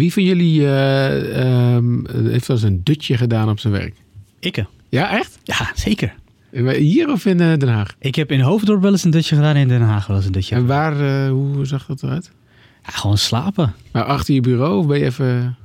Wie 0.00 0.12
van 0.12 0.22
jullie 0.22 0.66
eh, 0.66 1.74
ehm, 1.74 2.26
heeft 2.28 2.46
wel 2.46 2.56
eens 2.56 2.66
een 2.66 2.80
dutje 2.84 3.16
gedaan 3.16 3.48
op 3.48 3.58
zijn 3.58 3.72
werk? 3.72 3.94
Ikke. 4.38 4.66
Ja, 4.88 5.18
echt? 5.18 5.38
Ja, 5.44 5.70
zeker. 5.74 6.14
Hier 6.78 7.10
of 7.10 7.26
in 7.26 7.40
eh, 7.40 7.58
Den 7.58 7.68
Haag? 7.68 7.94
Ik 7.98 8.14
heb 8.14 8.32
in 8.32 8.40
Hoofddorp 8.40 8.82
wel 8.82 8.90
eens 8.90 9.04
een 9.04 9.10
dutje 9.10 9.34
gedaan 9.36 9.54
en 9.54 9.60
in 9.60 9.68
Den 9.68 9.80
Haag 9.80 10.06
wel 10.06 10.16
eens 10.16 10.26
een 10.26 10.32
dutje 10.32 10.54
En 10.54 10.66
waar, 10.66 11.00
eh, 11.00 11.30
hoe 11.30 11.64
zag 11.66 11.86
dat 11.86 12.02
eruit? 12.02 12.30
Ja, 12.84 12.90
gewoon 12.90 13.18
slapen. 13.18 13.74
Maar 13.92 14.04
achter 14.04 14.34
je 14.34 14.40
bureau 14.40 14.78
of 14.78 14.86
ben 14.86 14.98
je 14.98 15.04
even 15.04 15.56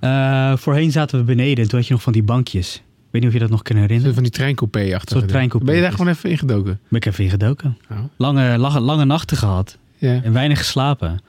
voorheen 0.57 0.91
zaten 0.91 1.19
we 1.19 1.25
beneden 1.25 1.63
en 1.63 1.69
toen 1.69 1.79
had 1.79 1.87
je 1.87 1.93
nog 1.93 2.03
van 2.03 2.13
die 2.13 2.23
bankjes. 2.23 2.75
Ik 2.75 2.81
weet 3.11 3.21
niet 3.21 3.29
of 3.29 3.33
je 3.33 3.39
dat 3.39 3.49
nog 3.49 3.61
kan 3.61 3.75
herinneren. 3.75 4.13
van 4.13 4.23
die 4.23 4.31
treincoupé 4.31 4.95
achter? 4.95 5.25
Treincoupé. 5.25 5.65
Ben 5.65 5.75
je 5.75 5.81
daar 5.81 5.91
gewoon 5.91 6.07
even 6.07 6.29
ingedoken? 6.29 6.79
Ben 6.89 6.99
ik 6.99 7.05
even 7.05 7.23
ingedoken. 7.23 7.77
Oh. 7.91 7.97
Lange, 8.17 8.57
lange, 8.57 8.79
lange 8.79 9.05
nachten 9.05 9.37
gehad 9.37 9.77
Ja. 9.97 10.21
en 10.23 10.33
weinig 10.33 10.57
geslapen. 10.57 11.21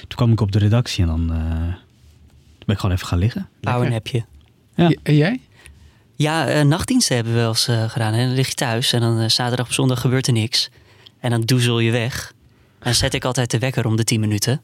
Toen 0.00 0.16
kwam 0.16 0.32
ik 0.32 0.40
op 0.40 0.52
de 0.52 0.58
redactie 0.58 1.02
en 1.02 1.08
dan 1.08 1.32
ben 2.64 2.74
ik 2.74 2.80
gewoon 2.80 2.94
even 2.96 3.06
gaan 3.08 3.18
liggen. 3.18 3.48
Powernapje. 3.60 4.24
Ja. 4.74 4.88
Ja, 4.88 4.96
En 5.02 5.16
jij? 5.16 5.40
Ja, 6.16 6.48
eh, 6.48 6.64
nachtdiensten 6.64 7.14
hebben 7.14 7.32
we 7.34 7.38
wel 7.38 7.48
eens 7.48 7.68
eh, 7.68 7.90
gedaan. 7.90 8.12
En 8.12 8.26
dan 8.26 8.34
lig 8.36 8.48
je 8.48 8.54
thuis 8.54 8.92
en 8.92 9.00
dan 9.00 9.18
eh, 9.20 9.28
zaterdag 9.28 9.66
op 9.66 9.72
zondag 9.72 10.00
gebeurt 10.00 10.26
er 10.26 10.32
niks. 10.32 10.70
En 11.20 11.30
dan 11.30 11.40
doezel 11.40 11.78
je 11.78 11.90
weg. 11.90 12.32
En 12.78 12.84
dan 12.84 12.94
zet 12.94 13.14
ik 13.14 13.24
altijd 13.24 13.50
de 13.50 13.58
wekker 13.58 13.86
om 13.86 13.96
de 13.96 14.04
10 14.04 14.20
minuten. 14.20 14.60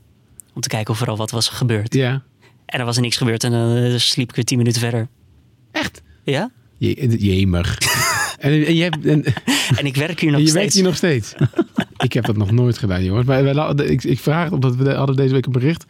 Om 0.54 0.60
te 0.60 0.68
kijken 0.68 0.94
of 0.94 1.00
er 1.00 1.08
al 1.08 1.16
wat 1.16 1.30
was 1.30 1.48
gebeurd. 1.48 1.94
Ja. 1.94 2.22
En 2.66 2.78
er 2.78 2.84
was 2.84 2.96
er 2.96 3.02
niks 3.02 3.16
gebeurd 3.16 3.44
en 3.44 3.50
dan 3.50 3.76
eh, 3.76 3.96
sliep 3.96 4.28
ik 4.28 4.34
weer 4.34 4.44
10 4.44 4.58
minuten 4.58 4.80
verder. 4.80 5.08
Echt? 5.72 6.02
Ja? 6.24 6.50
Je, 6.78 7.16
jemig. 7.18 7.78
en, 8.38 8.66
en, 8.66 8.74
jij, 8.74 8.90
en, 9.04 9.24
En 9.76 9.86
ik 9.86 9.96
werk 9.96 10.20
hier 10.20 10.30
nog 10.30 10.38
en 10.40 10.44
je 10.46 10.50
steeds. 10.50 10.52
werkt 10.52 10.72
hier 10.74 10.82
nog 10.82 10.96
steeds? 10.96 11.34
ik 12.06 12.12
heb 12.12 12.24
dat 12.24 12.36
nog 12.36 12.50
nooit 12.50 12.78
gedaan, 12.78 13.04
jongens. 13.04 13.26
Maar 13.26 13.42
wij 13.44 13.54
la- 13.54 13.74
ik, 13.76 14.04
ik 14.04 14.18
vraag, 14.18 14.50
omdat 14.50 14.76
we 14.76 14.92
hadden 14.94 15.16
deze 15.16 15.34
week 15.34 15.46
een 15.46 15.52
bericht... 15.52 15.84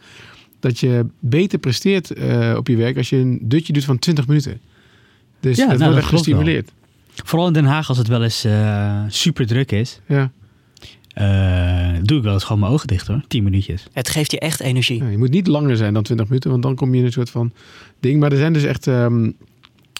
dat 0.61 0.79
je 0.79 1.05
beter 1.19 1.59
presteert 1.59 2.11
eh, 2.13 2.53
op 2.57 2.67
je 2.67 2.75
werk 2.75 2.97
als 2.97 3.09
je 3.09 3.15
een 3.17 3.39
dutje 3.41 3.73
doet 3.73 3.83
van 3.85 3.99
20 3.99 4.27
minuten. 4.27 4.59
Dus 5.39 5.57
Ja, 5.57 5.67
dat 5.67 5.77
nou, 5.77 5.91
wordt 5.91 5.93
dat 5.93 5.97
echt 5.97 6.11
wel. 6.11 6.19
gestimuleerd. 6.19 6.71
Vooral 7.25 7.47
in 7.47 7.53
Den 7.53 7.65
Haag 7.65 7.89
als 7.89 7.97
het 7.97 8.07
wel 8.07 8.23
eens 8.23 8.43
eh, 8.43 9.01
super 9.07 9.47
druk 9.47 9.71
is. 9.71 9.99
Ja. 10.07 10.31
eh, 11.13 11.99
doe 12.03 12.17
ik 12.17 12.23
wel 12.23 12.33
eens 12.33 12.43
gewoon 12.43 12.59
mijn 12.61 12.71
ogen 12.71 12.87
dicht 12.87 13.07
hoor. 13.07 13.21
10 13.27 13.43
minuutjes. 13.43 13.87
Het 13.93 14.09
geeft 14.09 14.31
je 14.31 14.39
echt 14.39 14.59
energie. 14.59 15.03
Ja, 15.03 15.09
je 15.09 15.17
moet 15.17 15.29
niet 15.29 15.47
langer 15.47 15.77
zijn 15.77 15.93
dan 15.93 16.03
20 16.03 16.27
minuten, 16.27 16.49
want 16.51 16.63
dan 16.63 16.75
kom 16.75 16.93
je 16.93 16.99
in 16.99 17.05
een 17.05 17.11
soort 17.11 17.29
van 17.29 17.51
ding. 17.99 18.19
Maar 18.19 18.31
er 18.31 18.37
zijn 18.37 18.53
dus 18.53 18.63
echt 18.63 18.87
ehm, 18.87 19.31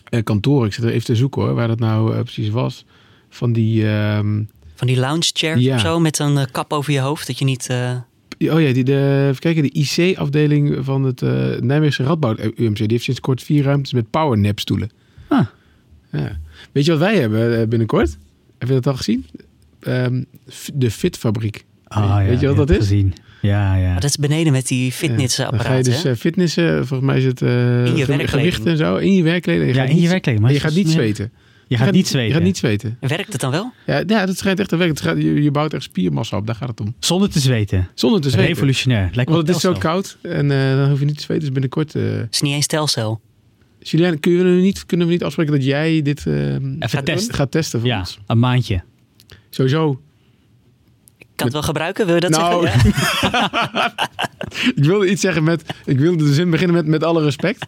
eh, 0.10 0.24
kantoren, 0.24 0.68
ik 0.68 0.74
zit 0.74 0.84
er 0.84 0.92
even 0.92 1.06
te 1.06 1.16
zoeken 1.16 1.42
hoor, 1.42 1.54
waar 1.54 1.68
dat 1.68 1.80
nou 1.80 2.22
precies 2.24 2.50
was. 2.50 2.86
Van 3.30 3.54
die, 3.54 3.88
ehm, 3.90 4.44
Van 4.76 4.88
die 4.88 4.98
lounge 5.00 5.30
chairs 5.34 5.62
Ja. 5.62 5.76
of 5.76 5.82
zo 5.82 6.00
met 6.00 6.20
een 6.20 6.52
kap 6.52 6.74
over 6.74 6.94
je 6.94 7.00
hoofd. 7.00 7.28
Dat 7.28 7.40
je 7.40 7.46
niet... 7.46 7.70
oh 8.50 8.62
ja, 8.62 8.74
die, 8.74 8.84
de, 8.84 9.26
even 9.30 9.40
kijken, 9.42 9.64
de 9.64 9.72
IC-afdeling 9.72 10.78
van 10.82 11.04
het 11.04 11.22
eh 11.22 11.32
Nijmeegse 11.60 12.04
Radboud 12.04 12.40
UMC. 12.56 12.76
Die 12.78 12.88
heeft 12.90 13.04
sinds 13.04 13.20
kort 13.20 13.44
vier 13.44 13.64
ruimtes 13.64 13.94
met 13.94 14.10
powernap 14.10 14.60
stoelen. 14.60 14.90
Ah. 15.28 15.46
Ja. 16.12 16.40
Weet 16.72 16.86
je 16.86 16.92
wat 16.92 17.00
wij 17.00 17.18
hebben 17.18 17.60
eh, 17.62 17.68
binnenkort? 17.68 18.18
Heb 18.58 18.68
je 18.68 18.74
dat 18.74 18.88
al 18.88 18.96
gezien? 18.96 19.26
Ehm, 19.80 20.24
f- 20.52 20.70
de 20.74 20.92
Fitfabriek. 20.92 21.66
Ah, 21.84 22.26
Weet 22.28 22.40
je 22.40 22.48
wat 22.48 22.56
dat 22.58 22.70
is? 22.70 22.78
Gezien. 22.78 23.14
Ja, 23.42 23.76
ja. 23.76 23.92
maar 23.92 24.02
dat 24.02 24.10
is 24.10 24.18
beneden 24.18 24.52
met 24.52 24.68
die 24.68 24.86
Ja, 24.86 24.92
fitnessapparaten. 24.92 25.58
Dan 25.68 25.72
ga 25.72 25.78
je 25.78 25.84
dus 25.96 26.04
hè? 26.04 26.10
eh, 26.10 26.16
fitnessen, 26.16 26.88
volgens 26.88 27.10
mij 27.10 27.18
is 27.18 27.24
het 27.26 27.42
eh, 27.42 27.50
In 27.50 27.56
je 27.56 27.88
ge- 27.88 27.96
werkkleding. 27.96 28.30
gewicht 28.30 28.66
en 28.66 28.78
zo, 28.78 28.96
in 28.96 29.14
je 29.14 29.24
werkkleding. 29.24 29.76
Ja, 29.76 29.84
in 29.84 30.00
je 30.02 30.08
werkkleding, 30.10 30.44
Maar 30.44 30.54
je 30.54 30.60
gaat 30.60 30.74
niet 30.76 30.90
zweten. 30.90 31.32
Je 31.72 31.78
gaat 31.78 31.92
niet 31.92 32.08
zweten. 32.08 32.28
Je 32.28 32.34
gaat 32.34 32.44
niet 32.44 32.58
zweten. 32.58 32.98
Werkt 33.00 33.32
het 33.32 33.42
dan 33.42 33.52
wel? 33.52 33.72
Ja, 33.86 34.04
ja, 34.08 34.26
dat 34.26 34.38
schijnt 34.38 34.60
echt 34.60 34.70
te 34.70 34.76
werken. 34.76 34.96
Het 34.96 35.04
gaat, 35.06 35.18
je, 35.18 35.44
je 35.44 35.52
bouwt 35.52 35.74
echt 35.74 35.84
spiermassa 35.84 36.38
op, 36.38 36.46
daar 36.46 36.56
gaat 36.56 36.68
het 36.70 36.80
om. 36.80 36.96
Zonder 37.00 37.30
te 37.30 37.40
zweten. 37.40 37.90
Zonder 37.94 38.22
te 38.22 38.30
zweten. 38.30 38.48
Revolutionair. 38.48 39.10
Lijkt 39.14 39.32
Want 39.32 39.48
het 39.48 39.56
is 39.56 39.62
zo 39.62 39.74
koud 39.74 40.18
en 40.22 40.52
eh, 40.52 40.76
dan 40.76 40.90
hoef 40.90 41.00
je 41.00 41.06
niet 41.06 41.18
te 41.18 41.24
zweten. 41.24 41.44
Dus 41.44 41.52
binnenkort... 41.54 41.96
eh 41.96 42.02
Het 42.04 42.28
is 42.34 42.42
niet 42.42 42.54
eens 42.54 42.68
telcel. 42.68 43.22
Julien, 43.80 44.20
kunnen 44.20 44.56
we, 44.56 44.62
niet, 44.62 44.86
kunnen 44.86 45.08
we 45.08 45.14
niet 45.14 45.24
afspreken 45.24 45.54
dat 45.54 45.64
jij 45.64 46.02
dit 46.02 46.26
eh, 46.28 46.34
gaat, 46.80 47.06
testen. 47.06 47.34
gaat 47.36 47.52
testen 47.52 47.80
voor 47.80 47.90
Ja, 47.90 48.00
ons? 48.00 48.20
een 48.28 48.40
maandje. 48.40 48.84
Sowieso. 49.50 50.02
Ik 51.44 51.52
kan 51.52 51.62
het 51.62 51.66
wel 51.66 51.76
gebruiken, 51.76 52.06
wil 52.06 52.16
je 52.16 52.22
dat 52.22 52.32
Nou, 52.32 52.68
zeggen? 52.68 52.94
Ja? 53.32 53.94
Ik 54.76 54.84
wilde 54.84 55.10
iets 55.10 55.22
zeggen 55.22 55.44
met... 55.44 55.64
Ik 55.86 56.00
wilde 56.00 56.24
de 56.24 56.34
zin 56.34 56.50
beginnen 56.50 56.76
met 56.76 56.86
met 56.86 57.04
alle 57.04 57.24
respect. 57.24 57.66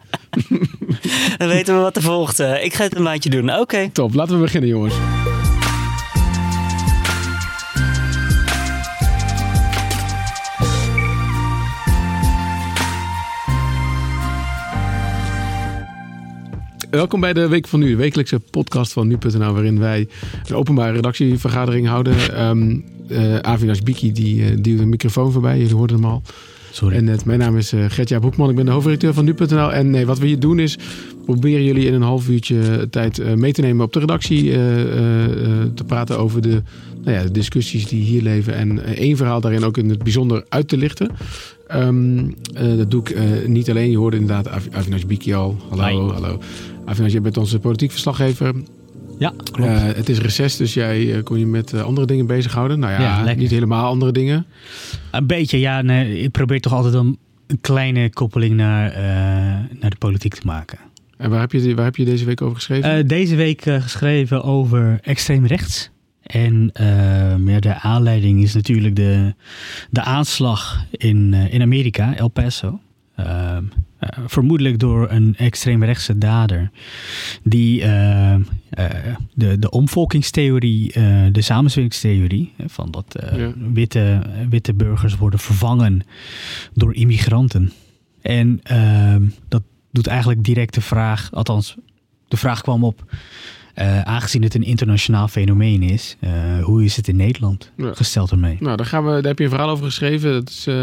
Dan 1.38 1.48
weten 1.48 1.74
we 1.76 1.80
wat 1.80 1.96
er 1.96 2.02
volgt. 2.02 2.38
Ik 2.38 2.74
ga 2.74 2.82
het 2.82 2.96
een 2.96 3.02
maandje 3.02 3.30
doen. 3.30 3.58
Oké. 3.58 3.90
Top, 3.92 4.14
laten 4.14 4.34
we 4.34 4.40
beginnen 4.40 4.70
jongens. 4.70 4.94
Welkom 16.90 17.20
bij 17.20 17.32
de 17.32 17.48
Week 17.48 17.68
van 17.68 17.80
Nu, 17.80 17.88
de 17.88 17.96
wekelijkse 17.96 18.40
podcast 18.40 18.92
van 18.92 19.08
Nu.nl, 19.08 19.52
waarin 19.52 19.78
wij 19.78 20.08
een 20.48 20.56
openbare 20.56 20.92
redactievergadering 20.92 21.86
houden. 21.86 22.34
Ehm 22.34 22.76
eh 23.08 23.38
Avinash 23.38 23.80
Biki 23.80 24.12
die 24.12 24.36
uh, 24.36 24.46
duwde 24.60 24.82
een 24.82 24.88
microfoon 24.88 25.32
voorbij, 25.32 25.58
jullie 25.58 25.74
hoorden 25.74 25.96
hem 25.96 26.04
al. 26.04 26.22
Sorry. 26.70 26.96
En 26.96 27.06
het, 27.06 27.24
mijn 27.24 27.38
naam 27.38 27.56
is 27.56 27.72
uh, 27.72 27.84
Gertja 27.88 28.18
Broekman, 28.18 28.50
ik 28.50 28.56
ben 28.56 28.64
de 28.64 28.70
hoofdredacteur 28.70 29.14
van 29.14 29.24
Nu.nl. 29.24 29.72
En 29.72 29.90
nee, 29.90 30.06
wat 30.06 30.18
we 30.18 30.26
hier 30.26 30.38
doen 30.38 30.58
is 30.58 30.78
proberen 31.24 31.64
jullie 31.64 31.86
in 31.86 31.94
een 31.94 32.02
half 32.02 32.28
uurtje 32.28 32.86
tijd 32.90 33.18
uh, 33.18 33.34
mee 33.34 33.52
te 33.52 33.60
nemen 33.60 33.84
op 33.84 33.92
de 33.92 33.98
redactie. 33.98 34.44
Uh, 34.44 34.54
te 35.74 35.84
praten 35.86 36.18
over 36.18 36.42
de, 36.42 36.62
nou 37.04 37.16
ja, 37.16 37.22
de 37.22 37.30
discussies 37.30 37.86
die 37.86 38.02
hier 38.02 38.22
leven. 38.22 38.54
En 38.54 38.84
één 38.84 39.16
verhaal 39.16 39.40
daarin 39.40 39.64
ook 39.64 39.76
in 39.76 39.88
het 39.88 40.02
bijzonder 40.02 40.44
uit 40.48 40.68
te 40.68 40.76
lichten. 40.76 41.10
Um, 41.74 42.34
dat 42.76 42.90
doe 42.90 43.02
ik 43.02 43.16
niet 43.48 43.70
alleen. 43.70 43.90
Je 43.90 43.96
hoorde 43.96 44.16
inderdaad 44.16 44.48
Av 44.48 44.66
Avinash 44.70 45.02
Biki 45.02 45.34
al. 45.34 45.56
Hallo, 45.68 46.06
Hi. 46.06 46.12
hallo. 46.12 46.38
Avinash, 46.84 47.12
jij 47.12 47.20
bent 47.20 47.36
onze 47.36 47.58
politiek 47.58 47.90
verslaggever. 47.90 48.54
Ja, 49.18 49.32
klopt. 49.52 49.70
Uh, 49.70 49.82
het 49.82 50.08
is 50.08 50.18
reces, 50.18 50.56
dus 50.56 50.74
jij 50.74 51.00
uh, 51.00 51.22
kon 51.22 51.38
je 51.38 51.46
met 51.46 51.72
uh, 51.72 51.82
andere 51.82 52.06
dingen 52.06 52.26
bezighouden. 52.26 52.78
Nou 52.78 52.92
ja, 52.92 53.24
ja 53.24 53.34
niet 53.34 53.50
helemaal 53.50 53.86
andere 53.86 54.12
dingen. 54.12 54.46
Een 55.10 55.26
beetje, 55.26 55.58
ja. 55.58 55.82
Nee, 55.82 56.18
ik 56.18 56.30
probeer 56.30 56.60
toch 56.60 56.72
altijd 56.72 56.94
een 56.94 57.18
kleine 57.60 58.10
koppeling 58.10 58.54
naar, 58.54 58.90
uh, 58.90 58.96
naar 59.80 59.90
de 59.90 59.96
politiek 59.98 60.34
te 60.34 60.46
maken. 60.46 60.78
En 61.16 61.30
waar 61.30 61.40
heb 61.40 61.52
je, 61.52 61.74
waar 61.74 61.84
heb 61.84 61.96
je 61.96 62.04
deze 62.04 62.24
week 62.24 62.42
over 62.42 62.56
geschreven? 62.56 62.98
Uh, 62.98 63.08
deze 63.08 63.36
week 63.36 63.62
geschreven 63.62 64.42
over 64.42 64.98
extreem 65.02 65.46
rechts. 65.46 65.90
En 66.22 66.70
ja, 67.44 67.60
de 67.60 67.74
aanleiding 67.74 68.42
is 68.42 68.54
natuurlijk 68.54 68.96
de, 68.96 69.34
de 69.90 70.02
aanslag 70.02 70.84
in, 70.90 71.34
in 71.34 71.62
Amerika, 71.62 72.16
El 72.16 72.28
Paso. 72.28 72.80
Uh, 74.04 74.24
vermoedelijk 74.26 74.78
door 74.78 75.10
een 75.10 75.34
extreemrechtse 75.36 76.18
dader. 76.18 76.70
Die 77.42 77.80
uh, 77.80 78.34
uh, 78.34 78.40
de, 79.34 79.58
de 79.58 79.70
omvolkingstheorie, 79.70 80.92
de 81.32 81.40
samenzweringstheorie, 81.40 82.52
van 82.66 82.90
dat 82.90 83.16
ja. 83.36 83.52
witte, 83.72 84.22
witte 84.48 84.74
burgers 84.74 85.16
worden 85.16 85.38
vervangen 85.38 86.02
door 86.74 86.94
immigranten. 86.94 87.72
En 88.22 88.60
ehm, 88.62 89.22
dat 89.48 89.62
doet 89.90 90.06
eigenlijk 90.06 90.44
direct 90.44 90.74
de 90.74 90.80
vraag, 90.80 91.28
althans, 91.32 91.76
de 92.28 92.36
vraag 92.36 92.60
kwam 92.60 92.84
op. 92.84 93.04
Uh, 93.78 94.00
aangezien 94.00 94.42
het 94.42 94.54
een 94.54 94.62
internationaal 94.62 95.28
fenomeen 95.28 95.82
is, 95.82 96.16
uh, 96.20 96.30
hoe 96.64 96.84
is 96.84 96.96
het 96.96 97.08
in 97.08 97.16
Nederland 97.16 97.70
ja. 97.76 97.94
gesteld 97.94 98.30
ermee? 98.30 98.56
Nou, 98.60 98.76
daar, 98.76 98.86
gaan 98.86 99.04
we, 99.04 99.10
daar 99.10 99.22
heb 99.22 99.38
je 99.38 99.44
een 99.44 99.50
verhaal 99.50 99.70
over 99.70 99.84
geschreven. 99.84 100.32
Dat 100.32 100.48
is 100.48 100.66
uh, 100.66 100.74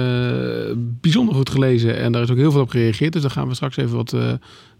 bijzonder 0.78 1.35
goed 1.35 1.50
gelezen 1.50 1.97
en 1.97 2.12
daar 2.12 2.22
is 2.22 2.31
ook 2.31 2.38
heel 2.38 2.51
veel 2.51 2.62
op 2.62 2.69
gereageerd. 2.69 3.13
Dus 3.13 3.22
daar 3.22 3.31
gaan 3.31 3.47
we 3.47 3.53
straks 3.53 3.78
even 3.78 3.96
wat 3.96 4.16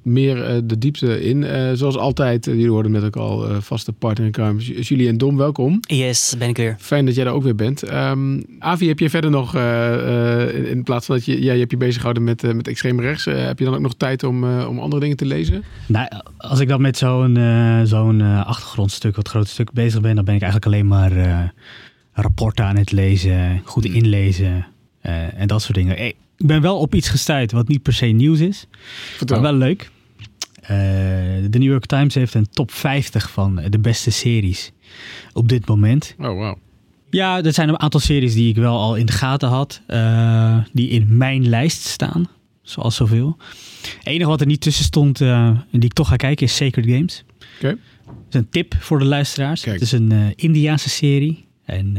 meer 0.02 0.62
de 0.64 0.78
diepte 0.78 1.24
in. 1.24 1.46
zoals 1.78 1.98
altijd, 1.98 2.46
jullie 2.46 2.70
hoorden 2.70 2.92
met 2.92 3.04
ook 3.04 3.16
al 3.16 3.62
vaste 3.62 3.92
partner 3.92 4.26
in 4.26 4.32
crime. 4.32 4.82
Julie 4.82 5.08
en 5.08 5.18
Dom, 5.18 5.38
welkom. 5.38 5.80
Yes, 5.82 6.36
ben 6.38 6.50
ik 6.50 6.58
weer. 6.58 6.76
Fijn 6.80 7.06
dat 7.06 7.16
jij 7.16 7.26
er 7.26 7.32
ook 7.32 7.44
weer 7.44 7.56
bent. 7.56 7.92
Um, 7.94 8.44
Avi, 8.60 8.88
heb 8.88 9.00
je 9.00 9.10
verder 9.10 9.30
nog, 9.30 9.56
in, 9.56 10.68
in, 10.68 10.84
plaats 10.84 11.06
van 11.06 11.16
dat 11.16 11.26
je, 11.26 11.44
ja, 11.44 11.54
je 11.54 11.60
hebt 11.60 11.72
je 11.72 11.78
bezig 11.78 11.96
gehouden 11.96 12.24
met, 12.24 12.54
met 12.54 12.68
extreem 12.68 13.00
rechts, 13.00 13.26
heb 13.26 13.60
je 13.60 13.66
dan 13.66 13.74
ook 13.74 13.80
nog 13.80 13.96
tijd 13.96 14.24
om, 14.24 14.62
om 14.64 14.80
andere 14.80 15.02
dingen 15.02 15.18
te 15.18 15.26
lezen? 15.26 15.64
Nou, 15.88 16.08
als 16.38 16.60
ik 16.60 16.68
dan 16.68 16.82
met 16.82 16.98
zo'n 16.98 17.38
zo'n 17.84 18.20
uh, 18.20 18.46
achtergrondstuk, 18.46 19.16
wat 19.16 19.28
groot 19.28 19.48
stuk 19.48 19.72
bezig 19.72 20.02
ben, 20.02 20.16
dan 20.16 20.26
ben 20.26 20.36
ik 20.36 20.42
eigenlijk 20.42 20.74
alleen 20.74 20.88
maar 20.88 21.18
uh, 21.18 21.40
rapporten 22.14 22.66
aan 22.66 22.78
het 22.78 22.92
lezen, 22.92 23.62
goed 23.64 23.86
inlezen 23.86 24.66
uh, 25.06 25.40
en 25.40 25.48
dat 25.48 25.62
soort 25.62 25.78
dingen. 25.78 25.96
Hey, 25.96 26.16
ik 26.42 26.48
ben 26.48 26.62
wel 26.62 26.78
op 26.78 26.96
iets 26.96 27.10
gestuurd 27.10 27.52
wat 27.52 27.68
niet 27.68 27.82
per 27.82 27.94
se 27.94 28.06
nieuws 28.06 28.40
is, 28.40 28.68
Vertel. 29.18 29.42
maar 29.42 29.52
wel 29.52 29.60
leuk. 29.60 29.92
Eh, 30.62 30.70
de 31.50 31.60
New 31.60 31.70
York 31.70 31.86
Times 31.86 32.14
heeft 32.14 32.34
een 32.34 32.50
top 32.50 32.72
50 32.72 33.32
van 33.32 33.62
de 33.70 33.80
beste 33.80 34.12
series 34.12 34.72
op 35.34 35.50
dit 35.50 35.68
moment. 35.68 36.16
Oh, 36.20 36.28
wow. 36.28 36.58
Ja, 37.10 37.44
er 37.44 37.54
zijn 37.54 37.70
een 37.70 37.80
aantal 37.80 38.00
series 38.00 38.34
die 38.34 38.50
ik 38.50 38.56
wel 38.56 38.80
al 38.80 38.96
in 38.96 39.06
de 39.06 39.12
gaten 39.12 39.50
had, 39.50 39.82
uh, 39.88 40.58
die 40.74 40.90
in 40.90 41.18
mijn 41.18 41.50
lijst 41.50 41.84
staan, 41.84 42.28
zoals 42.62 42.96
zoveel. 42.96 43.38
Het 43.82 44.08
enige 44.08 44.30
wat 44.30 44.42
er 44.42 44.48
niet 44.48 44.62
tussen 44.62 44.86
stond, 44.86 45.22
uh, 45.22 45.60
die 45.72 45.84
ik 45.84 45.94
toch 45.94 46.08
ga 46.08 46.16
kijken, 46.16 46.46
is 46.46 46.56
Sacred 46.56 46.86
Games. 46.86 47.24
Oké. 47.28 47.46
Okay. 47.58 47.78
Dat 48.06 48.26
is 48.30 48.40
een 48.40 48.50
tip 48.50 48.76
voor 48.80 49.00
de 49.00 49.06
luisteraars. 49.06 49.62
Kijk. 49.62 49.74
Het 49.74 49.84
is 49.84 49.92
een 49.92 50.14
uh, 50.14 50.26
Indiaanse 50.36 50.90
serie 50.90 51.46
en 51.66 51.98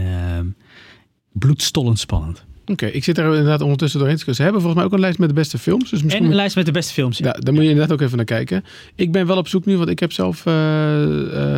bloedstollend 1.33 1.99
spannend. 1.99 2.45
Oké, 2.67 2.87
ik 2.87 3.05
zit 3.05 3.19
er 3.19 3.25
inderdaad 3.25 3.61
ondertussen 3.61 3.99
doorheen. 4.01 4.19
te 4.19 4.35
Ze 4.35 4.43
hebben 4.43 4.61
volgens 4.61 4.75
mij 4.81 4.85
ook 4.91 4.93
een 4.97 5.01
lijst 5.01 5.19
met 5.19 5.29
de 5.29 5.35
beste 5.35 5.59
films. 5.59 5.91
Dus 5.91 5.99
En 5.99 6.05
misschien... 6.05 6.25
een 6.25 6.35
lijst 6.35 6.57
met 6.57 6.67
de 6.67 6.73
beste 6.73 6.93
films. 6.93 7.19
Ja, 7.19 7.33
daar 7.33 7.55
moet 7.55 7.63
je 7.63 7.69
inderdaad 7.69 7.93
ook 7.93 8.01
even 8.01 8.17
naar 8.17 8.27
kijken. 8.27 8.65
Ik 8.95 9.13
ben 9.13 9.27
wel 9.27 9.37
op 9.37 9.49
zoek 9.49 9.65
nu, 9.65 9.77
want 9.77 9.89
ik 9.89 9.99
heb 10.01 10.13
zelf 10.13 10.47
uh, 10.47 10.55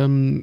um, 0.01 0.41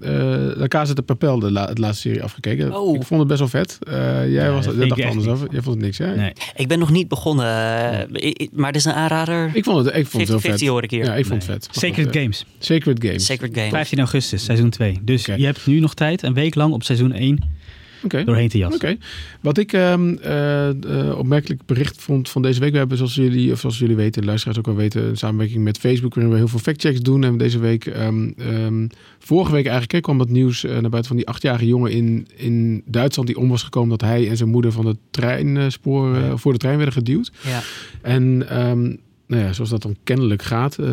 La 0.56 0.68
Casa 0.68 0.94
de 0.94 1.02
Papel, 1.02 1.38
de, 1.38 1.50
la, 1.50 1.66
de 1.66 1.80
laatste 1.80 2.00
serie, 2.08 2.22
afgekeken. 2.22 2.76
Oh. 2.76 2.96
Ik 2.96 3.02
vond 3.02 3.20
het 3.20 3.28
best 3.28 3.40
wel 3.40 3.48
vet. 3.48 3.78
Uh, 3.88 3.94
jij 3.94 4.28
Ja, 4.30 4.50
was, 4.50 4.64
jij 4.64 4.74
vind 4.74 4.88
dacht 4.88 5.00
er 5.00 5.08
anders 5.08 5.26
over. 5.26 5.48
Jij 5.50 5.62
vond 5.62 5.74
het 5.74 5.84
niks, 5.84 5.98
hè? 5.98 6.16
Nee. 6.16 6.32
Ik 6.56 6.68
ben 6.68 6.78
nog 6.78 6.90
niet 6.90 7.08
begonnen, 7.08 7.46
eh, 7.46 8.48
maar 8.52 8.66
het 8.66 8.76
is 8.76 8.84
een 8.84 8.92
aanrader. 8.92 9.50
Ik 9.54 9.64
vond 9.64 9.84
het, 9.84 9.96
ik 9.96 10.06
vond 10.06 10.28
het 10.28 10.42
heel 10.42 10.52
50-50 10.52 10.58
vet. 10.58 10.68
hoor 10.68 10.82
ik 10.82 10.90
hier. 10.90 11.04
Ja, 11.04 11.14
ik 11.14 11.26
vond 11.26 11.46
Nee. 11.46 11.56
het 11.56 11.64
vet. 11.66 11.76
Sacred 11.76 12.06
goed, 12.06 12.14
eh, 12.14 12.20
Games. 12.20 12.44
Sacred 12.58 13.04
Games. 13.04 13.24
Sacred 13.24 13.54
Game. 13.54 13.68
15 13.68 13.98
augustus, 13.98 14.44
seizoen 14.44 14.70
2. 14.70 14.98
Dus 15.02 15.24
je 15.26 15.44
hebt 15.44 15.66
nu 15.66 15.80
nog 15.80 15.94
tijd, 15.94 16.22
een 16.22 16.34
week 16.34 16.54
lang 16.54 16.72
op 16.72 16.82
seizoen 16.82 17.12
1 17.12 17.38
Oké. 18.04 18.24
doorheen 18.24 18.48
te 18.48 18.58
jassen. 18.58 19.00
Wat 19.40 19.58
ik 19.58 19.72
ehm, 19.72 20.14
eh, 20.14 20.68
eh, 20.68 21.18
opmerkelijk 21.18 21.66
bericht 21.66 22.02
vond 22.02 22.28
van 22.28 22.42
deze 22.42 22.60
week. 22.60 22.72
We 22.72 22.78
hebben, 22.78 22.96
zoals 22.96 23.14
jullie, 23.14 23.52
of 23.52 23.60
zoals 23.60 23.78
jullie 23.78 23.96
weten, 23.96 24.20
de 24.20 24.26
luisteraars 24.26 24.58
ook 24.58 24.66
al 24.66 24.74
weten, 24.74 25.04
een 25.04 25.16
samenwerking 25.16 25.64
met 25.64 25.78
Facebook, 25.78 26.14
waarin 26.14 26.32
we 26.32 26.38
heel 26.38 26.48
veel 26.48 26.58
factchecks 26.58 27.00
doen. 27.00 27.24
En 27.24 27.36
deze 27.36 27.58
week, 27.58 27.86
ehm, 27.86 28.30
ehm, 28.36 28.86
vorige 29.18 29.52
week 29.52 29.64
eigenlijk, 29.64 29.92
hè, 29.92 30.00
kwam 30.00 30.18
dat 30.18 30.28
nieuws 30.28 30.64
eh, 30.64 30.70
naar 30.70 30.80
buiten 30.80 31.06
van 31.06 31.16
die 31.16 31.28
achtjarige 31.28 31.66
jongen 31.66 31.90
in, 31.90 32.26
in 32.36 32.82
Duitsland 32.86 33.28
die 33.28 33.38
om 33.38 33.48
was 33.48 33.62
gekomen 33.62 33.90
dat 33.90 34.08
hij 34.08 34.28
en 34.28 34.36
zijn 34.36 34.48
moeder 34.48 34.72
van 34.72 34.86
het 34.86 34.98
treinspoor 35.10 36.38
voor 36.38 36.52
de 36.52 36.58
trein 36.58 36.76
werden 36.76 36.94
geduwd. 36.94 37.32
Ja. 37.46 37.62
En 38.02 38.46
nou 39.32 39.44
ja, 39.44 39.52
zoals 39.52 39.70
dat 39.70 39.82
dan 39.82 39.96
kennelijk 40.04 40.42
gaat, 40.42 40.78
eh, 40.78 40.88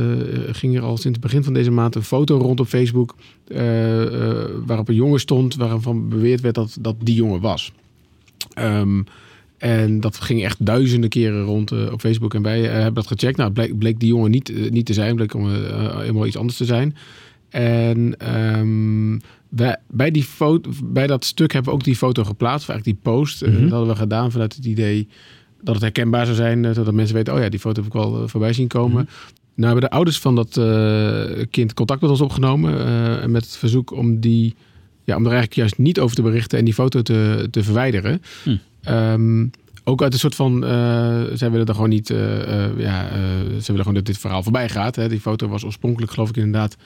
ging 0.51 0.75
er 0.75 0.81
al 0.81 0.97
sinds 0.97 1.17
het 1.17 1.27
begin 1.27 1.43
van 1.43 1.53
deze 1.53 1.71
maand 1.71 1.95
een 1.95 2.03
foto 2.03 2.37
rond 2.37 2.59
op 2.59 2.67
Facebook. 2.67 3.15
eh, 3.47 4.01
eh, 4.03 4.49
waarop 4.65 4.89
een 4.89 4.95
jongen 4.95 5.19
stond 5.19 5.55
waarvan 5.55 6.09
beweerd 6.09 6.41
werd 6.41 6.55
dat 6.55 6.77
dat 6.81 6.95
die 6.99 7.15
jongen 7.15 7.41
was. 7.41 7.71
Ehm, 8.53 9.01
en 9.57 9.99
dat 9.99 10.19
ging 10.21 10.43
echt 10.43 10.65
duizenden 10.65 11.09
keren 11.09 11.43
rond 11.43 11.71
eh, 11.71 11.91
op 11.91 11.99
Facebook. 11.99 12.33
En 12.33 12.41
wij 12.41 12.65
eh, 12.65 12.71
hebben 12.71 12.93
dat 12.93 13.07
gecheckt. 13.07 13.37
Nou, 13.37 13.51
bleek, 13.51 13.77
bleek 13.77 13.99
die 13.99 14.09
jongen 14.09 14.31
niet, 14.31 14.49
eh, 14.53 14.69
niet 14.71 14.85
te 14.85 14.93
zijn. 14.93 15.15
Bleek 15.15 15.33
om 15.33 15.49
eh, 15.53 15.97
helemaal 15.99 16.25
iets 16.27 16.37
anders 16.37 16.57
te 16.57 16.65
zijn. 16.65 16.95
En 17.49 18.17
ehm, 18.17 19.19
wij, 19.49 19.77
bij, 19.89 20.11
die 20.11 20.23
foto, 20.23 20.69
bij 20.83 21.07
dat 21.07 21.25
stuk 21.25 21.53
hebben 21.53 21.71
we 21.71 21.77
ook 21.77 21.83
die 21.85 21.95
foto 21.95 22.23
geplaatst. 22.23 22.69
Of 22.69 22.75
eigenlijk 22.75 23.03
die 23.03 23.13
post. 23.13 23.41
Eh, 23.41 23.49
Mhm. 23.51 23.61
dat 23.61 23.69
hadden 23.71 23.89
we 23.89 23.95
gedaan 23.95 24.31
vanuit 24.31 24.55
het 24.55 24.65
idee 24.65 25.07
dat 25.61 25.73
het 25.73 25.83
herkenbaar 25.83 26.25
zou 26.25 26.37
zijn. 26.37 26.65
eh, 26.65 26.73
Zodat 26.73 26.93
mensen 26.93 27.15
weten, 27.15 27.33
oh 27.33 27.39
ja, 27.39 27.49
die 27.49 27.59
foto 27.59 27.81
heb 27.81 27.93
ik 27.93 27.99
wel 27.99 28.21
eh, 28.21 28.27
voorbij 28.27 28.53
zien 28.53 28.67
komen. 28.67 29.09
Nou 29.55 29.71
hebben 29.71 29.89
de 29.89 29.95
ouders 29.95 30.19
van 30.19 30.35
dat 30.35 30.57
eh, 30.57 31.45
kind 31.49 31.73
contact 31.73 32.01
met 32.01 32.09
ons 32.09 32.21
opgenomen. 32.21 32.85
en 33.21 33.31
met 33.31 33.43
het 33.43 33.55
verzoek 33.55 33.91
om 33.91 34.19
die... 34.19 34.55
Ja, 35.03 35.15
om 35.15 35.21
er 35.25 35.31
eigenlijk 35.31 35.59
juist 35.59 35.77
niet 35.77 35.99
over 35.99 36.15
te 36.15 36.21
berichten 36.21 36.59
en 36.59 36.65
die 36.65 36.73
foto 36.73 37.01
te, 37.01 37.47
te 37.51 37.63
verwijderen. 37.63 38.21
Hm. 38.43 38.55
Ehm, 38.81 39.47
ook 39.83 40.01
uit 40.01 40.13
een 40.13 40.19
soort 40.19 40.35
van, 40.35 40.63
uh, 40.63 40.69
zij 41.33 41.51
willen 41.51 41.65
er 41.65 41.73
gewoon 41.73 41.89
niet, 41.89 42.09
uh, 42.09 42.17
uh, 42.19 42.79
ja, 42.79 43.07
ze 43.47 43.65
willen 43.65 43.79
gewoon 43.79 43.93
dat 43.93 44.05
dit 44.05 44.17
verhaal 44.17 44.43
voorbij 44.43 44.69
gaat. 44.69 44.95
Hè. 44.95 45.09
Die 45.09 45.19
foto 45.19 45.47
was 45.47 45.65
oorspronkelijk, 45.65 46.11
geloof 46.11 46.29
ik, 46.29 46.35
inderdaad 46.35 46.77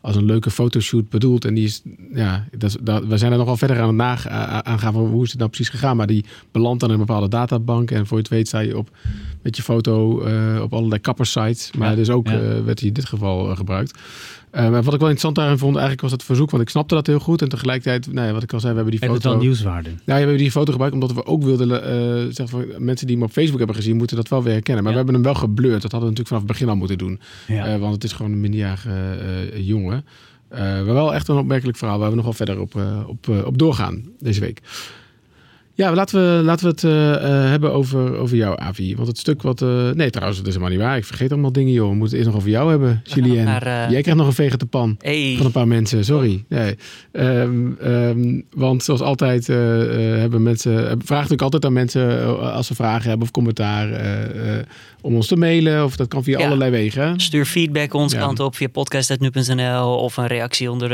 als 0.00 0.16
een 0.16 0.24
leuke 0.24 0.50
fotoshoot 0.50 1.08
bedoeld. 1.08 1.44
En 1.44 1.54
die 1.54 1.64
is, 1.64 1.82
ja, 2.14 2.44
dat, 2.80 3.04
we 3.04 3.18
zijn 3.18 3.32
er 3.32 3.38
nogal 3.38 3.56
verder 3.56 3.80
aan 3.80 3.86
het 3.86 3.96
nagaan 3.96 4.92
van 4.92 5.06
hoe 5.06 5.24
is 5.24 5.30
het 5.30 5.38
nou 5.38 5.50
precies 5.50 5.68
gegaan. 5.68 5.96
Maar 5.96 6.06
die 6.06 6.24
belandt 6.52 6.80
dan 6.80 6.88
in 6.88 7.00
een 7.00 7.06
bepaalde 7.06 7.28
databank. 7.28 7.90
En 7.90 8.06
voor 8.06 8.16
je 8.16 8.22
het 8.22 8.32
weet 8.32 8.48
sta 8.48 8.58
je 8.58 8.78
op, 8.78 8.90
met 9.42 9.56
je 9.56 9.62
foto 9.62 10.26
uh, 10.26 10.62
op 10.62 10.72
allerlei 10.72 11.00
kappersites. 11.00 11.70
Maar 11.78 11.90
Ja, 11.90 11.94
dus 11.94 12.10
ook 12.10 12.28
ja. 12.28 12.40
uh, 12.40 12.64
werd 12.64 12.78
die 12.78 12.88
in 12.88 12.92
dit 12.92 13.04
geval 13.04 13.50
uh, 13.50 13.56
gebruikt. 13.56 13.98
Maar 14.52 14.70
wat 14.70 14.94
ik 14.94 15.00
wel 15.00 15.08
interessant 15.08 15.34
daarin 15.34 15.58
vond, 15.58 15.72
eigenlijk 15.72 16.02
was 16.02 16.12
het 16.12 16.22
verzoek, 16.22 16.50
want 16.50 16.62
ik 16.62 16.68
snapte 16.68 16.94
dat 16.94 17.06
heel 17.06 17.18
goed. 17.18 17.42
En 17.42 17.48
tegelijkertijd, 17.48 18.12
nou 18.12 18.26
ja, 18.26 18.32
wat 18.32 18.42
ik 18.42 18.52
al 18.52 18.60
zei, 18.60 18.72
we 18.72 18.78
hebben 18.78 18.98
die 18.98 19.08
Heeft 19.08 19.22
het 19.22 19.22
foto. 19.22 19.36
wel 19.36 19.46
nieuwswaarde? 19.46 19.88
Nou, 19.88 20.00
ja, 20.04 20.12
we 20.14 20.20
hebben 20.20 20.36
die 20.36 20.50
foto 20.50 20.70
gebruikt 20.70 20.94
omdat 20.94 21.12
we 21.12 21.26
ook 21.26 21.42
wilden 21.42 21.68
zeggen 22.34 22.48
van 22.48 22.84
mensen 22.84 23.06
die 23.06 23.16
hem 23.16 23.24
op 23.24 23.32
Facebook 23.32 23.58
hebben 23.58 23.76
gezien, 23.76 23.96
moeten 23.96 24.16
dat 24.16 24.28
wel 24.28 24.42
weer 24.42 24.52
herkennen. 24.52 24.82
Maar 24.82 24.92
we 24.92 24.98
hebben 24.98 25.16
hem 25.16 25.24
wel 25.24 25.34
geblurred. 25.34 25.82
Dat 25.82 25.92
hadden 25.92 26.10
we 26.10 26.16
natuurlijk 26.16 26.28
vanaf 26.28 26.42
het 26.42 26.52
begin 26.52 26.68
al 26.68 26.76
moeten 26.76 26.98
doen. 26.98 27.20
Want 27.80 27.94
het 27.94 28.04
is 28.04 28.12
gewoon 28.12 28.32
een 28.32 28.40
minderjarige 28.40 29.50
jongen. 29.54 30.04
Maar 30.50 30.84
wel 30.84 31.14
echt 31.14 31.28
een 31.28 31.36
opmerkelijk 31.36 31.78
verhaal 31.78 31.98
waar 31.98 32.10
we 32.10 32.16
nog 32.16 32.24
wel 32.24 32.32
verder 32.32 32.60
op, 32.60 32.80
op, 33.06 33.28
op 33.44 33.58
doorgaan 33.58 34.02
deze 34.18 34.40
week. 34.40 34.60
Ja, 35.80 35.94
laten 35.94 36.36
we, 36.36 36.42
laten 36.44 36.64
we 36.66 36.70
het 36.70 36.82
uh, 36.82 37.50
hebben 37.50 37.72
over, 37.72 38.16
over 38.16 38.36
jou, 38.36 38.58
Avi. 38.60 38.94
Want 38.96 39.08
het 39.08 39.18
stuk 39.18 39.42
wat... 39.42 39.60
Uh, 39.60 39.90
nee, 39.90 40.10
trouwens, 40.10 40.38
dat 40.38 40.46
is 40.48 40.54
helemaal 40.54 40.76
niet 40.76 40.84
waar. 40.86 40.96
Ik 40.96 41.04
vergeet 41.04 41.32
allemaal 41.32 41.52
dingen, 41.52 41.72
joh. 41.72 41.88
We 41.88 41.94
moeten 41.94 42.06
het 42.18 42.26
eerst 42.26 42.26
nog 42.26 42.36
over 42.36 42.50
jou 42.50 42.70
hebben, 42.70 43.00
Julien. 43.04 43.46
uh... 43.46 43.60
Jij 43.64 44.00
krijgt 44.00 44.14
nog 44.14 44.26
een 44.26 44.32
veeg 44.32 44.56
pan 44.70 44.96
Hey. 44.98 45.34
van 45.36 45.46
een 45.46 45.52
paar 45.52 45.68
mensen. 45.68 46.04
Sorry. 46.04 46.44
Nee. 46.48 46.76
Um, 47.12 47.76
um, 47.84 48.44
want 48.50 48.82
zoals 48.84 49.00
altijd 49.00 49.46
hebben 49.46 50.42
mensen... 50.42 50.82
Vraag 50.84 51.08
natuurlijk 51.08 51.42
altijd 51.42 51.64
aan 51.64 51.72
mensen 51.72 52.38
als 52.52 52.66
ze 52.66 52.74
vragen 52.74 53.08
hebben 53.08 53.26
of 53.26 53.32
commentaar... 53.32 53.88
om 55.02 55.14
ons 55.14 55.26
te 55.26 55.36
mailen. 55.36 55.84
Of 55.84 55.96
dat 55.96 56.08
kan 56.08 56.22
via 56.24 56.38
Ja. 56.38 56.44
allerlei 56.46 56.70
wegen. 56.70 57.20
Stuur 57.20 57.44
feedback 57.44 57.94
onze 57.94 58.16
Ja. 58.16 58.22
kant 58.22 58.40
op 58.40 58.56
via 58.56 58.68
podcast.nu.nl 58.68 59.96
of 59.96 60.16
een 60.16 60.26
reactie 60.26 60.70
onder 60.70 60.90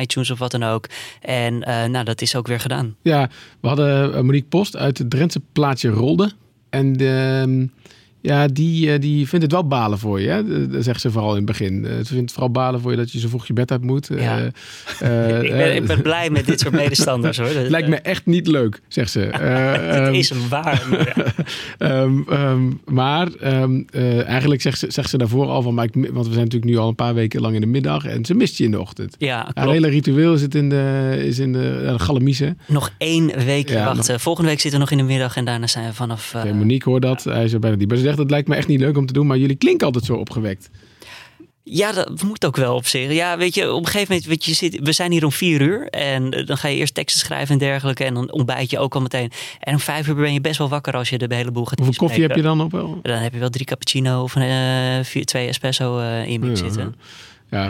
iTunes 0.00 0.30
of 0.30 0.38
wat 0.38 0.50
dan 0.50 0.62
ook. 0.62 0.86
En 1.20 1.58
nou, 1.90 2.04
dat 2.04 2.20
is 2.22 2.36
ook 2.36 2.46
weer 2.46 2.60
gedaan. 2.60 2.96
Ja, 3.02 3.30
we 3.60 3.68
hadden 3.68 4.26
Monique 4.30 4.48
Post 4.48 4.76
uit 4.76 4.98
het 4.98 5.10
Drentse 5.10 5.40
plaatsje 5.52 5.88
Rolde. 5.88 6.30
En 6.68 6.92
de, 6.92 7.68
ja, 8.22 8.46
die, 8.46 8.86
uh, 8.86 9.00
die 9.00 9.28
vindt 9.28 9.44
het 9.44 9.52
wel 9.52 9.66
balen 9.66 9.98
voor 9.98 10.20
je. 10.20 10.28
Hè? 10.28 10.68
Dat 10.68 10.84
zegt 10.84 11.00
ze 11.00 11.10
vooral 11.10 11.30
in 11.30 11.36
het 11.36 11.44
begin. 11.44 11.84
Uh, 11.84 11.90
ze 11.90 12.04
vindt 12.04 12.20
het 12.20 12.32
vooral 12.32 12.50
balen 12.50 12.80
voor 12.80 12.90
je 12.90 12.96
dat 12.96 13.12
je 13.12 13.18
zo 13.18 13.28
vroeg 13.28 13.46
je 13.46 13.52
bed 13.52 13.70
uit 13.70 13.84
moet. 13.84 14.08
Ja. 14.14 14.38
Uh, 15.02 15.42
ik, 15.44 15.50
ben, 15.50 15.74
ik 15.74 15.86
ben 15.86 16.02
blij 16.02 16.30
met 16.30 16.46
dit 16.46 16.60
soort 16.60 16.74
medestanders 16.74 17.38
hoor. 17.38 17.52
Dat, 17.60 17.68
Lijkt 17.68 17.88
me 17.88 17.96
echt 17.96 18.26
niet 18.26 18.46
leuk, 18.46 18.80
zegt 18.88 19.10
ze. 19.10 19.20
het 19.40 20.06
um, 20.08 20.14
is 20.14 20.32
waar. 20.48 20.86
maar- 20.90 22.02
um, 22.02 22.26
um, 22.32 22.80
maar 22.84 23.28
um, 23.42 23.86
uh, 23.90 24.24
eigenlijk 24.26 24.60
zegt 24.60 24.78
ze, 24.78 24.86
zegt 24.90 25.10
ze 25.10 25.18
daarvoor 25.18 25.46
al 25.46 25.62
van... 25.62 25.74
Maar 25.74 25.84
ik, 25.84 25.94
want 25.94 26.26
we 26.26 26.32
zijn 26.32 26.44
natuurlijk 26.44 26.72
nu 26.72 26.76
al 26.76 26.88
een 26.88 26.94
paar 26.94 27.14
weken 27.14 27.40
lang 27.40 27.54
in 27.54 27.60
de 27.60 27.66
middag... 27.66 28.04
en 28.04 28.24
ze 28.24 28.34
mist 28.34 28.58
je 28.58 28.64
in 28.64 28.70
de 28.70 28.80
ochtend. 28.80 29.14
ja, 29.18 29.50
Haar 29.54 29.68
hele 29.68 29.88
ritueel 29.88 30.36
zit 30.36 30.54
in 30.54 30.68
de, 30.68 31.14
is 31.24 31.38
in 31.38 31.52
de, 31.52 31.96
de. 32.38 32.54
Nog 32.66 32.90
één 32.98 33.44
week 33.44 33.68
Ja, 33.68 33.84
wachten. 33.84 34.20
Volgende 34.20 34.48
week 34.50 34.60
zitten 34.60 34.80
we 34.80 34.86
nog 34.86 34.98
in 34.98 35.06
de 35.06 35.12
middag 35.12 35.36
en 35.36 35.44
daarna 35.44 35.66
zijn 35.66 35.86
we 35.86 35.94
vanaf... 35.94 36.34
uh, 36.36 36.52
Monique 36.52 36.90
hoort 36.90 37.02
dat. 37.02 37.24
Hij 37.24 37.44
is 37.44 37.52
er 37.52 37.58
bijna 37.58 37.76
niet. 37.76 37.88
Zegt, 38.10 38.22
het 38.22 38.30
lijkt 38.30 38.48
me 38.48 38.54
echt 38.54 38.68
niet 38.68 38.80
leuk 38.80 38.96
om 38.96 39.06
te 39.06 39.12
doen... 39.12 39.26
maar 39.26 39.38
jullie 39.38 39.56
klinken 39.56 39.86
altijd 39.86 40.04
zo 40.04 40.14
opgewekt. 40.14 40.70
Ja, 41.72 41.92
dat 41.92 42.22
moet 42.22 42.46
ook 42.46 42.56
wel 42.56 42.74
op 42.74 42.86
zich. 42.86 43.12
Ja, 43.12 43.38
weet 43.38 43.54
je, 43.54 43.72
op 43.72 43.78
een 43.78 43.86
gegeven 43.86 44.06
moment, 44.08 44.28
weet 44.28 44.44
je, 44.44 44.54
zit, 44.54 44.78
we 44.82 44.92
zijn 44.92 45.12
hier 45.12 45.24
om 45.24 45.32
vier 45.32 45.60
uur. 45.60 45.88
En 45.88 46.30
eh, 46.30 46.46
dan 46.46 46.56
ga 46.56 46.68
je 46.68 46.76
eerst 46.76 46.94
teksten 46.94 47.20
schrijven 47.20 47.52
en 47.52 47.58
dergelijke. 47.58 48.04
En 48.04 48.14
dan 48.14 48.32
ontbijt 48.32 48.70
je 48.70 48.78
ook 48.78 48.94
al 48.94 49.00
meteen. 49.00 49.30
En 49.60 49.72
om 49.72 49.80
vijf 49.80 50.08
uur 50.08 50.14
ben 50.14 50.32
je 50.32 50.40
best 50.40 50.58
wel 50.58 50.68
wakker 50.68 50.94
als 50.94 51.08
je 51.08 51.18
de 51.18 51.34
hele 51.34 51.50
boel 51.50 51.64
gaat 51.64 51.78
Hoeveel 51.78 52.06
koffie 52.06 52.22
heb 52.22 52.36
je 52.36 52.42
dan 52.42 52.60
op 52.60 52.72
wel? 52.72 52.98
Dan 53.02 53.16
heb 53.16 53.32
je 53.32 53.38
wel 53.38 53.50
drie 53.50 53.66
cappuccino 53.66 54.22
of 54.22 54.34
een, 54.34 54.42
eh, 54.42 55.04
vier, 55.04 55.24
twee 55.24 55.48
espresso 55.48 55.98
eh, 55.98 56.24
in 56.24 56.32
je 56.32 56.38
mix 56.38 56.60
Ja, 56.60 56.66
zitten. 56.66 56.94
Ja, 56.98 57.04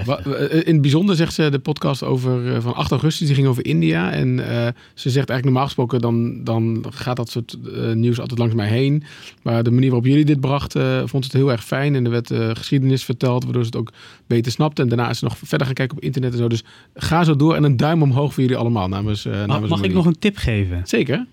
wa- 0.05 0.19
in 0.49 0.73
het 0.73 0.81
bijzonder 0.81 1.17
zegt 1.17 1.35
ze 1.35 1.49
de 1.51 1.59
podcast 1.59 2.03
over, 2.03 2.55
eh, 2.55 2.61
van 2.63 2.75
8 2.75 2.91
augustus, 2.91 3.27
die 3.27 3.35
ging 3.37 3.47
over 3.47 3.65
India. 3.67 4.11
En 4.13 4.49
eh, 4.49 4.57
ze 4.95 5.11
zegt 5.11 5.15
eigenlijk 5.29 5.45
normaal 5.45 5.65
gesproken, 5.65 6.01
dan, 6.01 6.45
dan 6.45 6.85
gaat 6.91 7.17
dat 7.17 7.31
soort 7.31 7.57
eh, 7.75 7.93
nieuws 7.93 8.21
altijd 8.21 8.39
langs 8.39 8.55
mij 8.55 8.69
heen. 8.69 9.03
Maar 9.43 9.63
de 9.63 9.71
manier 9.71 9.91
waarop 9.91 10.07
jullie 10.09 10.25
dit 10.25 10.41
bracht, 10.41 10.75
eh, 10.75 10.99
vond 10.99 11.25
ze 11.25 11.31
het 11.31 11.33
heel 11.33 11.51
erg 11.51 11.65
fijn. 11.65 11.95
En 11.95 12.05
er 12.05 12.11
werd 12.11 12.31
eh, 12.31 12.51
geschiedenis 12.55 13.05
verteld, 13.05 13.45
waardoor 13.45 13.63
ze 13.63 13.69
het 13.69 13.77
ook 13.79 13.93
beter 14.27 14.53
snapte. 14.53 14.83
En 14.83 14.89
daarna 14.89 15.11
is 15.11 15.19
ze 15.19 15.25
nog 15.25 15.39
verder 15.43 15.67
gaan 15.67 15.75
kijken 15.77 15.97
op 15.97 16.03
internet 16.03 16.33
en 16.33 16.39
zo. 16.39 16.49
Dus 16.49 16.65
ga 16.95 17.25
zo 17.25 17.37
door 17.37 17.55
en 17.55 17.65
een 17.65 17.77
duim 17.77 18.03
omhoog 18.03 18.35
voor 18.35 18.43
jullie 18.43 18.59
allemaal 18.59 18.89
namens, 18.89 19.25
eh 19.25 19.33
Mag, 19.33 19.47
namens 19.47 19.71
mag 19.71 19.83
ik 19.83 19.93
nog 19.93 20.07
een 20.07 20.19
tip 20.19 20.37
geven? 20.37 20.81
Zeker. 20.85 21.27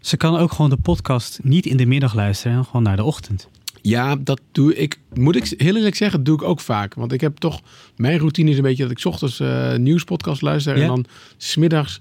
Ze 0.00 0.16
kan 0.16 0.36
ook 0.36 0.52
gewoon 0.52 0.70
de 0.70 0.76
podcast 0.76 1.38
niet 1.42 1.66
in 1.66 1.76
de 1.76 1.86
middag 1.86 2.14
luisteren, 2.14 2.56
en 2.56 2.64
gewoon 2.64 2.82
naar 2.82 2.96
de 2.96 3.04
ochtend. 3.04 3.48
Ja, 3.86 4.16
dat 4.16 4.40
doe 4.52 4.74
ik. 4.74 4.98
Moet 5.14 5.36
ik 5.36 5.54
heel 5.56 5.76
eerlijk 5.76 5.94
zeggen, 5.94 6.18
dat 6.18 6.26
doe 6.26 6.34
ik 6.36 6.42
ook 6.42 6.60
vaak. 6.60 6.94
Want 6.94 7.12
ik 7.12 7.20
heb 7.20 7.36
toch. 7.36 7.60
Mijn 7.96 8.18
routine 8.18 8.50
is 8.50 8.56
een 8.56 8.62
beetje 8.62 8.82
dat 8.82 8.92
ik 8.92 8.98
's 8.98 9.04
ochtends 9.04 9.40
eh 9.40 9.74
nieuwspodcast 9.74 10.42
luister. 10.42 10.76
Ja. 10.76 10.82
En 10.82 10.88
dan 10.88 11.04
smiddags 11.36 12.00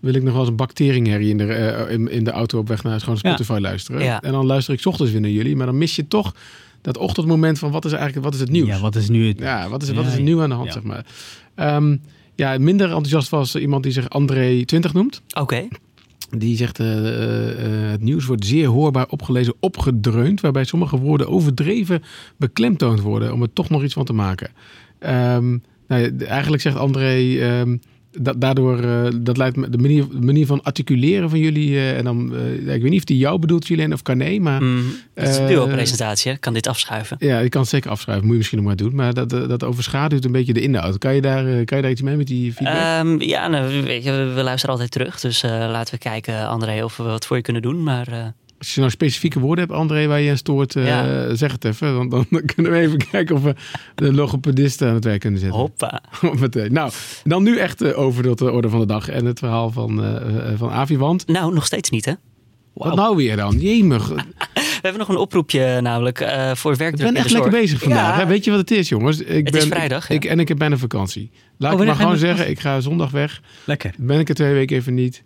wil 0.00 0.14
ik 0.14 0.22
nog 0.22 0.32
wel 0.32 0.40
eens 0.40 0.50
een 0.50 0.56
bakteringherrie 0.56 1.30
in 1.30 1.36
de, 1.38 1.44
eh, 1.52 1.92
in, 1.94 2.10
in 2.10 2.24
de 2.24 2.30
auto 2.30 2.58
op 2.58 2.68
weg 2.68 2.82
naar 2.82 3.00
gewoon 3.00 3.18
Ja. 3.22 3.28
Spotify 3.34 3.58
luisteren. 3.60 4.02
Ja. 4.02 4.22
En 4.22 4.32
dan 4.32 4.46
luister 4.46 4.74
ik 4.74 4.80
's 4.80 4.86
ochtends 4.86 5.12
weer 5.12 5.20
naar 5.20 5.30
jullie. 5.30 5.56
Maar 5.56 5.66
dan 5.66 5.78
mis 5.78 5.96
je 5.96 6.08
toch 6.08 6.34
dat 6.80 6.96
ochtendmoment 6.98 7.58
van 7.58 7.70
wat 7.70 7.84
is 7.84 7.92
eigenlijk 7.92 8.24
wat 8.24 8.34
is 8.34 8.40
het 8.40 8.50
nieuws? 8.50 8.68
Ja, 8.68 8.80
wat 8.80 8.96
is 8.96 9.08
nu 9.08 9.28
het... 9.28 9.38
Ja, 9.38 9.68
wat 9.68 9.82
is, 9.82 9.90
wat 9.90 10.06
is 10.06 10.14
ja. 10.14 10.20
nieuw 10.20 10.42
aan 10.42 10.48
de 10.48 10.54
hand, 10.54 10.66
Ja. 10.66 10.72
zeg 10.72 10.82
maar. 10.82 11.04
Ehm, 11.54 11.96
ja, 12.34 12.58
minder 12.58 12.86
enthousiast 12.86 13.28
was 13.28 13.56
iemand 13.56 13.82
die 13.82 13.92
zich 13.92 14.08
André 14.08 14.64
20 14.64 14.92
noemt. 14.92 15.22
Oké. 15.40 15.68
Die 16.38 16.56
zegt, 16.56 16.80
eh, 16.80 16.98
eh, 16.98 17.84
eh, 17.84 17.90
het 17.90 18.02
nieuws 18.02 18.26
wordt 18.26 18.44
zeer 18.44 18.66
hoorbaar 18.66 19.08
opgelezen, 19.08 19.54
opgedreund, 19.60 20.40
waarbij 20.40 20.64
sommige 20.64 20.98
woorden 20.98 21.28
overdreven 21.28 22.02
beklemtoond 22.36 23.00
worden 23.00 23.32
om 23.32 23.42
er 23.42 23.52
toch 23.52 23.70
nog 23.70 23.82
iets 23.82 23.94
van 23.94 24.04
te 24.04 24.12
maken. 24.12 24.50
Ehm, 24.98 25.58
nou 25.88 26.16
eigenlijk 26.16 26.62
zegt 26.62 26.76
André, 26.76 27.38
ehm, 27.38 27.76
da- 28.20 28.32
daardoor, 28.36 28.78
eh, 28.80 29.06
dat 29.16 29.36
lijkt 29.36 29.56
me 29.56 29.68
de 29.70 29.78
manier, 29.78 30.04
de 30.10 30.20
manier 30.26 30.46
van 30.46 30.62
articuleren 30.62 31.30
van 31.30 31.38
jullie, 31.38 31.76
eh, 31.76 31.98
en 31.98 32.04
dan, 32.04 32.34
eh, 32.66 32.74
ik 32.74 32.82
weet 32.82 32.90
niet 32.90 32.98
of 32.98 33.04
die 33.04 33.18
jou 33.18 33.38
bedoelt, 33.38 33.66
Julien, 33.66 33.92
of 33.92 34.02
Carné, 34.02 34.38
maar 34.38 34.62
Mm, 34.62 34.84
het 35.14 35.28
is 35.28 35.36
een 35.36 35.46
duo-presentatie, 35.46 36.28
hè? 36.30 36.34
Ik 36.36 36.40
kan 36.40 36.52
dit 36.52 36.66
afschuiven. 36.66 37.16
ja, 37.20 37.38
je 37.38 37.48
kan 37.48 37.60
het 37.60 37.70
zeker 37.70 37.90
afschrijven, 37.90 38.22
moet 38.22 38.32
je 38.32 38.38
misschien 38.38 38.58
nog 38.58 38.66
maar 38.66 38.76
doen, 38.76 38.94
maar 38.94 39.14
dat, 39.14 39.30
dat 39.30 39.64
overschaduwt 39.64 40.24
een 40.24 40.32
beetje 40.32 40.52
de 40.52 40.60
inhoud. 40.60 40.98
Kan 40.98 41.14
je 41.14 41.20
daar, 41.20 41.64
kan 41.64 41.76
je 41.76 41.82
daar 41.82 41.90
iets 41.92 42.02
mee 42.02 42.16
met 42.16 42.26
die 42.26 42.52
feedback? 42.52 42.76
Ehm, 42.76 43.20
ja, 43.20 43.48
nou, 43.48 43.82
weet 43.82 44.04
je, 44.04 44.10
we, 44.10 44.32
we 44.34 44.42
luisteren 44.42 44.70
altijd 44.74 44.90
terug. 44.92 45.20
Dus 45.20 45.42
eh, 45.42 45.50
laten 45.50 45.94
we 45.94 46.00
kijken, 46.00 46.48
André, 46.48 46.84
of 46.84 46.96
we 46.96 47.02
wat 47.02 47.26
voor 47.26 47.36
je 47.36 47.42
kunnen 47.42 47.62
doen. 47.62 47.82
Maar 47.82 48.08
eh, 48.08 48.18
Als 48.58 48.74
je 48.74 48.80
nou 48.80 48.92
specifieke 48.92 49.40
woorden 49.40 49.64
hebt, 49.64 49.76
André, 49.78 50.06
waar 50.06 50.20
je 50.20 50.30
aan 50.30 50.36
stoort, 50.36 50.76
eh, 50.76 50.86
Ja. 50.86 51.34
zeg 51.34 51.52
het 51.52 51.64
even. 51.64 51.94
Want 52.08 52.10
dan 52.10 52.42
kunnen 52.54 52.72
we 52.72 52.78
even 52.78 52.98
kijken 53.10 53.34
of 53.36 53.42
we 53.42 53.54
de 53.94 54.12
logopedisten 54.12 54.88
aan 54.88 54.94
het 54.94 55.04
werk 55.04 55.20
kunnen 55.20 55.40
zetten. 55.40 55.58
Hoppa. 55.58 56.02
Meteen. 56.40 56.72
Nou, 56.72 56.92
dan 57.24 57.42
nu 57.42 57.58
echt 57.58 57.80
eh, 57.82 57.98
over 57.98 58.22
tot 58.22 58.38
de 58.38 58.52
orde 58.52 58.68
van 58.68 58.80
de 58.80 58.86
dag 58.86 59.08
en 59.08 59.24
het 59.24 59.38
verhaal 59.38 59.70
van, 59.70 60.04
eh 60.04 60.16
eh, 60.52 60.58
van 60.58 60.70
Avi. 60.70 60.96
Want, 60.98 61.26
Nou, 61.26 61.54
nog 61.54 61.66
steeds 61.66 61.90
niet, 61.90 62.04
hè? 62.04 62.12
wat 62.72 62.94
nou 62.94 63.16
weer 63.16 63.36
dan? 63.36 63.58
Jemig. 63.60 64.10
Ik 64.10 64.16
We 64.54 64.90
hebben 64.90 64.98
nog 64.98 65.08
een 65.08 65.22
oproepje 65.22 65.80
namelijk 65.80 66.20
eh, 66.20 66.54
voor 66.54 66.76
werkdruk 66.76 67.06
ben 67.06 67.16
in 67.16 67.22
echt 67.22 67.30
lekker 67.32 67.50
bezig 67.50 67.80
vandaag. 67.80 68.18
Ja. 68.18 68.26
Weet 68.26 68.44
je 68.44 68.50
wat 68.50 68.60
het 68.60 68.70
is, 68.70 68.88
jongens? 68.88 69.20
Ik 69.20 69.28
Het 69.44 69.50
ben, 69.50 69.60
is 69.60 69.66
vrijdag, 69.66 70.10
Ik, 70.10 70.22
ja. 70.22 70.30
en 70.30 70.40
ik 70.40 70.48
heb 70.48 70.58
bijna 70.58 70.76
vakantie. 70.76 71.30
Laat 71.58 71.74
Oh, 71.74 71.80
ik 71.80 71.86
maar 71.86 71.94
gewoon 71.96 72.16
zeggen, 72.16 72.50
ik 72.50 72.60
ga 72.60 72.80
zondag 72.80 73.10
weg. 73.10 73.40
Lekker. 73.64 73.94
Ben 73.98 74.18
ik 74.18 74.28
er 74.28 74.34
twee 74.34 74.52
weken 74.52 74.76
even 74.76 74.94
niet. 74.94 75.22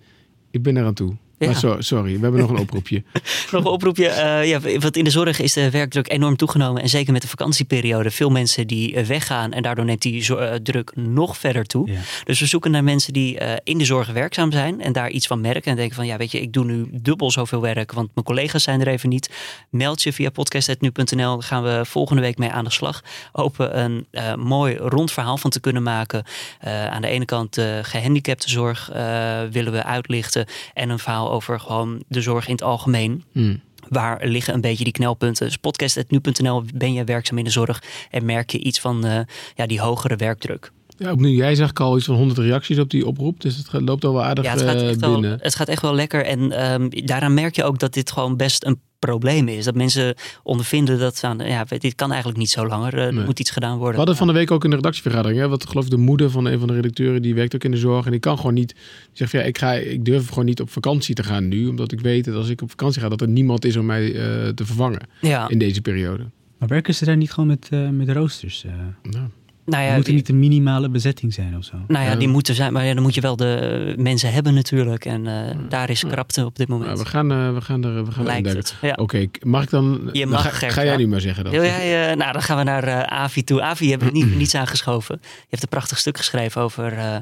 Ik 0.51 0.63
ben 0.63 0.77
eraan 0.77 0.95
toe. 0.95 1.17
Ja. 1.39 1.47
Maar 1.47 1.57
so- 1.57 1.81
sorry, 1.81 2.15
we 2.15 2.21
hebben 2.23 2.41
nog 2.41 2.51
een 2.51 2.59
oproepje. 2.59 3.03
Nog 3.53 3.65
een 3.65 3.71
oproepje. 3.71 4.09
eh, 4.09 4.49
ja, 4.49 4.61
want 4.79 4.97
in 4.97 5.05
de 5.05 5.11
zorg 5.11 5.41
is 5.41 5.53
de 5.53 5.71
werkdruk 5.71 6.11
enorm 6.13 6.37
toegenomen. 6.37 6.83
En 6.83 6.89
zeker 6.89 7.13
met 7.13 7.23
de 7.23 7.29
vakantieperiode. 7.29 8.11
Veel 8.11 8.31
mensen 8.31 8.67
die 8.67 8.95
eh, 8.95 9.05
weggaan. 9.05 9.53
En 9.53 9.63
daardoor 9.63 9.85
neemt 9.85 10.03
die 10.03 10.37
eh, 10.37 10.55
druk 10.55 10.93
nog 10.97 11.39
verder 11.39 11.65
toe. 11.65 11.91
Ja. 11.91 11.99
Dus 12.25 12.41
we 12.41 12.47
zoeken 12.47 12.71
naar 12.71 12.85
mensen 12.85 13.13
die 13.13 13.39
eh, 13.39 13.57
in 13.65 13.79
de 13.79 13.85
zorg 13.85 14.13
werkzaam 14.13 14.53
zijn. 14.53 14.81
En 14.81 14.93
daar 14.93 15.11
iets 15.11 15.27
van 15.27 15.41
merken. 15.41 15.71
En 15.71 15.77
denken 15.77 15.97
van 15.97 16.07
ja, 16.07 16.17
weet 16.17 16.33
je, 16.33 16.41
ik 16.41 16.53
doe 16.53 16.65
nu 16.65 16.89
dubbel 16.93 17.31
zoveel 17.31 17.61
werk. 17.61 17.93
Want 17.93 18.11
mijn 18.15 18.27
collega's 18.27 18.63
zijn 18.63 18.81
er 18.81 18.89
even 18.89 19.09
niet. 19.09 19.31
Meld 19.71 20.03
je 20.03 20.13
via 20.13 20.31
podcast.nu.nl. 20.31 21.33
Daar 21.39 21.43
gaan 21.43 21.63
we 21.63 21.81
volgende 21.85 22.23
week 22.23 22.39
mee 22.39 22.51
aan 22.51 22.65
de 22.65 22.71
slag. 22.71 23.03
Hopen 23.33 23.79
een 23.79 24.07
eh, 24.11 24.35
mooi 24.35 24.77
rond 24.77 25.13
verhaal 25.13 25.37
van 25.39 25.51
te 25.51 25.61
kunnen 25.61 25.83
maken. 25.83 26.25
Eh, 26.61 26.87
aan 26.87 27.03
de 27.03 27.09
ene 27.09 27.25
kant 27.25 27.55
de 27.55 27.81
gehandicaptenzorg 27.83 28.91
eh, 28.91 29.41
willen 29.51 29.73
we 29.73 29.85
uitlichten. 29.85 30.47
En 30.75 30.89
een 30.91 30.99
verhaal 30.99 31.28
over 31.29 31.61
gewoon 31.61 32.03
de 32.09 32.21
zorg 32.21 32.47
in 32.47 32.53
het 32.53 32.63
algemeen. 32.63 33.25
Hmm. 33.33 33.61
Waar 33.89 34.27
liggen 34.27 34.55
een 34.55 34.61
beetje 34.61 34.85
die 34.85 34.93
knelpunten? 34.93 35.47
Dus 35.47 35.57
podcast.nu.nl 35.57 36.65
ben 36.75 36.93
je 36.93 37.05
werkzaam 37.05 37.39
in 37.39 37.45
de 37.45 37.51
zorg 37.51 37.83
en 38.11 38.25
merk 38.25 38.51
je 38.51 38.59
iets 38.59 38.81
van 38.81 39.05
eh, 39.05 39.21
ja, 39.55 39.67
die 39.67 39.81
hogere 39.81 40.17
werkdruk. 40.17 40.73
Ja, 40.99 41.13
opnieuw, 41.13 41.37
jij 41.37 41.53
ik 41.53 41.81
al 41.81 41.97
iets 41.97 42.07
van 42.07 42.15
100 42.15 42.39
reacties 42.39 42.79
op 42.79 42.91
die 42.91 43.07
oproep. 43.07 43.41
Dus 43.41 43.57
het 43.57 43.69
loopt 43.73 44.05
al 44.05 44.13
wel 44.13 44.25
aardig 44.25 44.45
Ja, 44.45 44.51
het 44.51 44.61
gaat, 44.61 44.75
eh, 44.75 44.89
echt 44.89 45.01
wel, 45.01 45.13
binnen. 45.13 45.39
het 45.43 45.55
gaat 45.55 45.69
echt 45.69 45.83
wel 45.83 45.95
lekker. 45.95 46.25
En 46.25 46.53
ehm, 46.53 46.89
daaraan 47.07 47.35
merk 47.35 47.57
je 47.57 47.65
ook 47.65 47.79
dat 47.79 47.95
dit 47.95 48.11
gewoon 48.13 48.37
best 48.37 48.65
een 48.65 48.81
probleem 48.99 49.49
is. 49.49 49.65
Dat 49.65 49.75
mensen 49.75 50.15
ondervinden 50.43 50.99
dat 50.99 51.19
van, 51.19 51.39
ja, 51.45 51.65
dit 51.65 51.95
kan 51.95 52.09
eigenlijk 52.09 52.39
niet 52.39 52.51
zo 52.51 52.67
langer. 52.67 52.95
Eh, 52.99 53.05
Er 53.07 53.15
Nee. 53.15 53.25
moet 53.25 53.41
iets 53.41 53.51
gedaan 53.51 53.73
We 53.73 53.79
worden. 53.79 53.97
hadden 53.97 54.17
van 54.17 54.27
de 54.27 54.33
week 54.33 54.51
ook 54.51 54.65
in 54.65 54.71
de 54.71 54.77
redactievergadering. 54.77 55.41
Hè, 55.41 55.49
wat 55.49 55.69
geloof 55.69 55.85
ik 55.85 55.91
de 55.91 55.97
moeder 55.97 56.31
van 56.31 56.45
een 56.45 56.59
van 56.59 56.69
de 56.69 56.75
redacteuren. 56.75 57.23
Die 57.23 57.35
werkt 57.35 57.55
ook 57.55 57.65
in 57.65 57.71
de 57.71 57.77
zorg. 57.77 58.05
En 58.05 58.11
die 58.11 58.21
kan 58.21 58.37
gewoon 58.37 58.55
niet. 58.55 58.69
Die 58.69 58.77
zegt 59.13 59.31
van, 59.31 59.41
ja, 59.41 59.47
ik, 59.47 59.59
ga, 59.59 59.73
ik 59.73 60.05
durf 60.05 60.29
gewoon 60.29 60.45
niet 60.45 60.61
op 60.61 60.71
vakantie 60.71 61.15
te 61.15 61.23
gaan 61.23 61.49
nu. 61.49 61.67
Omdat 61.67 61.93
ik 61.93 62.01
weet 62.01 62.25
dat 62.25 62.35
als 62.35 62.49
ik 62.49 62.63
op 62.63 62.71
vakantie 62.71 63.01
ga. 63.03 63.09
Dat 63.09 63.21
er 63.21 63.29
niemand 63.29 63.65
is 63.65 63.77
om 63.77 63.87
mij 63.87 64.07
eh, 64.15 64.49
te 64.49 64.67
vervangen. 64.67 65.01
ja, 65.21 65.49
In 65.49 65.59
deze 65.59 65.81
periode. 65.83 66.25
Maar 66.59 66.69
werken 66.69 66.95
ze 66.95 67.05
daar 67.05 67.17
niet 67.17 67.33
gewoon 67.33 67.49
met, 67.49 67.67
eh, 67.71 67.89
met 67.89 68.09
roosters? 68.11 68.65
eh? 68.65 68.73
Nou, 69.13 69.27
nou 69.69 69.85
ja, 69.85 69.95
moet 69.95 70.07
er 70.07 70.13
niet 70.13 70.29
een 70.29 70.39
minimale 70.39 70.89
bezetting 70.89 71.35
zijn 71.35 71.57
of 71.57 71.65
zo? 71.65 71.77
nou 71.87 72.05
ja, 72.05 72.17
die 72.17 72.29
moeten 72.29 72.55
zijn. 72.55 72.73
Maar 72.73 72.85
ja, 72.85 72.95
dan 72.95 73.03
moet 73.03 73.15
je 73.15 73.21
wel 73.21 73.37
de 73.37 73.95
mensen 73.99 74.33
hebben 74.33 74.55
natuurlijk. 74.55 75.05
En 75.05 75.27
eh, 75.27 75.57
daar 75.69 75.91
is 75.91 76.05
krapte 76.05 76.45
op 76.45 76.57
dit 76.57 76.69
nou, 76.69 76.81
moment. 76.81 76.99
we 76.99 77.05
gaan, 77.05 77.33
eh, 77.33 77.53
we 77.55 77.61
gaan 77.61 77.85
er 77.85 78.05
we 78.05 78.13
gaan 78.13 78.27
er 78.27 78.43
Lijkt 78.43 78.57
het. 78.57 78.75
Ja. 78.81 78.93
Oké, 79.01 79.27
mag 79.43 79.63
ik 79.63 79.71
dan... 79.71 80.11
Je 80.13 80.21
dan 80.21 80.29
mag, 80.29 80.43
ga, 80.43 80.51
Gert, 80.51 80.73
ga 80.73 80.83
jij 80.83 80.93
ja. 80.93 80.99
nu 80.99 81.09
maar 81.09 81.21
zeggen 81.21 81.45
dat. 81.45 81.53
Wil 81.53 81.63
jij, 81.63 82.11
eh, 82.11 82.17
nou, 82.17 82.33
dan 82.33 82.43
gaan 82.43 82.57
we 82.57 82.63
naar 82.63 83.07
Avi 83.07 83.45
toe. 83.45 83.63
Avi 83.63 83.91
hebben 83.91 84.13
we 84.13 84.19
niet, 84.19 84.37
niets 84.43 84.55
aangeschoven. 84.55 85.19
Je 85.23 85.47
hebt 85.49 85.63
een 85.63 85.69
prachtig 85.69 85.99
stuk 85.99 86.17
geschreven 86.17 86.63
over 86.63 86.93
eh, 86.93 87.17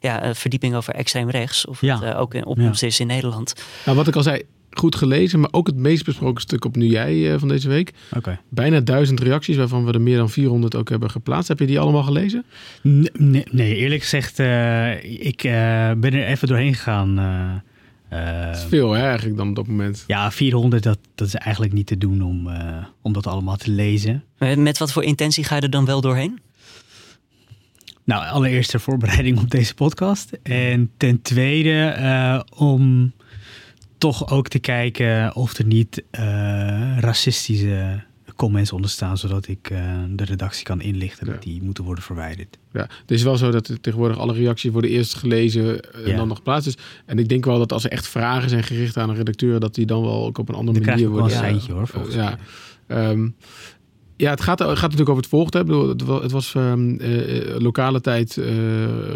ja, 0.00 0.34
verdieping 0.34 0.74
over 0.74 0.94
extreem 0.94 1.30
rechts. 1.30 1.66
Of 1.66 1.80
Ja. 1.80 2.00
het 2.00 2.14
ook 2.14 2.34
in 2.34 2.46
opkomst 2.46 2.82
is 2.82 3.00
in 3.00 3.06
Nederland. 3.06 3.54
Nou, 3.84 3.96
wat 3.96 4.08
ik 4.08 4.16
al 4.16 4.22
zei. 4.22 4.42
Goed 4.78 4.96
gelezen, 4.96 5.40
maar 5.40 5.52
ook 5.52 5.66
het 5.66 5.76
meest 5.76 6.04
besproken 6.04 6.42
stuk 6.42 6.64
op 6.64 6.76
Nu 6.76 6.86
Jij 6.86 7.32
eh, 7.32 7.38
van 7.38 7.48
deze 7.48 7.68
week. 7.68 7.92
Oké. 8.16 8.40
Bijna 8.48 8.80
duizend 8.80 9.20
reacties, 9.20 9.56
waarvan 9.56 9.84
we 9.84 9.92
er 9.92 10.00
meer 10.00 10.16
dan 10.16 10.30
400 10.30 10.76
ook 10.76 10.88
hebben 10.88 11.10
geplaatst. 11.10 11.48
Heb 11.48 11.58
je 11.58 11.66
die 11.66 11.80
allemaal 11.80 12.02
gelezen? 12.02 12.44
Nee, 12.82 13.10
nee, 13.12 13.44
nee, 13.50 13.76
eerlijk 13.76 14.02
gezegd, 14.02 14.38
eh, 14.38 15.26
ik 15.26 15.44
eh, 15.44 15.52
ben 15.96 16.12
er 16.12 16.26
even 16.26 16.48
doorheen 16.48 16.74
gegaan. 16.74 17.14
Dat 18.08 18.56
is 18.56 18.64
veel 18.68 18.92
hè, 18.92 19.06
eigenlijk 19.06 19.36
dan 19.36 19.48
op 19.48 19.54
dat 19.54 19.66
moment. 19.66 20.04
ja, 20.06 20.30
400, 20.30 20.82
dat, 20.82 20.98
dat 21.14 21.26
is 21.26 21.34
eigenlijk 21.34 21.72
niet 21.72 21.86
te 21.86 21.98
doen 21.98 22.22
om, 22.22 22.48
eh, 22.48 22.84
om 23.02 23.12
dat 23.12 23.26
allemaal 23.26 23.56
te 23.56 23.70
lezen. 23.70 24.24
Met 24.56 24.78
wat 24.78 24.92
voor 24.92 25.04
intentie 25.04 25.44
ga 25.44 25.54
je 25.54 25.60
er 25.60 25.70
dan 25.70 25.84
wel 25.84 26.00
doorheen? 26.00 26.40
Nou, 28.04 28.26
allereerst 28.26 28.72
de 28.72 28.78
voorbereiding 28.78 29.38
op 29.38 29.50
deze 29.50 29.74
podcast. 29.74 30.30
En 30.42 30.90
ten 30.96 31.22
tweede 31.22 31.84
eh, 31.84 32.40
om 32.56 33.12
toch 33.98 34.30
ook 34.30 34.48
te 34.48 34.58
kijken 34.58 35.34
of 35.34 35.58
er 35.58 35.64
niet 35.66 36.02
eh, 36.10 36.98
racistische 36.98 38.02
comments 38.36 38.72
onder 38.72 38.90
staan, 38.90 39.18
zodat 39.18 39.48
ik 39.48 39.70
eh, 39.70 39.78
de 40.10 40.24
redactie 40.24 40.64
kan 40.64 40.80
inlichten 40.80 41.26
Ja. 41.26 41.32
dat 41.32 41.42
die 41.42 41.62
moeten 41.62 41.84
worden 41.84 42.04
verwijderd. 42.04 42.58
Ja, 42.72 42.80
het 43.00 43.10
is 43.10 43.22
wel 43.22 43.36
zo 43.36 43.50
dat 43.50 43.72
tegenwoordig 43.80 44.18
alle 44.18 44.32
reacties 44.32 44.70
worden 44.72 44.90
eerst 44.90 45.14
gelezen 45.14 45.82
eh, 45.92 46.04
en 46.04 46.10
Ja. 46.10 46.16
dan 46.16 46.28
nog 46.28 46.36
geplaatst. 46.36 46.64
Dus, 46.64 46.84
en 47.06 47.18
ik 47.18 47.28
denk 47.28 47.44
wel 47.44 47.58
dat 47.58 47.72
als 47.72 47.84
er 47.84 47.90
echt 47.90 48.08
vragen 48.08 48.48
zijn 48.48 48.62
gericht 48.62 48.96
aan 48.96 49.08
een 49.10 49.16
redacteur, 49.16 49.60
dat 49.60 49.74
die 49.74 49.86
dan 49.86 50.02
wel 50.02 50.24
ook 50.26 50.38
op 50.38 50.48
een 50.48 50.54
andere 50.54 50.78
Dan 50.80 50.88
manier 50.88 51.08
worden. 51.08 51.24
een 51.30 51.36
seintje 51.36 51.72
hoor, 51.72 51.86
volgens 51.88 52.14
ja. 52.14 52.38
mij. 52.86 53.32
Ja, 54.16 54.30
het 54.30 54.40
gaat, 54.40 54.60
gaat 54.62 54.80
natuurlijk 54.80 55.08
over 55.08 55.22
het 55.22 55.30
volgende. 55.30 55.58
Ik 55.58 55.66
bedoel, 55.66 55.88
Het 55.88 56.02
wa- 56.02 56.20
het 56.22 56.30
was 56.32 56.54
ehm, 56.54 56.94
eh, 56.98 57.54
eh, 57.54 57.60
lokale 57.60 58.00
tijd, 58.00 58.36
eh, 58.36 58.54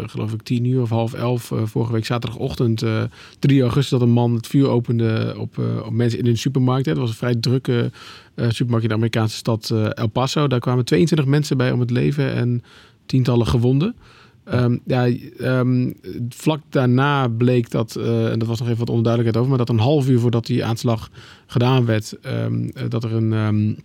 geloof 0.05 0.33
ik, 0.33 0.41
tien 0.41 0.65
uur 0.65 0.81
of 0.81 0.89
half 0.89 1.13
elf. 1.13 1.51
eh, 1.51 1.61
vorige 1.65 1.91
week 1.91 2.05
zaterdagochtend, 2.05 2.81
eh 2.81 3.03
3 3.39 3.61
augustus, 3.61 3.89
dat 3.99 4.01
een 4.07 4.13
man 4.13 4.33
het 4.33 4.47
vuur 4.47 4.67
opende 4.67 5.35
op, 5.37 5.57
op 5.85 5.91
mensen 5.91 6.19
in 6.19 6.25
een 6.27 6.37
supermarkt. 6.37 6.85
Het 6.85 6.97
was 6.97 7.09
een 7.09 7.15
vrij 7.15 7.35
drukke 7.35 7.91
supermarkt 8.35 8.83
in 8.83 8.89
de 8.89 8.95
Amerikaanse 8.95 9.35
stad 9.35 9.69
El 9.93 10.07
Paso. 10.07 10.47
Daar 10.47 10.59
kwamen 10.59 10.85
22 10.85 11.25
mensen 11.25 11.57
bij 11.57 11.71
om 11.71 11.79
het 11.79 11.91
leven 11.91 12.33
en 12.33 12.63
tientallen 13.05 13.47
gewonden. 13.47 13.95
Ehm, 14.43 14.77
ja, 14.85 15.07
ehm, 15.37 15.91
vlak 16.29 16.61
daarna 16.69 17.27
bleek 17.27 17.69
dat, 17.71 17.95
en 17.95 18.39
dat 18.39 18.47
was 18.47 18.59
nog 18.59 18.67
even 18.67 18.79
wat 18.79 18.89
onduidelijkheid 18.95 19.37
over, 19.37 19.49
maar 19.49 19.65
dat 19.65 19.75
een 19.75 19.83
half 19.83 20.09
uur 20.09 20.19
voordat 20.19 20.45
die 20.45 20.65
aanslag 20.65 21.09
gedaan 21.47 21.85
werd, 21.85 22.17
dat 22.89 23.03
er 23.03 23.13
een 23.13 23.77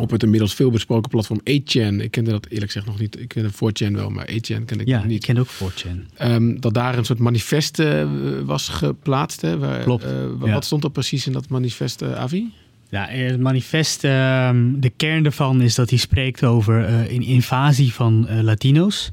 op 0.00 0.10
het 0.10 0.22
inmiddels 0.22 0.54
veel 0.54 0.70
besproken 0.70 1.10
platform 1.10 1.40
8chan, 1.40 1.94
ik 2.02 2.10
kende 2.10 2.30
dat 2.30 2.46
eerlijk 2.46 2.70
gezegd 2.72 2.86
nog 2.86 2.98
niet, 3.00 3.20
ik 3.20 3.28
kende 3.28 3.50
4chan 3.50 3.92
wel, 3.92 4.10
maar 4.10 4.28
8chan 4.30 4.64
ken 4.64 4.80
ik 4.80 4.86
Ja, 4.86 4.94
nog 4.96 5.04
ik 5.04 5.10
niet. 5.10 5.24
ken 5.24 5.38
ook 5.38 5.48
4chan. 5.48 6.06
Ehm, 6.16 6.60
dat 6.60 6.74
daar 6.74 6.98
een 6.98 7.04
soort 7.04 7.18
manifest 7.18 7.78
eh, 7.78 8.06
was 8.44 8.68
geplaatst. 8.68 9.40
Hè, 9.40 9.58
waar, 9.58 9.82
Klopt, 9.82 10.04
eh, 10.04 10.10
wa- 10.38 10.46
ja. 10.46 10.52
Wat 10.52 10.64
stond 10.64 10.84
er 10.84 10.90
precies 10.90 11.26
in 11.26 11.32
dat 11.32 11.48
manifest, 11.48 12.02
eh, 12.02 12.12
Avi? 12.14 12.44
Ja, 12.90 13.06
het 13.06 13.40
manifest, 13.40 14.04
ehm, 14.04 14.70
de 14.80 14.90
kern 14.96 15.22
daarvan 15.22 15.60
is 15.62 15.74
dat 15.74 15.90
hij 15.90 15.98
spreekt 15.98 16.44
over 16.44 16.88
een 17.10 17.22
invasie 17.22 17.92
van 17.92 18.42
Latino's. 18.42 19.10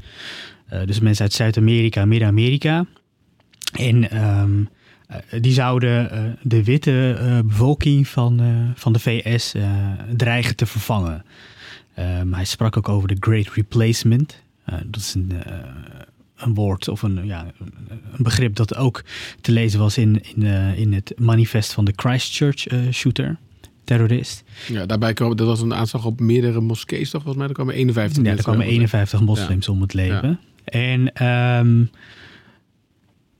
Dus 0.85 0.99
mensen 0.99 1.23
uit 1.23 1.33
Zuid-Amerika, 1.33 2.05
Midden-Amerika. 2.05 2.85
En 3.79 4.11
ehm, 4.11 4.59
eh, 4.59 4.65
die 5.41 5.53
zouden 5.53 6.11
eh, 6.11 6.23
de 6.41 6.63
witte 6.63 7.17
eh, 7.19 7.39
bevolking 7.45 8.07
van, 8.07 8.39
eh, 8.39 8.47
van 8.75 8.93
de 8.93 8.99
VS 8.99 9.53
eh, 9.53 9.63
dreigen 10.15 10.55
te 10.55 10.65
vervangen. 10.65 11.23
Ehm, 11.93 12.33
hij 12.33 12.45
sprak 12.45 12.77
ook 12.77 12.89
over 12.89 13.07
de 13.07 13.17
Great 13.19 13.49
Replacement. 13.53 14.41
Eh, 14.65 14.77
dat 14.85 15.01
is 15.01 15.13
een, 15.13 15.31
eh, 15.45 15.53
een 16.37 16.53
woord 16.53 16.87
of 16.87 17.01
een, 17.01 17.25
ja, 17.25 17.45
een- 17.59 17.73
begrip 18.17 18.55
dat 18.55 18.75
ook 18.75 19.03
te 19.41 19.51
lezen 19.51 19.79
was 19.79 19.97
in, 19.97 20.21
in, 20.35 20.43
eh, 20.45 20.79
in 20.79 20.93
het 20.93 21.13
manifest 21.17 21.73
van 21.73 21.85
de 21.85 21.93
Christchurch 21.95 22.67
eh, 22.67 22.79
shooter, 22.91 23.37
terrorist. 23.83 24.43
Ja, 24.67 24.85
daarbij 24.85 25.13
kwam, 25.13 25.35
dat 25.35 25.47
was 25.47 25.61
een 25.61 25.73
aanslag 25.73 26.05
op 26.05 26.19
meerdere 26.19 26.61
moskees, 26.61 27.09
toch? 27.09 27.21
Volgens 27.23 27.35
mij, 27.37 27.47
er 27.47 27.53
kwamen 27.53 27.73
51 27.75 28.23
Ja, 28.23 28.31
er 28.31 28.37
kwamen 28.37 28.61
over. 28.61 28.71
51 28.73 29.21
moslims 29.21 29.69
om 29.69 29.81
het 29.81 29.93
leven. 29.93 30.39
En 30.63 31.13
ehm, 31.13 31.83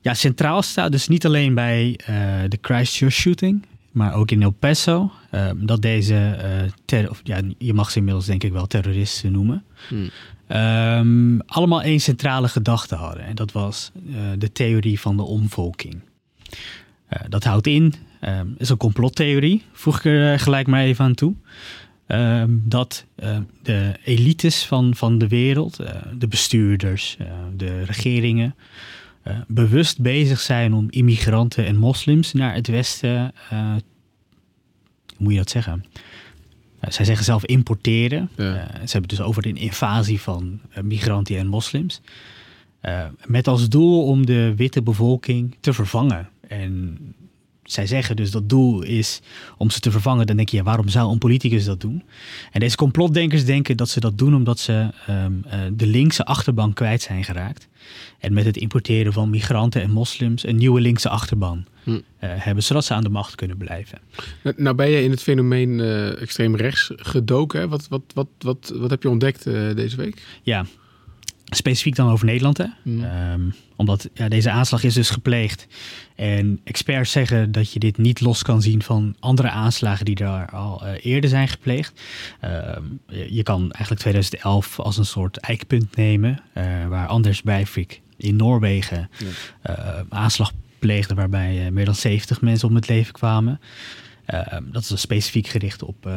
ja, 0.01 0.13
centraal 0.13 0.62
staat 0.62 0.91
dus 0.91 1.08
niet 1.08 1.25
alleen 1.25 1.53
bij 1.53 2.00
eh, 2.06 2.15
de 2.48 2.58
Christchurch 2.62 3.13
shooting, 3.13 3.65
maar 3.91 4.13
ook 4.13 4.32
in 4.32 4.41
El 4.41 4.51
Paso, 4.51 5.12
ehm, 5.32 5.65
dat 5.65 5.82
deze, 5.82 6.15
eh, 6.15 6.72
ter, 6.86 7.10
of, 7.10 7.22
ja, 7.24 7.41
je 7.58 7.74
mag 7.74 7.91
ze 7.91 7.98
inmiddels 7.98 8.25
denk 8.25 8.44
ik 8.44 8.51
wel 8.51 8.68
terroristen 8.68 9.32
noemen, 9.32 9.63
Hmm. 9.88 10.10
ehm, 10.48 11.39
allemaal 11.39 11.82
één 11.82 12.00
centrale 12.00 12.48
gedachte 12.48 12.96
hadden. 12.96 13.25
En 13.25 13.36
dat 13.36 13.51
was 13.51 13.91
eh, 13.96 14.15
de 14.38 14.51
theorie 14.51 15.00
van 15.00 15.18
de 15.18 15.24
omvolking. 15.24 16.01
Dat 17.27 17.44
houdt 17.44 17.68
in, 17.68 17.94
ehm 18.20 18.48
is 18.58 18.70
een 18.70 18.77
complottheorie, 18.77 19.63
voeg 19.72 19.98
ik 19.98 20.06
er 20.06 20.39
gelijk 20.39 20.68
maar 20.68 20.82
even 20.82 21.06
aan 21.06 21.15
toe. 21.15 21.34
dat 22.50 23.06
de 23.62 23.94
elites 24.03 24.65
van, 24.65 24.96
van 24.96 25.18
de 25.18 25.27
wereld, 25.27 25.79
de 26.18 26.27
bestuurders, 26.27 27.18
de 27.56 27.84
regeringen, 27.84 28.56
bewust 29.48 30.01
bezig 30.01 30.39
zijn 30.39 30.74
om 30.74 30.86
immigranten 30.89 31.65
en 31.65 31.77
moslims 31.77 32.33
naar 32.33 32.53
het 32.53 32.67
westen, 32.67 33.31
eh, 33.50 33.71
hoe 35.15 35.17
moet 35.17 35.31
je 35.31 35.38
dat 35.38 35.50
zeggen? 35.50 35.86
Eh, 36.79 36.91
zij 36.91 37.05
zeggen 37.05 37.25
zelf 37.25 37.45
importeren. 37.45 38.29
Ja. 38.36 38.55
Eh, 38.55 38.63
ze 38.63 38.91
hebben 38.91 39.01
het 39.01 39.09
dus 39.09 39.21
over 39.21 39.45
een 39.45 39.57
invasie 39.57 40.21
van 40.21 40.59
eh, 40.69 40.83
migranten 40.83 41.38
en 41.38 41.48
moslims. 41.48 42.01
Eh, 42.79 43.05
met 43.25 43.48
als 43.48 43.69
doel 43.69 44.05
om 44.05 44.25
de 44.25 44.53
witte 44.55 44.81
bevolking 44.81 45.55
te 45.59 45.74
vervangen. 45.74 46.29
En 46.48 46.98
zij 47.71 47.88
zeggen 47.88 48.15
dus 48.15 48.31
dat 48.31 48.49
doel 48.49 48.81
is 48.81 49.21
om 49.57 49.69
ze 49.69 49.79
te 49.79 49.91
vervangen, 49.91 50.27
dan 50.27 50.35
denk 50.35 50.49
je, 50.49 50.57
ja, 50.57 50.63
waarom 50.63 50.89
zou 50.89 51.11
een 51.11 51.17
politicus 51.17 51.65
dat 51.65 51.81
doen? 51.81 52.03
En 52.51 52.59
deze 52.59 52.75
complotdenkers 52.75 53.45
denken 53.45 53.77
dat 53.77 53.89
ze 53.89 53.99
dat 53.99 54.17
doen 54.17 54.35
omdat 54.35 54.59
ze 54.59 54.89
ehm, 55.07 55.33
eh, 55.49 55.59
de 55.73 55.88
linkse 55.88 56.25
achterban 56.25 56.73
kwijt 56.73 57.01
zijn 57.01 57.23
geraakt. 57.23 57.67
En 58.19 58.33
met 58.33 58.45
het 58.45 58.57
importeren 58.57 59.13
van 59.13 59.29
migranten 59.29 59.81
en 59.81 59.91
moslims 59.91 60.47
een 60.47 60.55
nieuwe 60.55 60.81
linkse 60.81 61.09
achterban 61.09 61.65
Hm. 61.83 61.91
eh, 61.91 62.29
hebben, 62.33 62.63
zodat 62.63 62.85
ze 62.85 62.93
aan 62.93 63.03
de 63.03 63.09
macht 63.09 63.35
kunnen 63.35 63.57
blijven. 63.57 63.99
Nou, 64.43 64.55
Nou 64.61 64.75
ben 64.75 64.89
je 64.89 65.03
in 65.03 65.11
het 65.11 65.21
fenomeen 65.21 65.79
eh, 65.79 66.21
extreem 66.21 66.55
rechts 66.55 66.91
gedoken. 66.95 67.59
Hè? 67.59 67.67
Wat, 67.67 67.88
wat, 67.88 68.01
wat, 68.13 68.27
wat, 68.39 68.73
wat 68.75 68.89
heb 68.89 69.03
je 69.03 69.09
ontdekt 69.09 69.43
deze 69.75 69.95
week? 69.95 70.23
Ja, 70.43 70.65
specifiek 71.50 71.96
dan 71.96 72.10
over 72.10 72.25
Nederland. 72.25 72.58
Hè? 72.58 72.65
Hm. 72.84 73.03
Ehm, 73.03 73.41
omdat 73.75 74.10
ja, 74.13 74.29
deze 74.29 74.50
aanslag 74.50 74.84
is 74.84 74.94
dus 74.94 75.10
gepleegd. 75.10 75.68
En 76.15 76.60
experts 76.63 77.12
zeggen 77.12 77.51
dat 77.51 77.74
je 77.74 77.79
dit 77.79 77.98
niet 77.98 78.22
los 78.22 78.44
kan 78.44 78.62
zien 78.62 78.82
van 78.84 79.15
andere 79.20 79.50
aanslagen 79.50 80.06
die 80.06 80.15
daar 80.15 80.50
al 80.51 80.86
eh, 80.86 81.06
eerder 81.06 81.29
zijn 81.29 81.48
gepleegd. 81.48 82.01
Ehm, 82.39 82.84
je, 83.08 83.34
je 83.34 83.44
kan 83.44 83.62
eigenlijk 83.62 84.01
2011 84.01 84.79
als 84.79 84.98
een 84.98 85.06
soort 85.06 85.38
eikpunt 85.38 85.96
nemen. 85.96 86.39
eh, 86.53 86.88
waar 86.88 87.08
Anders 87.08 87.41
Breivik 87.41 88.01
in 88.18 88.36
Noorwegen 88.36 89.10
eh, 89.62 90.00
aanslag 90.10 90.51
pleegde 90.79 91.13
waarbij 91.13 91.72
meer 91.72 91.86
dan 91.86 91.96
70 91.96 92.41
mensen 92.41 92.68
om 92.68 92.75
het 92.75 92.88
leven 92.88 93.13
kwamen. 93.13 93.60
Ehm, 94.25 94.63
dat 94.72 94.89
is 94.89 95.01
specifiek 95.01 95.48
gericht 95.48 95.84
op 95.84 96.10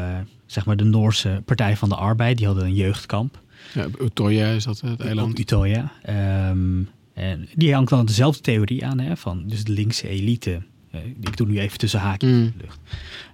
zeg 0.47 0.67
maar 0.67 0.77
de 0.77 0.85
Noorse 0.85 1.43
Partij 1.45 1.77
van 1.77 1.89
de 1.89 1.95
Arbeid. 1.95 2.37
Die 2.37 2.47
hadden 2.47 2.65
een 2.65 2.75
jeugdkamp. 2.75 3.41
Ja, 3.75 3.87
Utoya 4.00 4.47
is 4.50 4.64
dat 4.64 4.81
het 4.81 5.00
eiland. 5.00 5.38
Utoya. 5.38 5.93
Ehm, 6.02 6.83
en 7.14 7.49
die 7.55 7.75
hangt 7.75 7.91
dan 7.91 8.07
dezelfde 8.07 8.41
theorie 8.43 8.87
aan, 8.87 9.00
hè, 9.00 9.17
van 9.17 9.43
dus 9.47 9.64
de 9.64 9.73
linkse 9.73 10.09
elite. 10.09 10.62
eh, 10.91 11.00
ik 11.21 11.37
doe 11.37 11.47
nu 11.47 11.59
even 11.61 11.79
tussen 11.79 12.00
haakjes 12.00 12.31
Mm. 12.31 12.37
in 12.43 12.52
de 12.57 12.64
lucht. 12.64 12.79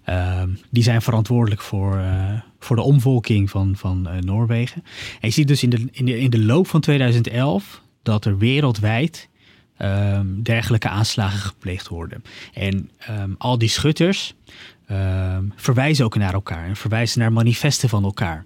Ehm, 0.05 0.49
die 0.71 0.83
zijn 0.83 1.03
verantwoordelijk 1.03 1.61
voor, 1.61 1.99
eh, 1.99 2.41
voor 2.59 2.77
de 2.77 2.83
omvolking 2.83 3.51
van, 3.51 3.77
van 3.77 4.09
eh, 4.09 4.19
Noorwegen. 4.21 4.83
En 5.21 5.29
je 5.29 5.31
ziet 5.31 5.49
dus 5.49 5.63
in 5.63 5.71
de, 5.71 5.89
in, 5.91 6.05
de, 6.05 6.19
in 6.21 6.31
de 6.31 6.45
loop 6.45 6.67
van 6.67 6.81
2011 6.81 7.83
dat 8.03 8.25
er 8.25 8.39
wereldwijd 8.39 9.29
ehm, 9.77 10.27
dergelijke 10.43 10.89
aanslagen 10.89 11.39
gepleegd 11.39 11.89
worden. 11.89 12.23
En 12.55 12.91
al 13.39 13.59
die 13.59 13.69
schutters 13.69 14.35
ehm, 14.89 15.45
verwijzen 15.57 16.05
ook 16.05 16.17
naar 16.17 16.33
elkaar 16.35 16.67
en 16.67 16.77
verwijzen 16.77 17.21
naar 17.21 17.33
manifesten 17.33 17.89
van 17.89 18.05
elkaar. 18.05 18.45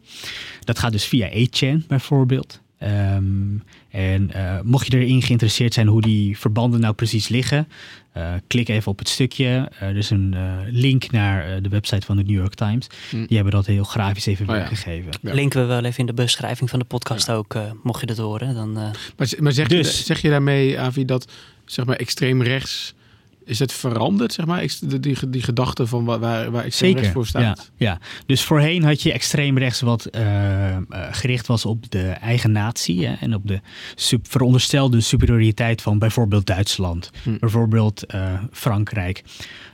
Dat 0.61 0.79
gaat 0.79 0.93
dus 0.93 1.05
via 1.05 1.29
8chan 1.29 1.87
bijvoorbeeld. 1.87 2.61
Ehm, 2.79 3.57
en 3.91 4.31
eh, 4.33 4.61
mocht 4.63 4.87
je 4.93 4.99
erin 4.99 5.23
geïnteresseerd 5.23 5.75
zijn 5.75 5.87
hoe 5.87 6.01
die 6.01 6.39
verbanden 6.39 6.81
nou 6.81 6.95
precies 6.95 7.29
liggen, 7.29 7.69
eh, 8.13 8.33
klik 8.47 8.69
even 8.69 8.91
op 8.93 8.99
het 8.99 9.09
stukje. 9.09 9.71
Eh, 9.79 9.89
er 9.89 9.97
is 9.97 10.11
een 10.11 10.35
eh, 10.35 10.53
link 10.71 11.11
naar 11.11 11.45
eh, 11.47 11.63
de 11.63 11.69
website 11.69 12.07
van 12.07 12.17
de 12.17 12.23
New 12.23 12.35
York 12.37 12.55
Times. 12.55 12.87
Hm. 13.11 13.27
Die 13.27 13.35
hebben 13.37 13.53
dat 13.55 13.67
heel 13.67 13.85
grafisch 13.85 14.27
even 14.27 14.49
Oh 14.49 14.53
weergegeven. 14.55 15.11
Ja. 15.23 15.35
Linken 15.35 15.61
we 15.61 15.67
wel 15.67 15.85
even 15.85 15.99
in 15.99 16.07
de 16.07 16.15
beschrijving 16.15 16.71
van 16.71 16.79
de 16.79 16.85
podcast 16.85 17.31
ook, 17.31 17.55
eh, 17.55 17.63
mocht 17.83 18.01
je 18.01 18.07
dat 18.07 18.17
horen. 18.19 18.55
Dan, 18.55 18.77
eh, 18.79 18.91
Maar, 19.17 19.29
maar 19.39 19.53
zeg, 19.53 19.67
Dus- 19.69 19.99
je, 19.99 20.05
zeg 20.05 20.23
je 20.23 20.29
daarmee, 20.29 20.79
Avi, 20.81 21.05
dat 21.05 21.33
zeg 21.65 21.85
maar, 21.85 21.97
extreem 21.97 22.43
rechts... 22.43 22.95
Is 23.45 23.59
het 23.59 23.73
veranderd, 23.73 24.33
zeg 24.33 24.47
maar, 24.47 24.67
die, 24.81 25.01
die, 25.01 25.29
die 25.31 25.43
gedachte 25.43 25.87
van 25.87 26.05
waar, 26.05 26.19
waar 26.51 26.65
extreem 26.65 26.91
Zeker. 26.99 27.13
rechts 27.13 27.13
voor 27.33 27.41
Ja, 27.43 27.55
staat? 27.55 27.71
ja, 27.77 27.99
dus 28.27 28.43
voorheen 28.43 28.83
had 28.85 29.03
je 29.03 29.13
extreem 29.13 29.59
rechts 29.59 29.81
wat 29.81 30.05
eh, 30.05 30.77
eh, 30.77 30.83
gericht 31.11 31.47
was 31.47 31.65
op 31.67 31.91
de 31.91 32.03
eigen 32.09 32.53
natie 32.53 33.07
hè, 33.07 33.15
en 33.21 33.35
op 33.35 33.47
de 33.49 33.61
veronderstelde 34.23 35.01
superioriteit 35.01 35.83
van 35.83 35.99
bijvoorbeeld 35.99 36.47
Duitsland, 36.47 37.11
Hm. 37.23 37.37
bijvoorbeeld 37.39 38.07
eh, 38.07 38.33
Frankrijk. 38.53 39.23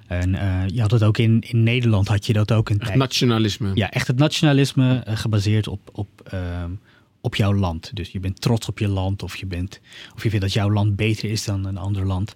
En 0.07 0.31
je 0.73 0.81
had 0.81 0.91
het 0.91 1.03
ook 1.03 1.19
in, 1.19 1.41
in 1.49 1.63
Nederland 1.63 2.09
had 2.09 2.27
je 2.27 2.33
dat 2.33 2.53
ook 2.53 2.69
een 2.69 2.77
Echt 2.79 2.87
tijd. 2.87 2.99
nationalisme. 2.99 3.71
Ja, 3.75 3.91
echt 3.91 4.07
het 4.07 4.19
nationalisme 4.19 5.03
gebaseerd 5.07 5.69
op, 5.69 5.81
op, 5.93 6.09
ehm, 6.31 6.71
op 7.29 7.35
jouw 7.35 7.55
land. 7.55 7.91
Dus 7.97 8.11
je 8.11 8.21
bent 8.21 8.41
trots 8.41 8.69
op 8.69 8.79
je 8.79 8.89
land 8.89 9.23
of 9.23 9.37
je, 9.37 9.47
bent, 9.47 9.81
of 10.15 10.23
je 10.23 10.31
vindt 10.31 10.45
dat 10.45 10.55
jouw 10.55 10.71
land 10.71 10.97
beter 10.97 11.31
is 11.31 11.45
dan 11.45 11.65
een 11.65 11.77
ander 11.77 12.07
land. 12.07 12.35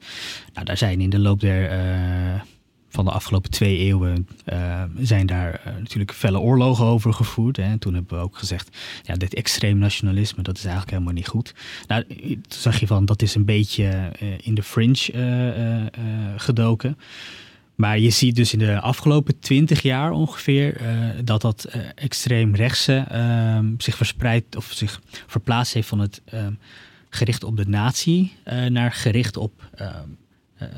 Nou, 0.52 0.66
daar 0.66 0.76
zijn 0.76 1.00
in 1.00 1.10
de 1.10 1.18
loop 1.18 1.40
der, 1.40 1.70
eh, 1.70 2.40
van 2.88 3.04
de 3.04 3.10
afgelopen 3.10 3.50
twee 3.50 3.78
eeuwen 3.78 4.28
eh, 4.44 4.82
zijn 4.98 5.26
daar 5.26 5.60
eh, 5.64 5.76
natuurlijk 5.78 6.12
felle 6.12 6.40
oorlogen 6.40 6.84
over 6.84 7.12
gevoerd. 7.12 7.56
Hè. 7.56 7.62
En 7.62 7.78
toen 7.78 7.94
hebben 7.94 8.18
we 8.18 8.24
ook 8.24 8.36
gezegd, 8.38 8.76
ja, 9.02 9.14
dit 9.14 9.34
extreem 9.34 9.78
nationalisme, 9.78 10.42
dat 10.42 10.56
is 10.56 10.64
eigenlijk 10.64 10.92
helemaal 10.92 11.14
niet 11.14 11.28
goed. 11.28 11.54
Nou, 11.86 12.04
zag 12.48 12.80
je 12.80 12.86
van, 12.86 13.04
dat 13.04 13.22
is 13.22 13.34
een 13.34 13.44
beetje 13.44 14.12
in 14.42 14.54
de 14.54 14.62
fringe 14.62 15.90
gedoken. 16.36 16.98
Maar 17.74 17.98
je 17.98 18.10
ziet 18.10 18.36
dus 18.36 18.52
in 18.52 18.58
de 18.58 18.80
afgelopen 18.80 19.38
twintig 19.38 19.82
jaar 19.82 20.10
ongeveer 20.10 20.76
eh, 20.76 20.96
dat 21.24 21.40
dat 21.40 21.64
eh, 21.64 21.80
extreem 21.94 22.54
rechtse 22.54 23.04
ehm, 23.08 23.66
zich 23.78 23.96
verspreidt 23.96 24.56
of 24.56 24.72
zich 24.72 25.00
verplaatst 25.26 25.74
heeft 25.74 25.88
van 25.88 25.98
het 25.98 26.20
ehm, 26.24 26.52
gericht 27.10 27.44
op 27.44 27.56
de 27.56 27.66
natie 27.68 28.32
eh, 28.44 28.64
naar 28.66 28.92
gericht 28.92 29.36
op, 29.36 29.68
ehm, 29.74 29.90
eh, 30.56 30.68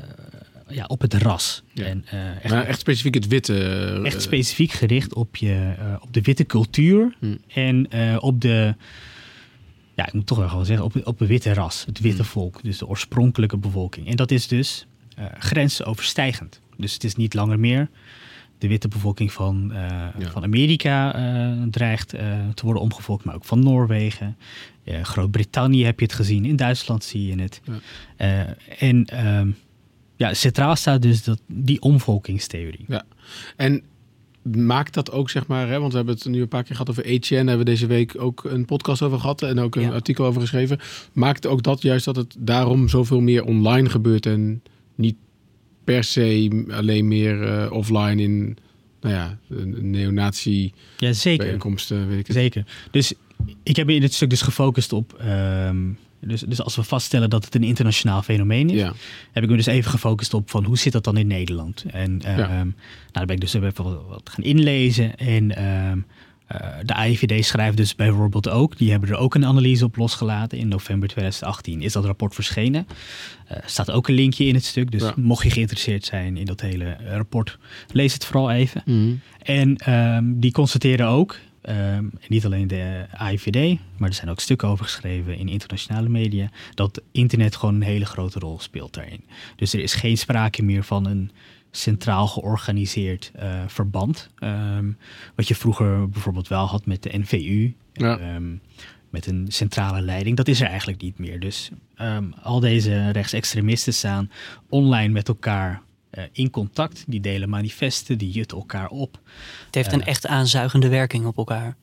ja, 0.67 0.85
op 0.85 1.01
het 1.01 1.13
ras. 1.13 1.63
Ja. 1.73 1.85
En, 1.85 2.05
eh, 2.09 2.29
echt, 2.43 2.53
Maar 2.53 2.65
echt 2.65 2.79
specifiek 2.79 3.13
het 3.13 3.27
witte. 3.27 3.57
eh, 3.63 4.05
echt 4.05 4.21
specifiek 4.21 4.71
gericht 4.71 5.13
op, 5.13 5.35
je, 5.35 5.73
eh, 5.79 5.85
op 5.99 6.13
de 6.13 6.21
witte 6.21 6.45
cultuur 6.45 7.15
Hm. 7.19 7.35
en 7.47 7.89
eh, 7.91 8.17
op 8.19 8.41
de, 8.41 8.75
ja, 9.95 10.07
ik 10.07 10.13
moet 10.13 10.27
toch 10.27 10.37
wel 10.37 10.49
gewoon 10.49 10.65
zeggen, 10.65 10.85
op, 10.85 10.95
op 11.07 11.19
het 11.19 11.27
witte 11.27 11.53
ras, 11.53 11.83
het 11.85 11.99
witte 11.99 12.21
Hm. 12.21 12.27
volk, 12.27 12.63
dus 12.63 12.77
de 12.77 12.87
oorspronkelijke 12.87 13.57
bevolking. 13.57 14.07
En 14.07 14.15
dat 14.15 14.31
is 14.31 14.47
dus 14.47 14.85
eh 15.15 15.25
grensoverstijgend. 15.39 16.59
Dus 16.77 16.93
het 16.93 17.03
is 17.03 17.15
niet 17.15 17.33
langer 17.33 17.59
meer 17.59 17.89
de 18.57 18.67
witte 18.67 18.87
bevolking 18.87 19.31
van, 19.31 19.71
eh, 19.73 19.77
Ja. 20.17 20.29
van 20.31 20.43
Amerika 20.43 21.15
eh, 21.15 21.61
dreigt 21.71 22.13
eh, 22.13 22.47
te 22.53 22.63
worden 22.63 22.81
omgevolkt, 22.83 23.23
maar 23.25 23.35
ook 23.35 23.45
van 23.45 23.59
Noorwegen. 23.59 24.37
Groot-Brittannië 25.01 25.83
heb 25.85 25.99
je 25.99 26.05
het 26.05 26.13
gezien, 26.15 26.45
in 26.45 26.55
Duitsland 26.55 27.03
zie 27.03 27.27
je 27.27 27.41
het. 27.41 27.61
Ja. 28.17 28.55
En 28.79 29.05
ehm, 29.05 29.49
ja, 30.15 30.33
centraal 30.33 30.75
staat 30.75 31.01
dus 31.01 31.23
dat, 31.23 31.41
die 31.47 31.81
omvolkingstheorie. 31.81 32.85
En 33.55 33.81
maakt 34.41 34.93
dat 34.93 35.11
ook, 35.11 35.29
zeg 35.29 35.47
maar, 35.47 35.67
hè, 35.67 35.79
want 35.79 35.91
we 35.91 35.97
hebben 35.97 36.15
het 36.15 36.25
nu 36.25 36.41
een 36.41 36.47
paar 36.47 36.63
keer 36.63 36.75
gehad 36.75 36.89
over. 36.89 37.03
Daar 37.03 37.37
hebben 37.37 37.57
we 37.57 37.63
deze 37.63 37.87
week 37.87 38.13
ook 38.21 38.43
een 38.43 38.65
podcast 38.65 39.01
over 39.01 39.19
gehad 39.19 39.41
en 39.41 39.59
ook 39.59 39.75
een 39.75 39.81
Ja. 39.81 39.89
artikel 39.91 40.25
over 40.25 40.41
geschreven. 40.41 40.79
Maakt 41.13 41.45
ook 41.47 41.63
dat 41.63 41.81
juist 41.81 42.05
dat 42.05 42.15
het 42.15 42.35
daarom 42.39 42.87
zoveel 42.89 43.21
meer 43.21 43.43
online 43.43 43.89
gebeurt 43.89 44.25
en 44.25 44.61
niet 44.95 45.15
per 45.85 46.03
se 46.03 46.65
alleen 46.71 47.07
meer 47.07 47.43
eh, 47.43 47.71
offline 47.71 48.21
in, 48.21 48.57
nou 49.01 49.15
ja, 49.15 49.37
een 49.49 49.89
neonazi 49.91 50.73
Ja, 50.97 51.13
zeker. 51.13 51.43
bijeenkomsten, 51.45 52.07
weet 52.07 52.19
ik 52.19 52.27
het. 52.27 52.35
Zeker. 52.35 52.65
Dus 52.91 53.13
ik 53.63 53.75
heb 53.75 53.89
in 53.89 54.01
dit 54.01 54.13
stuk 54.13 54.29
dus 54.29 54.41
gefocust 54.41 54.93
op. 54.93 55.13
ehm, 55.19 55.77
dus, 56.19 56.41
dus 56.41 56.61
als 56.61 56.75
we 56.75 56.83
vaststellen 56.83 57.29
dat 57.29 57.45
het 57.45 57.55
een 57.55 57.63
internationaal 57.63 58.21
fenomeen 58.21 58.69
is, 58.69 58.79
Ja, 58.79 58.93
heb 59.31 59.43
ik 59.43 59.49
me 59.49 59.55
dus 59.55 59.65
even 59.65 59.91
gefocust 59.91 60.33
op 60.33 60.49
van 60.49 60.63
hoe 60.63 60.77
zit 60.77 60.91
dat 60.93 61.03
dan 61.03 61.17
in 61.17 61.27
Nederland? 61.27 61.85
En 61.91 62.21
ehm, 62.21 62.39
Ja. 62.39 62.47
nou, 62.47 62.71
daar 63.11 63.25
ben 63.25 63.35
ik 63.35 63.41
dus 63.41 63.53
even 63.53 63.83
wat, 63.83 64.01
wat 64.07 64.29
gaan 64.29 64.43
inlezen. 64.43 65.15
En 65.17 65.55
ehm, 65.55 65.97
eh, 65.97 66.03
de 66.83 66.93
AIVD 66.93 67.45
schrijft 67.45 67.77
dus 67.77 67.95
bijvoorbeeld 67.95 68.49
ook, 68.49 68.77
die 68.77 68.91
hebben 68.91 69.09
er 69.09 69.17
ook 69.17 69.35
een 69.35 69.45
analyse 69.45 69.85
op 69.85 69.95
losgelaten. 69.95 70.57
In 70.57 70.67
november 70.67 71.09
2018 71.09 71.81
is 71.81 71.93
dat 71.93 72.05
rapport 72.05 72.33
verschenen. 72.35 72.87
Er 73.47 73.63
staat 73.65 73.91
ook 73.91 74.07
een 74.07 74.15
linkje 74.15 74.45
in 74.45 74.53
het 74.55 74.65
stuk. 74.65 74.91
Dus 74.91 75.01
Ja. 75.01 75.13
mocht 75.15 75.43
je 75.43 75.49
geïnteresseerd 75.49 76.05
zijn 76.05 76.37
in 76.37 76.45
dat 76.45 76.61
hele 76.61 76.85
eh, 76.85 77.15
rapport, 77.15 77.57
lees 77.91 78.13
het 78.13 78.25
vooral 78.25 78.51
even. 78.51 78.81
Mhm. 78.85 79.13
En 79.41 79.75
ehm, 79.77 80.23
die 80.27 80.51
constateren 80.51 81.07
ook, 81.07 81.39
ehm, 81.61 82.05
niet 82.27 82.45
alleen 82.45 82.67
de 82.67 83.05
AIVD, 83.11 83.79
maar 83.97 84.09
er 84.09 84.15
zijn 84.15 84.29
ook 84.29 84.39
stukken 84.39 84.67
over 84.67 84.85
geschreven 84.85 85.37
in 85.37 85.49
internationale 85.49 86.09
media, 86.09 86.49
dat 86.73 87.01
internet 87.11 87.55
gewoon 87.55 87.75
een 87.75 87.81
hele 87.81 88.05
grote 88.05 88.39
rol 88.39 88.59
speelt 88.59 88.93
daarin. 88.93 89.23
Dus 89.55 89.73
er 89.73 89.79
is 89.79 89.93
geen 89.93 90.17
sprake 90.17 90.63
meer 90.63 90.83
van 90.83 91.05
een 91.07 91.31
centraal 91.77 92.27
georganiseerd 92.27 93.31
eh, 93.35 93.63
verband. 93.67 94.29
ehm, 94.39 94.91
wat 95.35 95.47
je 95.47 95.55
vroeger 95.55 96.09
bijvoorbeeld 96.09 96.47
wel 96.47 96.65
had 96.65 96.85
met 96.85 97.03
de 97.03 97.17
NVU. 97.17 97.73
Ja. 97.93 98.17
ehm, 98.17 98.55
met 99.09 99.27
een 99.27 99.45
centrale 99.49 100.01
leiding. 100.01 100.37
Dat 100.37 100.47
is 100.47 100.61
er 100.61 100.67
eigenlijk 100.67 101.01
niet 101.01 101.19
meer. 101.19 101.39
Dus 101.39 101.69
ehm, 101.95 102.25
al 102.41 102.59
deze 102.59 103.09
rechtsextremisten 103.09 103.93
staan 103.93 104.31
online 104.69 105.13
met 105.13 105.27
elkaar 105.27 105.81
eh, 106.09 106.23
in 106.31 106.49
contact. 106.49 107.03
Die 107.07 107.19
delen 107.21 107.49
manifesten, 107.49 108.17
die 108.17 108.31
jutten 108.31 108.57
elkaar 108.57 108.87
op. 108.87 109.19
het 109.65 109.75
heeft 109.75 109.91
een 109.91 110.01
Eh. 110.01 110.07
echt 110.07 110.27
aanzuigende 110.27 110.87
werking 110.87 111.25
op 111.25 111.37
elkaar. 111.37 111.75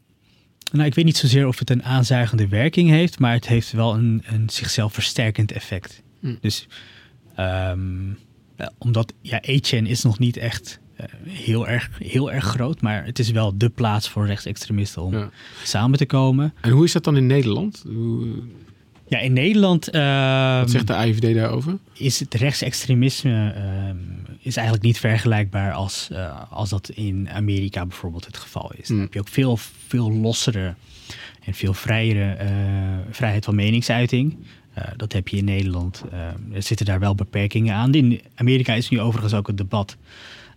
Nou, 0.72 0.87
ik 0.87 0.94
weet 0.94 1.05
niet 1.05 1.16
zozeer 1.16 1.46
of 1.46 1.59
het 1.59 1.70
een 1.70 1.85
aanzuigende 1.85 2.48
werking 2.48 2.88
heeft, 2.88 3.18
maar 3.18 3.33
het 3.33 3.46
heeft 3.48 3.72
wel 3.72 3.94
een, 3.94 4.22
een 4.26 4.50
zichzelf 4.50 4.92
versterkend 4.92 5.52
effect. 5.52 6.02
Hm. 6.20 6.35
Dus 6.40 6.66
ehm, 7.35 8.09
ja, 8.09 8.14
omdat 8.78 9.12
ja, 9.20 9.40
8chan 9.46 9.82
is 9.86 10.02
nog 10.02 10.18
niet 10.18 10.36
echt 10.36 10.80
eh, 10.96 11.06
heel, 11.28 11.68
erg, 11.68 11.90
heel 11.98 12.32
erg 12.32 12.44
groot, 12.44 12.80
maar 12.80 13.04
het 13.04 13.18
is 13.18 13.30
wel 13.30 13.58
de 13.58 13.68
plaats 13.68 14.08
voor 14.08 14.26
rechtsextremisten 14.26 15.02
om 15.02 15.12
Ja. 15.14 15.30
samen 15.62 15.98
te 15.98 16.06
komen. 16.06 16.54
En 16.60 16.70
hoe 16.70 16.84
is 16.84 16.92
dat 16.92 17.04
dan 17.04 17.16
in 17.16 17.26
Nederland? 17.26 17.82
Hoe, 17.86 18.26
Ja, 19.08 19.18
in 19.18 19.32
Nederland 19.32 19.88
ehm, 19.88 20.58
Wat 20.60 20.70
zegt 20.70 20.86
de 20.86 20.94
AIVD 20.94 21.34
daarover? 21.34 21.78
is 21.92 22.20
het 22.20 22.34
rechtsextremisme 22.34 23.52
ehm, 23.52 23.96
is 24.40 24.56
eigenlijk 24.56 24.86
niet 24.86 24.98
vergelijkbaar 24.98 25.72
als, 25.72 26.08
eh, 26.12 26.42
als 26.52 26.68
dat 26.70 26.88
in 26.88 27.28
Amerika 27.30 27.86
bijvoorbeeld 27.86 28.26
het 28.26 28.36
geval 28.36 28.72
is. 28.76 28.86
Dan 28.88 28.96
Hmm. 28.96 29.04
heb 29.04 29.14
je 29.14 29.20
ook 29.20 29.28
veel, 29.28 29.56
veel 29.86 30.12
lossere 30.12 30.74
en 31.44 31.54
veel 31.54 31.74
vrijere 31.74 32.32
eh, 32.32 32.48
vrijheid 33.10 33.44
van 33.44 33.54
meningsuiting. 33.54 34.36
Eh, 34.74 34.85
dat 34.96 35.12
heb 35.12 35.28
je 35.28 35.37
in 35.37 35.44
Nederland. 35.44 36.04
Ehm, 36.12 36.52
er 36.52 36.62
zitten 36.62 36.87
daar 36.87 37.00
wel 37.00 37.14
beperkingen 37.14 37.74
aan. 37.74 37.94
In 37.94 38.20
Amerika 38.35 38.74
is 38.74 38.88
nu 38.88 39.00
overigens 39.00 39.35
ook 39.35 39.46
het 39.46 39.56
debat 39.56 39.96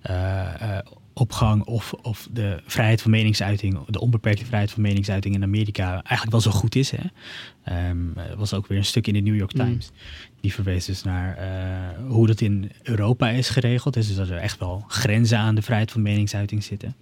eh, 0.01 0.77
eh, 0.77 0.85
op 1.13 1.31
gang 1.31 1.63
of, 1.63 1.93
of 1.93 2.27
de 2.31 2.61
vrijheid 2.65 3.01
van 3.01 3.11
meningsuiting, 3.11 3.79
de 3.87 3.99
onbeperkte 3.99 4.45
vrijheid 4.45 4.71
van 4.71 4.81
meningsuiting 4.81 5.35
in 5.35 5.43
Amerika 5.43 5.91
eigenlijk 5.91 6.31
wel 6.31 6.41
zo 6.41 6.51
goed 6.51 6.75
is. 6.75 6.91
Hè? 6.91 7.03
Ehm, 7.63 8.17
er 8.17 8.37
was 8.37 8.53
ook 8.53 8.67
weer 8.67 8.77
een 8.77 8.85
stuk 8.85 9.07
in 9.07 9.13
de 9.13 9.19
New 9.19 9.35
York 9.35 9.53
Mm. 9.53 9.65
Times. 9.65 9.91
Die 10.41 10.53
verwees 10.53 10.85
dus 10.85 11.03
naar 11.03 11.37
eh, 11.37 12.07
hoe 12.07 12.27
dat 12.27 12.41
in 12.41 12.71
Europa 12.83 13.29
is 13.29 13.49
geregeld. 13.49 13.93
Dus 13.93 14.15
dat 14.15 14.29
er 14.29 14.37
echt 14.37 14.59
wel 14.59 14.83
grenzen 14.87 15.37
aan 15.37 15.55
de 15.55 15.61
vrijheid 15.61 15.91
van 15.91 16.01
meningsuiting 16.01 16.63
zitten. 16.63 16.95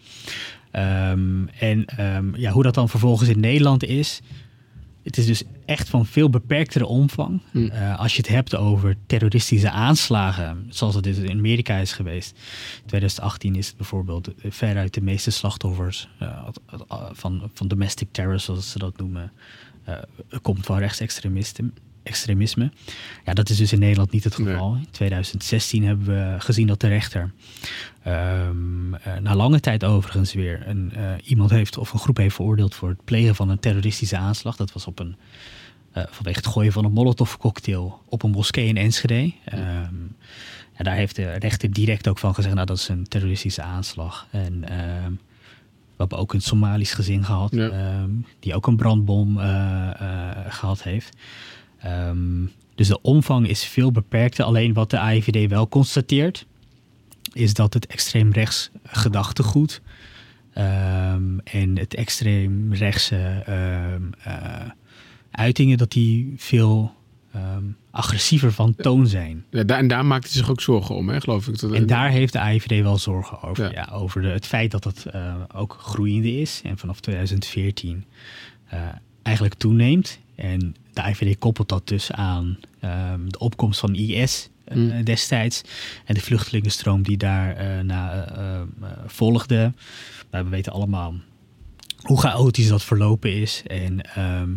Ehm, 0.72 1.48
en 1.60 1.86
ehm, 1.86 2.36
ja, 2.36 2.52
hoe 2.52 2.64
dat 2.64 2.74
dan 2.74 2.90
vervolgens 2.90 3.30
in 3.30 3.40
Nederland 3.40 3.84
is. 3.84 4.22
Het 5.04 5.18
is 5.18 5.26
dus 5.26 5.44
echt 5.66 5.90
van 5.90 6.06
veel 6.06 6.30
beperktere 6.30 6.86
omvang. 6.86 7.42
Hmm. 7.52 7.70
Eh, 7.70 8.00
als 8.00 8.12
je 8.12 8.18
het 8.18 8.28
hebt 8.28 8.56
over 8.56 8.96
terroristische 9.06 9.70
aanslagen, 9.70 10.66
zoals 10.70 10.96
het 10.96 11.06
in 11.06 11.38
Amerika 11.38 11.78
is 11.78 11.94
geweest. 11.94 12.32
In 12.82 12.88
2018 12.88 13.56
is 13.56 13.68
het 13.68 13.78
bijvoorbeeld 13.78 14.28
eh, 14.28 14.52
veruit 14.52 14.94
de 14.94 15.02
meeste 15.02 15.32
slachtoffers 15.32 16.08
eh, 16.20 16.48
van, 17.12 17.50
van 17.54 17.68
domestic 17.68 18.08
terror, 18.12 18.40
zoals 18.40 18.72
ze 18.72 18.80
dat 18.80 18.98
noemen, 18.98 19.32
eh, 19.84 19.98
komt 20.42 20.66
van 20.66 20.78
rechtsextremisme. 20.78 21.72
Extremisme. 22.04 22.72
Ja, 23.26 23.34
dat 23.34 23.50
is 23.50 23.58
dus 23.58 23.74
in 23.74 23.80
Nederland 23.80 24.12
niet 24.12 24.24
het 24.24 24.38
Nee. 24.38 24.48
geval. 24.54 24.76
In 24.76 24.88
2016 24.92 25.84
hebben 25.86 26.06
we 26.06 26.36
gezien 26.40 26.68
dat 26.68 26.80
de 26.80 26.88
rechter, 26.88 27.32
ehm, 28.04 28.94
eh, 28.94 29.18
na 29.22 29.36
lange 29.36 29.60
tijd 29.60 29.84
overigens 29.84 30.34
weer, 30.34 30.68
een, 30.68 30.92
eh, 30.96 31.12
iemand 31.24 31.50
heeft 31.50 31.78
of 31.78 31.94
een 31.94 32.00
groep 32.00 32.18
heeft 32.18 32.36
veroordeeld 32.36 32.76
voor 32.76 32.90
het 32.90 33.04
plegen 33.04 33.36
van 33.36 33.50
een 33.50 33.60
terroristische 33.60 34.18
aanslag. 34.18 34.56
Dat 34.56 34.74
was 34.74 34.88
op 34.88 35.00
een, 35.00 35.16
eh, 35.92 36.04
vanwege 36.10 36.38
het 36.38 36.48
gooien 36.48 36.72
van 36.72 36.86
een 36.86 36.92
molotovcocktail 36.92 38.02
op 38.10 38.24
een 38.24 38.32
moskee 38.32 38.68
in 38.68 38.78
Enschede. 38.78 39.34
Ehm, 39.46 39.96
ja, 40.78 40.84
daar 40.84 40.96
heeft 40.96 41.16
de 41.16 41.32
rechter 41.32 41.72
direct 41.72 42.08
ook 42.08 42.20
van 42.20 42.34
gezegd, 42.34 42.54
nou 42.56 42.66
dat 42.68 42.78
is 42.78 42.88
een 42.88 43.08
terroristische 43.08 43.62
aanslag. 43.62 44.28
En 44.32 44.70
ehm, 44.70 45.12
we 45.96 46.00
hebben 46.00 46.18
ook 46.18 46.34
een 46.34 46.42
Somalisch 46.42 46.94
gezin 46.94 47.26
gehad, 47.26 47.52
Ja. 47.56 48.06
die 48.40 48.56
ook 48.56 48.68
een 48.68 48.76
brandbom 48.76 49.40
eh, 49.40 49.90
eh, 50.02 50.38
gehad 50.54 50.84
heeft. 50.84 51.18
Ehm, 51.84 52.46
dus 52.76 52.88
de 52.88 53.02
omvang 53.02 53.48
is 53.48 53.64
veel 53.64 53.92
beperkter. 53.92 54.46
Alleen 54.46 54.74
wat 54.74 54.90
de 54.90 55.00
AIVD 55.00 55.50
wel 55.50 55.68
constateert, 55.68 56.46
is 57.34 57.54
dat 57.54 57.74
het 57.74 57.86
extreem 57.86 58.32
rechts 58.32 58.70
gedachtegoed 58.84 59.82
ehm, 60.54 61.38
en 61.44 61.78
het 61.78 61.96
extreem 61.96 62.74
rechtse 62.74 63.44
ehm, 63.46 64.02
eh, 64.24 64.70
uitingen, 65.32 65.78
dat 65.78 65.92
die 65.92 66.34
veel 66.38 66.94
agressiever 67.94 68.52
van 68.52 68.76
toon 68.76 69.08
zijn. 69.08 69.46
Ja, 69.50 69.64
daar, 69.64 69.78
en 69.78 69.88
daar 69.88 70.06
maakt 70.06 70.24
hij 70.24 70.34
zich 70.34 70.50
ook 70.50 70.62
zorgen 70.62 70.96
om, 70.96 71.10
hè, 71.10 71.22
geloof 71.22 71.48
ik. 71.48 71.60
Dat, 71.60 71.72
En 71.72 71.86
daar 71.86 72.10
heeft 72.10 72.34
de 72.34 72.40
AIVD 72.40 72.82
wel 72.82 72.98
zorgen 72.98 73.42
over. 73.42 73.64
Ja. 73.64 73.72
Ja. 73.72 73.94
over 73.94 74.22
de, 74.22 74.28
het 74.28 74.46
feit 74.46 74.72
dat 74.72 74.84
het 74.84 75.06
eh, 75.06 75.36
ook 75.56 75.78
groeiende 75.80 76.40
is 76.40 76.62
en 76.64 76.78
vanaf 76.78 77.00
2014 77.00 78.06
eh, 78.66 78.80
eigenlijk 79.24 79.56
toeneemt. 79.56 80.20
En 80.36 80.76
de 80.94 81.02
AIVD 81.02 81.38
koppelt 81.40 81.70
dat 81.70 81.88
dus 81.88 82.12
aan 82.12 82.58
ehm, 82.80 83.28
de 83.28 83.40
opkomst 83.40 83.80
van 83.80 83.96
IS 83.96 84.50
eh, 84.66 84.78
Mm. 84.78 85.04
destijds 85.04 85.62
en 86.06 86.14
de 86.14 86.22
vluchtelingenstroom 86.22 87.04
die 87.04 87.18
daar 87.18 87.56
eh, 87.56 87.80
na, 87.80 88.26
eh, 88.26 88.62
eh, 88.62 88.68
volgde. 89.06 89.74
Maar 90.32 90.44
we 90.44 90.50
weten 90.50 90.72
allemaal 90.72 91.14
hoe 92.02 92.20
chaotisch 92.20 92.68
dat 92.68 92.84
verlopen 92.84 93.34
is. 93.34 93.64
En 93.68 94.02
ehm, 94.02 94.50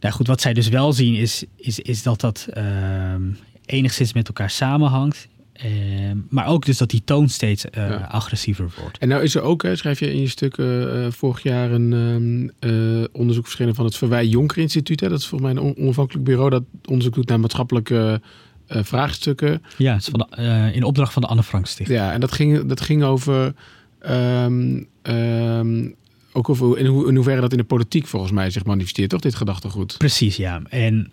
nou 0.00 0.14
goed, 0.14 0.26
wat 0.26 0.40
zij 0.40 0.52
dus 0.52 0.68
wel 0.68 0.92
zien 0.92 1.14
is, 1.14 1.44
is, 1.56 1.78
is 1.78 2.02
dat 2.02 2.20
dat 2.20 2.46
ehm, 2.50 3.22
enigszins 3.66 4.12
met 4.12 4.28
elkaar 4.28 4.50
samenhangt. 4.50 5.28
Ehm, 5.52 6.16
maar 6.28 6.46
ook 6.46 6.64
dus 6.64 6.78
dat 6.78 6.90
die 6.90 7.02
toon 7.04 7.28
steeds 7.28 7.70
eh, 7.70 7.88
Ja. 7.88 7.96
agressiever 8.10 8.72
wordt. 8.80 8.98
En 8.98 9.08
nou 9.08 9.22
is 9.22 9.34
er 9.34 9.42
ook, 9.42 9.62
hè, 9.62 9.76
schrijf 9.76 9.98
je 10.00 10.12
in 10.12 10.20
je 10.20 10.28
stuk, 10.28 10.56
eh, 10.58 11.04
eh, 11.06 11.12
vorig 11.12 11.42
jaar 11.42 11.70
een 11.72 11.92
ehm, 11.92 12.70
eh, 12.72 13.04
onderzoek 13.12 13.44
verschenen 13.44 13.74
van 13.74 13.84
het 13.84 13.96
Verwij 13.96 14.26
Jonker 14.26 14.58
Instituut. 14.58 15.00
Hè? 15.00 15.08
Dat 15.08 15.18
is 15.18 15.26
volgens 15.26 15.52
mij 15.52 15.62
een 15.62 15.68
on- 15.68 15.76
onafhankelijk 15.82 16.24
bureau 16.24 16.50
dat 16.50 16.62
onderzoek 16.84 17.14
doet 17.14 17.28
naar 17.28 17.40
maatschappelijke 17.40 18.20
vraagstukken. 18.68 19.62
Ja, 19.78 19.92
het 19.92 20.02
is 20.02 20.08
van 20.08 20.26
de, 20.30 20.70
in 20.74 20.82
opdracht 20.84 21.12
van 21.12 21.22
de 21.22 21.28
Anne 21.28 21.42
Frank 21.42 21.66
Stichting. 21.66 21.98
Ja, 21.98 22.12
en 22.12 22.20
dat 22.20 22.32
ging, 22.32 22.64
dat 22.66 22.80
ging 22.80 23.02
over. 23.02 23.54
ehm, 23.98 25.88
ook 26.32 26.48
over 26.48 26.66
hoe- 26.66 26.78
in, 26.78 26.86
hoe, 26.86 27.08
in 27.08 27.14
hoeverre 27.14 27.40
dat 27.40 27.52
in 27.52 27.58
de 27.58 27.64
politiek 27.64 28.06
volgens 28.06 28.32
mij 28.32 28.50
zich 28.50 28.64
manifesteert, 28.64 29.10
toch? 29.10 29.20
Dit 29.20 29.34
gedachtegoed. 29.34 29.94
Precies, 29.98 30.36
ja. 30.36 30.62
En 30.68 31.12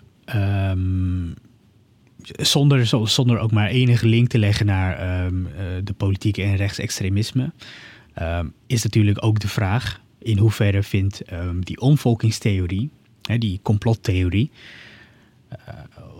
zonder, 2.35 2.85
zo- 2.87 3.05
zonder 3.05 3.37
ook 3.39 3.51
maar 3.51 3.67
enige 3.69 4.07
link 4.07 4.27
te 4.27 4.37
leggen 4.37 4.65
naar 4.65 4.97
ehm, 4.97 5.45
eh, 5.45 5.51
de 5.83 5.93
politiek 5.93 6.37
en 6.37 6.55
rechtsextremisme, 6.55 7.51
ehm, 8.13 8.45
is 8.67 8.83
natuurlijk 8.83 9.23
ook 9.25 9.39
de 9.39 9.47
vraag 9.47 10.01
in 10.19 10.37
hoeverre 10.37 10.83
vindt 10.83 11.21
ehm, 11.21 11.59
die 11.59 11.79
omvolkingstheorie, 11.81 12.89
hè, 13.21 13.37
die 13.37 13.59
complottheorie, 13.63 14.51
eh, 15.49 15.73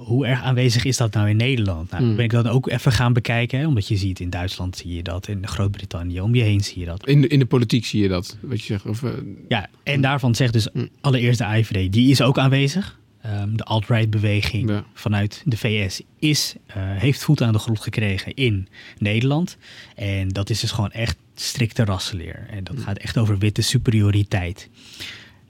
hoe 0.06 0.26
erg 0.26 0.42
aanwezig 0.42 0.86
is 0.86 0.98
dat 0.98 1.14
nou 1.14 1.30
in 1.30 1.38
Nederland? 1.38 1.92
Nou, 1.92 2.04
Hmm. 2.04 2.16
ben 2.16 2.24
ik 2.26 2.32
dat 2.32 2.48
ook 2.48 2.70
even 2.70 2.92
gaan 2.92 3.14
bekijken, 3.14 3.60
hè, 3.60 3.68
omdat 3.68 3.88
je 3.88 3.96
ziet 3.98 4.20
in 4.20 4.30
Duitsland 4.30 4.78
zie 4.78 4.94
je 4.96 5.04
dat, 5.04 5.28
in 5.28 5.48
Groot-Brittannië 5.48 6.22
om 6.22 6.36
je 6.36 6.42
heen 6.44 6.64
zie 6.64 6.80
je 6.80 6.86
dat. 6.86 7.08
In 7.08 7.22
de, 7.22 7.28
in 7.28 7.40
de 7.40 7.46
politiek 7.46 7.86
zie 7.86 8.02
je 8.02 8.08
dat, 8.08 8.38
wat 8.42 8.60
je 8.60 8.66
zegt. 8.66 8.86
Of, 8.86 9.04
eh, 9.04 9.12
Ja, 9.48 9.68
en 9.84 10.02
daarvan 10.02 10.36
zegt 10.36 10.54
dus 10.54 10.70
Mm. 10.74 10.90
allereerst 11.02 11.40
de 11.40 11.46
IVD, 11.58 11.92
die 11.94 12.10
is 12.12 12.22
ook 12.22 12.38
aanwezig. 12.38 12.98
Ehm, 13.22 13.56
de 13.56 13.64
alt-right 13.64 14.10
beweging 14.10 14.70
Ja. 14.70 14.84
vanuit 14.94 15.42
de 15.46 15.58
VS 15.58 16.02
is, 16.20 16.56
eh, 16.66 16.76
heeft 16.78 17.24
voet 17.24 17.42
aan 17.42 17.54
de 17.54 17.60
grond 17.60 17.80
gekregen 17.80 18.34
in 18.34 18.68
Nederland. 18.98 19.58
En 19.96 20.30
dat 20.30 20.50
is 20.50 20.60
dus 20.60 20.72
gewoon 20.72 20.92
echt 20.92 21.18
strikte 21.36 21.86
rassenleer. 21.86 22.48
En 22.50 22.64
dat 22.64 22.80
gaat 22.80 22.98
echt 22.98 23.18
over 23.18 23.38
witte 23.38 23.62
superioriteit. 23.62 24.70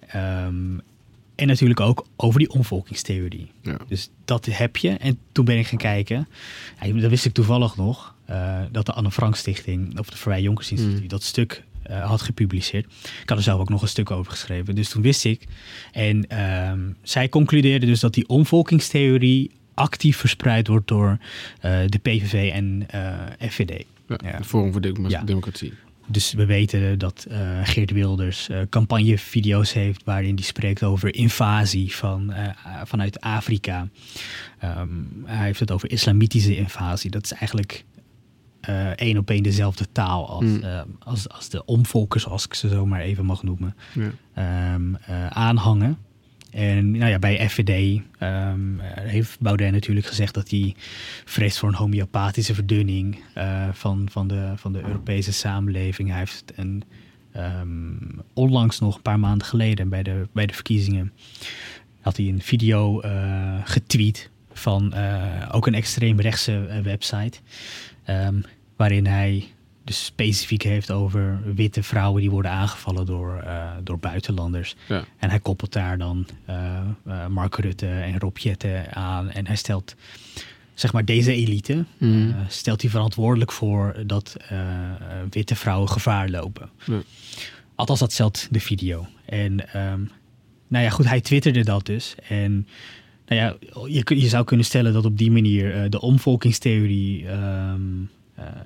Ehm, 0.07 0.77
en 1.35 1.47
natuurlijk 1.47 1.79
ook 1.79 2.05
over 2.15 2.39
die 2.39 2.49
omvolkingstheorie. 2.49 3.51
ja. 3.61 3.77
Dus 3.87 4.09
dat 4.25 4.45
heb 4.45 4.77
je. 4.77 4.89
En 4.89 5.17
toen 5.31 5.45
ben 5.45 5.57
ik 5.57 5.67
gaan 5.67 5.77
kijken. 5.77 6.27
Ja, 6.81 6.93
dat 6.93 7.09
wist 7.09 7.25
ik 7.25 7.33
toevallig 7.33 7.75
nog. 7.75 8.17
eh, 8.25 8.61
dat 8.71 8.85
de 8.85 8.93
Anne 8.93 9.11
Frank 9.11 9.35
Stichting, 9.35 9.99
of 9.99 10.09
de 10.09 10.17
Vrij 10.17 10.41
Jonkers 10.41 10.71
Instituut, 10.71 11.01
Mm. 11.01 11.07
dat 11.07 11.23
stuk 11.23 11.63
eh, 11.89 12.05
had 12.05 12.21
gepubliceerd. 12.21 12.85
Ik 13.21 13.29
had 13.29 13.37
er 13.37 13.43
zelf 13.43 13.59
ook 13.59 13.69
nog 13.69 13.81
een 13.81 13.87
stuk 13.87 14.11
over 14.11 14.31
geschreven. 14.31 14.75
Dus 14.75 14.89
toen 14.89 15.01
wist 15.01 15.25
ik. 15.25 15.43
En 15.91 16.27
ehm, 16.27 16.79
zij 17.01 17.29
concludeerde 17.29 17.85
dus 17.85 17.99
dat 17.99 18.13
die 18.13 18.27
omvolkingstheorie 18.27 19.51
actief 19.79 20.17
verspreid 20.17 20.67
wordt 20.67 20.87
door 20.87 21.17
eh, 21.61 21.79
de 21.85 21.97
PVV 21.97 22.51
en 22.53 22.83
eh, 22.87 23.49
FVD. 23.49 23.83
Ja, 24.07 24.43
Forum 24.43 24.71
voor 24.71 25.09
Ja. 25.09 25.21
Democratie. 25.21 25.73
Dus 26.07 26.33
we 26.33 26.45
weten 26.45 26.99
dat 26.99 27.27
Geert 27.63 27.91
Wilders 27.91 28.49
eh, 28.49 28.59
campagnevideo's 28.69 29.73
heeft 29.73 30.03
waarin 30.03 30.35
hij 30.35 30.43
spreekt 30.43 30.83
over 30.83 31.15
invasie 31.15 31.95
van, 31.95 32.33
vanuit 32.83 33.21
Afrika. 33.21 33.87
Ehm, 34.59 34.89
hij 35.25 35.45
heeft 35.45 35.59
het 35.59 35.71
over 35.71 35.91
islamitische 35.91 36.57
invasie. 36.57 37.09
Dat 37.09 37.23
is 37.23 37.31
eigenlijk 37.31 37.85
één 38.95 39.17
op 39.17 39.29
één 39.29 39.43
dezelfde 39.43 39.85
taal 39.91 40.29
als, 40.29 40.43
Mm. 40.45 40.63
eh, 40.63 40.81
als, 40.99 41.29
als 41.29 41.49
de 41.49 41.65
omvolkers, 41.65 42.25
als 42.27 42.45
ik 42.45 42.53
ze 42.53 42.67
zo 42.69 42.85
maar 42.85 43.01
even 43.01 43.25
mag 43.25 43.43
noemen, 43.43 43.75
Ja. 43.93 44.11
ehm, 44.33 44.95
eh, 44.95 45.27
aanhangen. 45.27 45.97
En 46.51 46.91
nou 46.91 47.11
ja, 47.11 47.19
bij 47.19 47.49
FVD 47.49 48.01
ehm, 48.19 48.79
heeft 48.99 49.39
Baudet 49.39 49.71
natuurlijk 49.71 50.05
gezegd 50.05 50.33
dat 50.33 50.49
hij 50.49 50.75
vreest 51.25 51.57
voor 51.57 51.69
een 51.69 51.75
homeopathische 51.75 52.53
verdunning 52.53 53.19
eh, 53.33 53.67
van, 53.71 54.07
van, 54.11 54.27
de, 54.27 54.51
van 54.55 54.73
de 54.73 54.81
Europese 54.83 55.33
samenleving. 55.33 56.09
Hij 56.09 56.17
heeft 56.17 56.43
een, 56.55 56.83
ehm, 57.31 58.19
onlangs 58.33 58.79
nog 58.79 58.95
een 58.95 59.01
paar 59.01 59.19
maanden 59.19 59.47
geleden 59.47 59.89
bij 59.89 60.03
de, 60.03 60.27
bij 60.33 60.45
de 60.45 60.53
verkiezingen 60.53 61.11
had 62.01 62.17
hij 62.17 62.27
een 62.27 62.41
video 62.41 62.99
eh, 62.99 63.55
getweet 63.63 64.29
van 64.51 64.93
eh, 64.93 65.49
ook 65.51 65.67
een 65.67 65.73
extreemrechtse 65.73 66.65
eh, 66.65 66.79
website. 66.79 67.39
Ehm, 68.09 68.41
waarin 68.75 69.05
hij 69.05 69.47
dus 69.89 70.05
specifiek 70.05 70.61
heeft 70.61 70.91
over 70.91 71.39
witte 71.55 71.83
vrouwen 71.83 72.21
die 72.21 72.31
worden 72.31 72.51
aangevallen 72.51 73.05
door, 73.05 73.37
eh, 73.37 73.71
door 73.83 73.99
buitenlanders. 73.99 74.75
Ja. 74.87 75.03
En 75.17 75.29
hij 75.29 75.39
koppelt 75.39 75.73
daar 75.73 75.97
dan 75.97 76.27
eh, 76.45 76.77
eh, 77.05 77.27
Mark 77.27 77.55
Rutte 77.55 77.87
en 77.87 78.19
Rob 78.19 78.37
Jetten 78.37 78.93
aan. 78.95 79.29
En 79.29 79.47
hij 79.47 79.55
stelt, 79.55 79.95
zeg 80.73 80.93
maar, 80.93 81.05
deze 81.05 81.33
elite, 81.33 81.85
eh, 81.99 82.09
stelt 82.47 82.81
hij 82.81 82.89
verantwoordelijk 82.89 83.51
voor 83.51 83.95
dat 84.05 84.37
witte 85.29 85.55
vrouwen 85.55 85.89
gevaar 85.89 86.29
lopen. 86.29 86.69
Ja. 86.85 87.01
Althans, 87.75 87.99
dat 87.99 88.11
stelt 88.11 88.47
de 88.51 88.59
video. 88.59 89.07
En 89.25 89.73
ehm, 89.73 90.01
nou 90.67 90.83
ja, 90.83 90.89
goed, 90.89 91.07
hij 91.07 91.21
twitterde 91.21 91.63
dat 91.63 91.85
dus. 91.85 92.15
En 92.27 92.67
nou 93.29 93.41
ja, 93.41 93.55
je, 93.87 94.19
je 94.21 94.27
zou 94.27 94.43
kunnen 94.43 94.65
stellen 94.65 94.93
dat 94.93 95.05
op 95.05 95.17
die 95.17 95.31
manier 95.31 95.73
eh, 95.73 95.89
de 95.89 96.01
omvolkingstheorie 96.01 97.25
eh, 97.27 97.73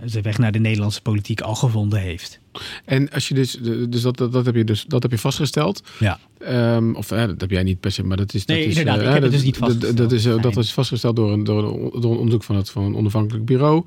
zijn 0.06 0.24
weg 0.24 0.38
naar 0.38 0.52
de 0.52 0.60
Nederlandse 0.60 1.02
politiek 1.02 1.42
al 1.42 1.56
gevonden 1.56 2.00
heeft. 2.00 2.40
En 2.86 3.10
als 3.10 3.28
je 3.28 3.34
dus, 3.34 3.58
dus 3.90 4.02
dat, 4.02 4.18
dat, 4.18 4.32
dat 4.32 4.46
heb 4.46 4.56
je 4.56 4.64
dus 4.64 4.86
dat 4.88 5.02
heb 5.02 5.12
je 5.12 5.18
vastgesteld. 5.18 5.84
Ja. 6.00 6.20
Ehm, 6.40 6.94
of 6.94 7.12
eh, 7.12 7.28
dat 7.28 7.42
heb 7.42 7.52
jij 7.52 7.64
niet 7.64 7.80
per 7.80 7.92
se, 7.92 8.04
maar 8.04 8.18
dat 8.18 8.34
is. 8.34 8.46
Nee, 8.46 8.58
dat 8.60 8.68
is, 8.68 8.78
inderdaad, 8.78 9.02
ik 9.02 9.14
heb 9.14 9.14
het 9.14 9.22
dat- 9.22 9.32
dus 9.32 9.44
niet 9.44 9.58
vastgesteld. 9.58 9.98
Dat 9.98 10.12
is, 10.12 10.24
dat 10.24 10.58
is 10.58 10.74
vastgesteld 10.74 11.16
door 11.16 11.32
een, 11.32 11.44
door 11.44 11.64
een, 11.64 12.02
door 12.02 12.12
een 12.12 12.18
onderzoek 12.18 12.44
van, 12.44 12.56
het, 12.56 12.70
van 12.70 12.84
een 12.84 12.96
onafhankelijk 12.96 13.46
bureau. 13.46 13.86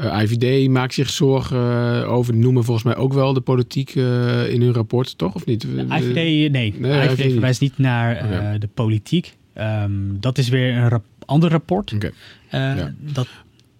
IVD 0.00 0.68
maakt 0.68 0.94
zich 0.94 1.10
zorgen 1.10 1.58
over, 2.06 2.34
noemen 2.36 2.64
volgens 2.64 2.84
mij 2.86 2.96
ook 2.96 3.12
wel 3.12 3.32
de 3.32 3.40
politiek 3.40 3.94
in 3.94 4.60
hun 4.62 4.72
rapport, 4.72 5.18
toch? 5.18 5.34
Of 5.34 5.46
niet? 5.46 5.60
De 5.60 5.86
IVD, 5.88 6.14
nee, 6.14 6.50
Nee, 6.50 6.72
de 6.80 6.88
IVD 7.12 7.32
verwijst 7.32 7.60
niet 7.60 7.78
naar 7.78 8.58
de 8.60 8.68
politiek. 8.74 9.36
Ehm, 9.56 9.90
dat 10.20 10.38
is 10.38 10.48
weer 10.48 10.76
een 10.76 10.88
rap- 10.88 11.04
ander 11.24 11.50
rapport. 11.50 11.92
Eh, 11.98 12.10
Ja. 12.50 12.94
dat, 12.98 13.26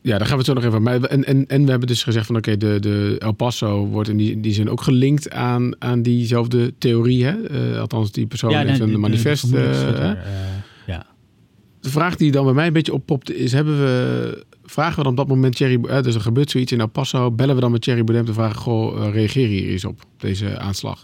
Ja, 0.01 0.19
daar 0.19 0.27
gaan 0.27 0.31
we 0.31 0.37
het 0.37 0.47
zo 0.47 0.53
nog 0.55 0.65
even. 0.65 0.83
Maar 0.83 1.03
en, 1.03 1.25
en, 1.25 1.47
en 1.47 1.65
we 1.65 1.71
hebben 1.71 1.89
dus 1.89 2.03
gezegd 2.03 2.27
van 2.27 2.37
oké, 2.37 2.57
de, 2.57 2.81
de 2.81 3.17
El 3.19 3.33
Paso 3.33 3.87
wordt 3.87 4.09
in 4.09 4.17
die, 4.17 4.33
in 4.33 4.41
die 4.41 4.53
zin 4.53 4.71
ook 4.71 4.81
gelinkt 4.81 5.31
aan, 5.31 5.75
aan 5.83 6.03
diezelfde 6.03 6.75
theorie. 6.79 7.25
Hè? 7.25 7.43
Eh, 7.43 7.81
althans, 7.81 8.13
die 8.13 8.27
persoon 8.27 8.51
ja, 8.51 8.65
heeft 8.65 8.81
een 8.81 8.91
de- 8.91 8.97
manifest. 8.99 9.51
de 9.51 9.59
eh, 9.63 10.13
ja. 10.87 11.07
de 11.81 11.91
vraag 11.91 12.17
die 12.17 12.31
dan 12.33 12.45
bij 12.45 12.55
mij 12.55 12.67
een 12.67 12.73
beetje 12.73 12.93
oppopt 12.93 13.33
is: 13.33 13.53
hebben 13.53 13.79
we, 13.79 14.45
vragen 14.65 14.97
we 14.97 15.03
dan 15.03 15.13
op 15.13 15.17
dat 15.19 15.29
moment 15.29 15.57
Thierry, 15.57 15.85
eh, 15.85 16.03
dus 16.03 16.15
er 16.15 16.21
gebeurt 16.21 16.51
zoiets 16.51 16.73
in 16.73 16.81
El 16.81 16.87
Paso, 16.89 17.31
bellen 17.31 17.55
we 17.55 17.61
dan 17.61 17.71
met 17.71 17.83
Thierry 17.83 18.05
Baudet 18.05 18.27
te 18.27 18.33
vragen: 18.33 18.57
goh, 18.57 19.13
reageer 19.13 19.49
hier 19.49 19.69
eens 19.71 19.85
op 19.85 20.05
deze 20.19 20.59
aanslag? 20.59 21.03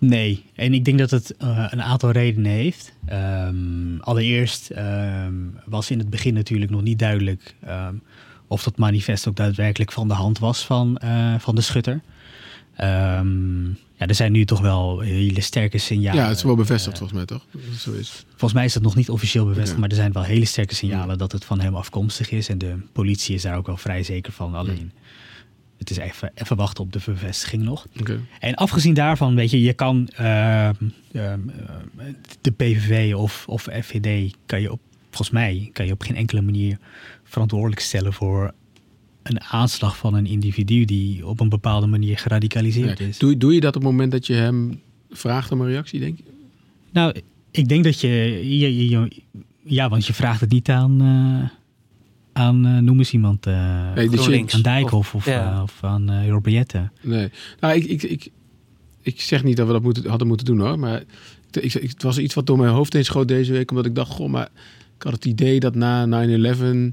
Nee, 0.00 0.44
en 0.54 0.74
ik 0.74 0.84
denk 0.84 0.98
dat 0.98 1.10
het 1.10 1.36
eh, 1.36 1.66
een 1.70 1.82
aantal 1.82 2.10
redenen 2.10 2.50
heeft. 2.50 2.92
Ehm, 3.06 3.98
allereerst 4.00 4.70
ehm, 4.70 5.34
was 5.64 5.90
in 5.90 5.98
het 5.98 6.10
begin 6.10 6.34
natuurlijk 6.34 6.70
nog 6.70 6.82
niet 6.82 6.98
duidelijk 6.98 7.54
ehm, 7.60 7.94
of 8.46 8.62
dat 8.62 8.76
manifest 8.76 9.28
ook 9.28 9.36
daadwerkelijk 9.36 9.92
van 9.92 10.08
de 10.08 10.14
hand 10.14 10.38
was 10.38 10.66
van, 10.66 10.96
eh, 10.96 11.34
van 11.38 11.54
de 11.54 11.60
schutter. 11.60 12.00
Ja, 14.00 14.06
er 14.06 14.14
zijn 14.14 14.32
nu 14.32 14.44
toch 14.44 14.60
wel 14.60 15.00
hele 15.00 15.40
sterke 15.40 15.78
signalen. 15.78 16.22
Ja, 16.22 16.28
het 16.28 16.36
is 16.36 16.42
wel 16.42 16.54
bevestigd 16.54 17.00
Eh, 17.00 17.06
volgens 17.06 17.18
mij 17.18 17.38
toch? 17.38 17.46
Zo 17.78 17.92
is. 17.92 18.24
volgens 18.28 18.52
mij 18.52 18.64
is 18.64 18.72
dat 18.72 18.82
nog 18.82 18.94
niet 18.94 19.10
officieel 19.10 19.44
bevestigd, 19.46 19.78
maar 19.78 19.88
er 19.88 19.94
zijn 19.94 20.12
wel 20.12 20.22
hele 20.22 20.44
sterke 20.44 20.74
signalen 20.74 21.18
dat 21.18 21.32
het 21.32 21.44
van 21.44 21.60
hem 21.60 21.74
afkomstig 21.74 22.30
is. 22.30 22.48
En 22.48 22.58
de 22.58 22.76
politie 22.92 23.34
is 23.34 23.42
daar 23.42 23.56
ook 23.56 23.66
wel 23.66 23.76
vrij 23.76 24.02
zeker 24.02 24.32
van. 24.32 24.54
Alleen, 24.54 24.92
het 25.80 25.90
is 25.90 25.96
even, 25.96 26.30
even 26.34 26.56
wachten 26.56 26.84
op 26.84 26.92
de 26.92 27.00
bevestiging 27.04 27.62
nog. 27.62 27.86
En 28.40 28.54
afgezien 28.54 28.94
daarvan, 28.94 29.34
weet 29.34 29.50
je, 29.50 29.60
je 29.62 29.72
kan 29.72 30.08
ehm, 30.08 30.74
ehm, 31.12 31.40
eh, 31.48 32.06
de 32.40 32.50
PVV 32.50 33.14
of, 33.14 33.44
of 33.48 33.62
FVD, 33.82 34.34
kan 34.46 34.60
je 34.60 34.72
op, 34.72 34.80
volgens 35.02 35.30
mij, 35.30 35.70
kan 35.72 35.86
je 35.86 35.92
op 35.92 36.00
geen 36.02 36.16
enkele 36.16 36.40
manier 36.40 36.78
verantwoordelijk 37.24 37.80
stellen 37.80 38.12
voor 38.12 38.52
een 39.22 39.40
aanslag 39.42 39.96
van 39.96 40.14
een 40.14 40.26
individu 40.26 40.84
die 40.84 41.26
op 41.26 41.40
een 41.40 41.48
bepaalde 41.48 41.86
manier 41.86 42.18
geradicaliseerd 42.18 43.00
is. 43.00 43.18
Doe, 43.18 43.36
doe 43.36 43.54
je 43.54 43.60
dat 43.60 43.76
op 43.76 43.82
het 43.82 43.90
moment 43.90 44.12
dat 44.12 44.26
je 44.26 44.34
hem 44.34 44.80
vraagt 45.10 45.52
om 45.52 45.60
een 45.60 45.66
reactie, 45.68 46.00
denk 46.00 46.16
je? 46.18 46.24
Nou, 46.92 47.14
ik 47.50 47.68
denk 47.68 47.84
dat 47.84 48.00
je, 48.00 48.08
je, 48.58 48.76
je- 48.76 48.88
je- 48.88 49.22
ja, 49.64 49.88
want 49.88 50.06
je 50.06 50.12
vraagt 50.14 50.40
het 50.40 50.50
niet 50.50 50.68
aan, 50.70 51.00
eh, 51.00 51.48
aan 52.40 52.66
eh, 52.66 52.78
noem 52.78 52.98
eens 52.98 53.12
iemand, 53.12 53.46
eh, 53.46 53.92
Nee, 53.94 54.44
aan 54.54 54.62
Dijkhoff 54.62 55.14
of, 55.14 55.24
ja. 55.24 55.52
eh, 55.52 55.62
of 55.62 55.78
aan 55.80 56.12
uh. 56.12 56.80
Nee. 57.02 57.30
Nou, 57.60 57.74
ik, 57.74 57.84
ik, 57.84 58.02
ik, 58.02 58.30
ik 59.02 59.20
zeg 59.20 59.44
niet 59.44 59.56
dat 59.56 59.66
we 59.66 59.72
dat 59.72 59.82
moeten, 59.82 60.08
hadden 60.08 60.26
moeten 60.28 60.46
doen 60.46 60.60
hoor. 60.60 60.78
Maar 60.78 61.02
ik, 61.50 61.74
ik, 61.74 61.90
het 61.90 62.02
was 62.02 62.18
iets 62.18 62.34
wat 62.34 62.46
door 62.46 62.58
mijn 62.58 62.72
hoofd 62.72 62.92
heen 62.92 63.04
schoot 63.04 63.28
deze 63.28 63.52
week. 63.52 63.70
Omdat 63.70 63.86
ik 63.86 63.94
dacht, 63.94 64.10
goh, 64.12 64.28
maar 64.30 64.48
ik 64.96 65.02
had 65.02 65.12
het 65.12 65.24
idee 65.24 65.60
dat 65.60 65.74
na 65.74 66.26
9-11... 66.26 66.92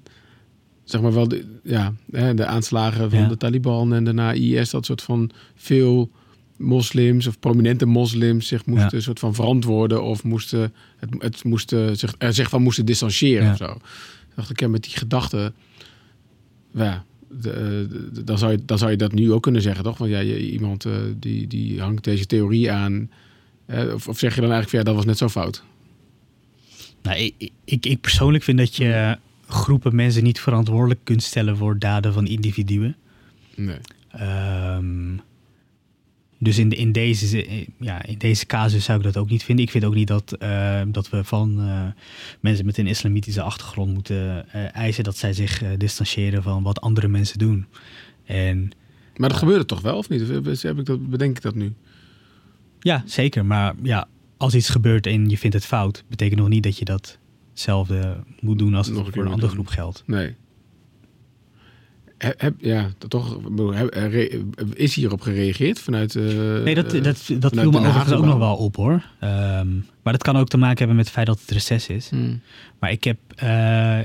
Zeg 0.83 1.01
maar 1.01 1.13
wel 1.13 1.27
de, 1.27 1.45
ja, 1.63 1.93
hè, 2.11 2.33
de 2.33 2.45
aanslagen 2.45 3.09
van 3.09 3.19
Ja. 3.19 3.27
de 3.27 3.37
Taliban 3.37 3.93
en 3.93 4.03
daarna 4.03 4.31
IS... 4.31 4.69
dat 4.69 4.85
soort 4.85 5.01
van 5.01 5.29
veel 5.55 6.11
moslims 6.57 7.27
of 7.27 7.39
prominente 7.39 7.85
moslims 7.85 8.47
zich 8.47 8.65
moesten 8.65 8.87
Ja. 8.89 8.95
een 8.95 9.01
soort 9.01 9.19
van 9.19 9.33
verantwoorden... 9.33 10.03
of 10.03 10.23
moesten, 10.23 10.73
het, 10.97 11.09
het 11.17 11.43
moesten 11.43 11.97
zich, 11.97 12.15
er 12.17 12.33
zich 12.33 12.49
van 12.49 12.61
moesten 12.61 12.85
distancieren 12.85 13.45
Ja. 13.45 13.51
of 13.51 13.57
zo. 13.57 13.77
Ik 14.37 14.43
dacht 14.43 14.49
ik, 14.49 14.59
ja, 14.59 14.67
met 14.67 14.83
die 14.83 14.97
gedachte... 14.97 15.53
Ja, 16.73 17.05
de, 17.29 17.87
de- 17.89 18.09
de- 18.13 18.23
dan, 18.23 18.37
zou 18.37 18.51
je, 18.51 18.65
dan 18.65 18.77
zou 18.77 18.91
je 18.91 18.97
dat 18.97 19.11
nu 19.13 19.31
ook 19.31 19.41
kunnen 19.43 19.61
zeggen, 19.61 19.83
toch? 19.83 19.97
Want 19.97 20.11
ja, 20.11 20.19
je, 20.19 20.51
iemand 20.51 20.85
eh, 20.85 20.93
die, 21.19 21.47
die 21.47 21.81
hangt 21.81 22.03
deze 22.03 22.25
theorie 22.25 22.71
aan. 22.71 23.09
Eh, 23.65 23.93
of, 23.93 24.07
of 24.07 24.19
zeg 24.19 24.35
je 24.35 24.41
dan 24.41 24.51
eigenlijk 24.51 24.69
van 24.69 24.79
ja, 24.79 24.85
dat 24.85 24.95
was 24.95 25.05
net 25.05 25.17
zo 25.17 25.29
fout? 25.29 25.63
Nou, 27.01 27.17
ik, 27.19 27.51
ik, 27.65 27.85
ik 27.85 28.01
persoonlijk 28.01 28.43
vind 28.43 28.57
dat 28.57 28.75
je 28.75 29.17
groepen 29.47 29.95
mensen 29.95 30.23
niet 30.23 30.39
verantwoordelijk 30.39 30.99
kunt 31.03 31.23
stellen 31.23 31.57
voor 31.57 31.79
daden 31.79 32.13
van 32.13 32.27
individuen. 32.27 32.95
Nee. 33.55 33.77
Ehm, 34.11 35.13
dus 36.39 36.57
in, 36.57 36.69
in, 36.69 36.91
deze, 36.91 37.27
zi- 37.27 37.67
ja, 37.79 38.03
in 38.05 38.17
deze 38.17 38.45
casus 38.45 38.83
zou 38.83 38.97
ik 38.97 39.03
dat 39.03 39.17
ook 39.17 39.29
niet 39.29 39.43
vinden. 39.43 39.65
Ik 39.65 39.71
vind 39.71 39.83
ook 39.85 39.93
niet 39.95 40.07
dat, 40.07 40.31
eh, 40.31 40.81
dat 40.87 41.09
we 41.09 41.23
van 41.23 41.59
eh, 41.59 41.85
mensen 42.39 42.65
met 42.65 42.77
een 42.77 42.87
islamitische 42.87 43.41
achtergrond 43.41 43.93
moeten 43.93 44.49
eh, 44.51 44.75
eisen 44.75 45.03
dat 45.03 45.17
zij 45.17 45.33
zich 45.33 45.61
eh, 45.61 45.69
distancieren 45.77 46.43
van 46.43 46.63
wat 46.63 46.81
andere 46.81 47.07
mensen 47.07 47.39
doen. 47.39 47.65
En 48.25 48.69
Maar 49.15 49.29
dat 49.29 49.37
gebeurde 49.37 49.65
toch 49.65 49.81
wel, 49.81 49.97
of 49.97 50.09
niet? 50.09 50.21
Of 50.21 50.27
heb- 50.61 50.77
ik 50.79 50.85
dat, 50.85 51.09
bedenk 51.09 51.37
ik 51.37 51.43
dat 51.43 51.55
nu? 51.55 51.73
ja, 52.79 53.03
zeker. 53.05 53.45
Maar 53.45 53.73
ja, 53.83 54.07
als 54.37 54.55
iets 54.55 54.69
gebeurt 54.69 55.05
en 55.07 55.29
je 55.29 55.37
vindt 55.37 55.55
het 55.55 55.65
fout, 55.65 56.03
betekent 56.09 56.39
nog 56.39 56.49
niet 56.49 56.63
dat 56.63 56.77
je 56.77 56.85
datzelfde 56.85 58.23
moet 58.41 58.59
doen 58.59 58.73
als 58.75 58.87
het 58.87 58.95
Nog 58.95 59.09
voor 59.13 59.25
een 59.25 59.31
andere 59.31 59.51
groep 59.51 59.67
geldt. 59.67 60.03
Nee. 60.05 60.35
Heb, 62.17 62.53
ja, 62.59 62.89
toch. 63.07 63.39
re- 63.91 64.41
is 64.73 64.95
hierop 64.95 65.21
gereageerd 65.21 65.79
vanuit. 65.79 66.15
eh, 66.15 66.23
Nee, 66.63 66.75
dat, 66.75 66.93
eh, 66.93 67.03
dat, 67.03 67.03
dat 67.03 67.17
vanuit 67.25 67.53
viel 67.69 67.71
me 67.71 67.87
overigens 67.87 68.13
ook 68.13 68.25
nog 68.25 68.37
wel 68.37 68.55
op 68.55 68.75
hoor. 68.75 69.03
Ehm, 69.19 69.67
maar 70.03 70.13
dat 70.13 70.23
kan 70.23 70.37
ook 70.37 70.47
te 70.47 70.57
maken 70.57 70.77
hebben 70.77 70.95
met 70.95 71.05
het 71.05 71.13
feit 71.13 71.27
dat 71.27 71.39
het 71.41 71.51
reces 71.51 71.87
is. 71.87 72.09
Hmm. 72.09 72.41
Maar 72.79 72.91
ik 72.91 73.03
heb, 73.03 73.17
eh, 73.35 73.99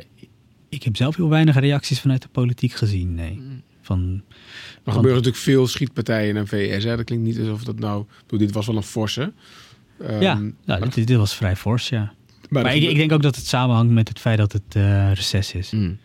ik 0.68 0.82
heb 0.82 0.96
zelf 0.96 1.16
heel 1.16 1.28
weinig 1.28 1.56
reacties 1.58 2.00
vanuit 2.00 2.22
de 2.22 2.28
politiek 2.32 2.72
gezien. 2.72 3.14
Nee. 3.14 3.32
Hmm. 3.34 3.62
Van, 3.82 4.22
Er 4.84 4.92
gebeuren 4.92 5.16
natuurlijk 5.16 5.36
veel 5.44 5.66
schietpartijen 5.66 6.36
in 6.36 6.46
VS. 6.46 6.84
Hè? 6.84 6.96
Dat 6.96 7.04
klinkt 7.04 7.24
niet 7.24 7.38
alsof 7.38 7.64
dat 7.64 7.78
nou. 7.78 8.04
Bedoel, 8.22 8.38
dit 8.38 8.52
was 8.52 8.66
wel 8.66 8.76
een 8.76 8.82
forse. 8.82 9.32
Ehm, 10.00 10.20
ja, 10.22 10.40
nou, 10.64 10.88
dit, 10.88 11.06
dit 11.06 11.16
was 11.16 11.34
vrij 11.36 11.56
fors, 11.56 11.88
ja. 11.88 12.12
Maar, 12.48 12.74
ik, 12.76 12.82
ik 12.82 12.96
denk 12.96 13.12
ook 13.12 13.22
dat 13.22 13.36
het 13.36 13.46
samenhangt 13.46 13.92
met 13.92 14.08
het 14.08 14.18
feit 14.18 14.38
dat 14.38 14.52
het 14.52 14.62
eh 14.76 15.12
reces 15.12 15.54
is. 15.54 15.70
Hmm. 15.70 15.98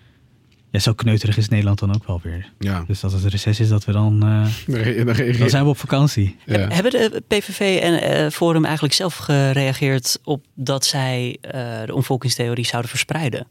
Ja, 0.71 0.79
zo 0.79 0.93
kneuterig 0.93 1.37
is 1.37 1.49
Nederland 1.49 1.79
dan 1.79 1.95
ook 1.95 2.07
wel 2.07 2.19
weer. 2.23 2.51
Ja, 2.59 2.83
Dus 2.87 3.03
als 3.03 3.13
het 3.13 3.23
reces 3.23 3.59
is, 3.59 3.67
dat 3.69 3.85
we 3.85 3.91
dan, 3.91 4.23
eh, 4.23 4.45
dan 5.05 5.15
re- 5.15 5.37
dan 5.37 5.49
zijn 5.49 5.63
we 5.63 5.69
op 5.69 5.77
vakantie. 5.77 6.35
ja. 6.45 6.67
Hebben 6.67 6.91
de 6.91 7.23
PVV 7.27 7.79
en 7.81 8.01
eh, 8.01 8.29
Forum 8.31 8.65
eigenlijk 8.65 8.93
zelf 8.93 9.15
gereageerd 9.15 10.19
op 10.23 10.45
dat 10.53 10.85
zij 10.85 11.37
eh, 11.41 11.85
de 11.85 11.93
omvolkingstheorie 11.93 12.65
zouden 12.65 12.89
verspreiden? 12.89 13.47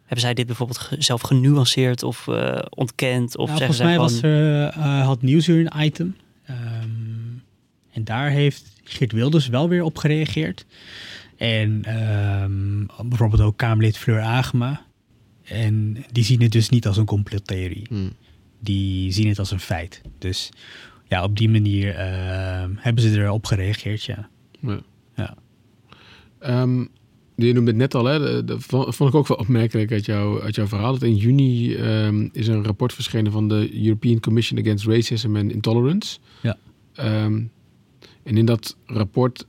Hebben 0.00 0.20
zij 0.20 0.34
dit 0.34 0.46
bijvoorbeeld 0.46 0.88
zelf 0.98 1.20
genuanceerd 1.20 2.02
of 2.02 2.28
eh, 2.28 2.58
ontkend? 2.70 3.36
Of 3.36 3.46
Nou, 3.48 3.58
volgens 3.58 3.78
mij 3.80 3.98
was 3.98 4.22
er, 4.22 4.64
eh, 4.68 5.04
had 5.04 5.22
Nieuwsuur 5.22 5.66
een 5.66 5.84
item. 5.84 6.16
Ehm, 6.46 6.58
en 7.92 8.04
daar 8.04 8.30
heeft 8.30 8.64
Geert 8.84 9.12
Wilders 9.12 9.48
wel 9.48 9.68
weer 9.68 9.82
op 9.82 9.98
gereageerd. 9.98 10.66
En 11.36 11.80
ehm, 11.84 13.08
bijvoorbeeld 13.08 13.40
ook 13.42 13.56
Kamerlid 13.56 13.98
Fleur 13.98 14.20
Agema. 14.20 14.84
En 15.46 16.04
die 16.12 16.24
zien 16.24 16.42
het 16.42 16.52
dus 16.52 16.68
niet 16.68 16.86
als 16.86 16.96
een 16.96 17.04
complottheorie. 17.04 17.86
Hmm. 17.88 18.12
Die 18.60 19.12
zien 19.12 19.28
het 19.28 19.38
als 19.38 19.50
een 19.50 19.60
feit. 19.60 20.02
Dus 20.18 20.50
ja, 21.08 21.22
op 21.22 21.36
die 21.36 21.48
manier 21.48 21.94
ehm, 21.94 22.70
hebben 22.76 23.02
ze 23.02 23.20
erop 23.20 23.46
gereageerd, 23.46 24.04
ja. 24.04 24.28
Ja. 24.60 24.80
Ja. 25.16 25.36
Ehm, 26.38 26.84
je 27.36 27.52
noemde 27.52 27.70
het 27.70 27.76
net 27.76 27.94
al, 27.94 28.04
hè? 28.04 28.44
Dat 28.44 28.62
vond 28.68 29.00
ik 29.00 29.14
ook 29.14 29.26
wel 29.26 29.36
opmerkelijk 29.36 29.92
uit, 29.92 30.04
jou, 30.04 30.42
uit 30.42 30.54
jouw 30.54 30.66
verhaal. 30.66 30.92
Dat 30.92 31.02
in 31.02 31.16
juni 31.16 31.74
ehm, 31.74 32.28
is 32.32 32.46
een 32.46 32.64
rapport 32.64 32.92
verschenen 32.92 33.32
van 33.32 33.48
de 33.48 33.84
European 33.84 34.20
Commission 34.20 34.60
Against 34.60 34.86
Racism 34.86 35.36
and 35.36 35.52
Intolerance. 35.52 36.18
Ja. 36.42 36.56
Ehm, 36.94 37.42
en 38.22 38.36
in 38.36 38.46
dat 38.46 38.76
rapport 38.86 39.46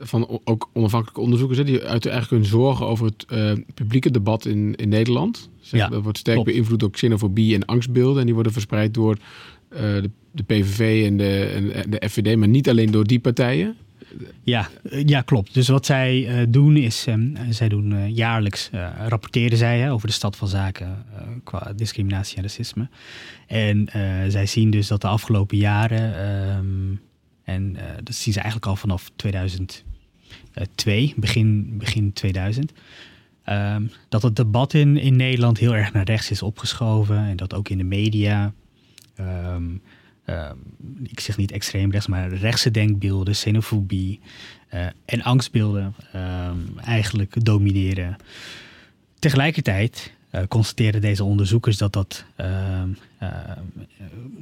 van 0.00 0.40
ook 0.44 0.70
onafhankelijke 0.72 1.20
onderzoekers, 1.20 1.58
hè, 1.58 1.64
die 1.64 1.82
uiten 1.82 2.10
eigenlijk 2.10 2.42
hun 2.42 2.50
zorgen 2.50 2.86
over 2.86 3.06
het 3.06 3.24
eh, 3.28 3.52
publieke 3.74 4.10
debat 4.10 4.44
in, 4.44 4.74
in 4.74 4.88
Nederland. 4.88 5.50
Zeg, 5.60 5.80
Ja, 5.80 5.88
dat 5.88 6.02
wordt 6.02 6.18
sterk 6.18 6.44
beïnvloed 6.44 6.80
door 6.80 6.90
xenofobie 6.90 7.54
en 7.54 7.64
angstbeelden. 7.64 8.18
En 8.18 8.24
die 8.24 8.34
worden 8.34 8.52
verspreid 8.52 8.94
door 8.94 9.16
eh, 9.68 9.80
de, 9.80 10.10
de 10.32 10.42
PVV 10.42 11.06
en 11.06 11.16
de, 11.16 11.44
en, 11.44 11.90
de 11.90 12.08
FVD, 12.08 12.36
maar 12.36 12.48
niet 12.48 12.68
alleen 12.68 12.90
door 12.90 13.04
die 13.04 13.20
partijen. 13.20 13.76
Ja, 14.42 14.68
eh, 14.90 15.04
ja, 15.04 15.20
klopt. 15.20 15.54
Dus 15.54 15.68
wat 15.68 15.86
zij 15.86 16.46
doen 16.48 16.76
is, 16.76 17.06
ehm, 17.06 17.52
zij 17.52 17.68
doen 17.68 18.14
jaarlijks, 18.14 18.68
eh, 18.72 18.88
rapporteren 19.08 19.58
zij 19.58 19.78
hè, 19.78 19.92
over 19.92 20.06
de 20.06 20.12
stand 20.12 20.36
van 20.36 20.48
zaken 20.48 21.04
qua 21.44 21.72
discriminatie 21.76 22.36
en 22.36 22.42
racisme. 22.42 22.88
En 23.46 23.88
zij 24.28 24.46
zien 24.46 24.70
dus 24.70 24.86
dat 24.86 25.00
de 25.00 25.08
afgelopen 25.08 25.56
jaren, 25.56 26.14
ehm, 26.14 26.94
en 27.44 27.76
dat 28.02 28.14
zien 28.14 28.32
ze 28.32 28.40
eigenlijk 28.40 28.70
al 28.70 28.76
vanaf 28.76 29.10
2010 29.16 29.87
2, 30.74 31.14
begin, 31.16 31.78
begin 31.78 32.12
2000. 32.12 32.72
Ehm, 33.44 33.82
dat 34.08 34.22
het 34.22 34.36
debat 34.36 34.74
in, 34.74 34.96
in 34.96 35.16
Nederland 35.16 35.58
heel 35.58 35.76
erg 35.76 35.92
naar 35.92 36.04
rechts 36.04 36.30
is 36.30 36.42
opgeschoven. 36.42 37.16
En 37.16 37.36
dat 37.36 37.54
ook 37.54 37.68
in 37.68 37.78
de 37.78 37.84
media. 37.84 38.52
ehm, 39.14 39.64
ehm, 40.24 40.56
ik 41.02 41.20
zeg 41.20 41.36
niet 41.36 41.52
extreem 41.52 41.90
rechts, 41.90 42.06
maar 42.06 42.32
rechtse 42.32 42.70
denkbeelden, 42.70 43.34
xenofobie 43.34 44.20
eh, 44.68 44.86
en 45.04 45.22
angstbeelden 45.22 45.94
eigenlijk 46.84 47.44
domineren. 47.44 48.16
Tegelijkertijd 49.18 50.12
eh, 50.30 50.42
constateren 50.48 51.00
deze 51.00 51.24
onderzoekers 51.24 51.76
dat, 51.76 51.92
dat, 51.92 52.24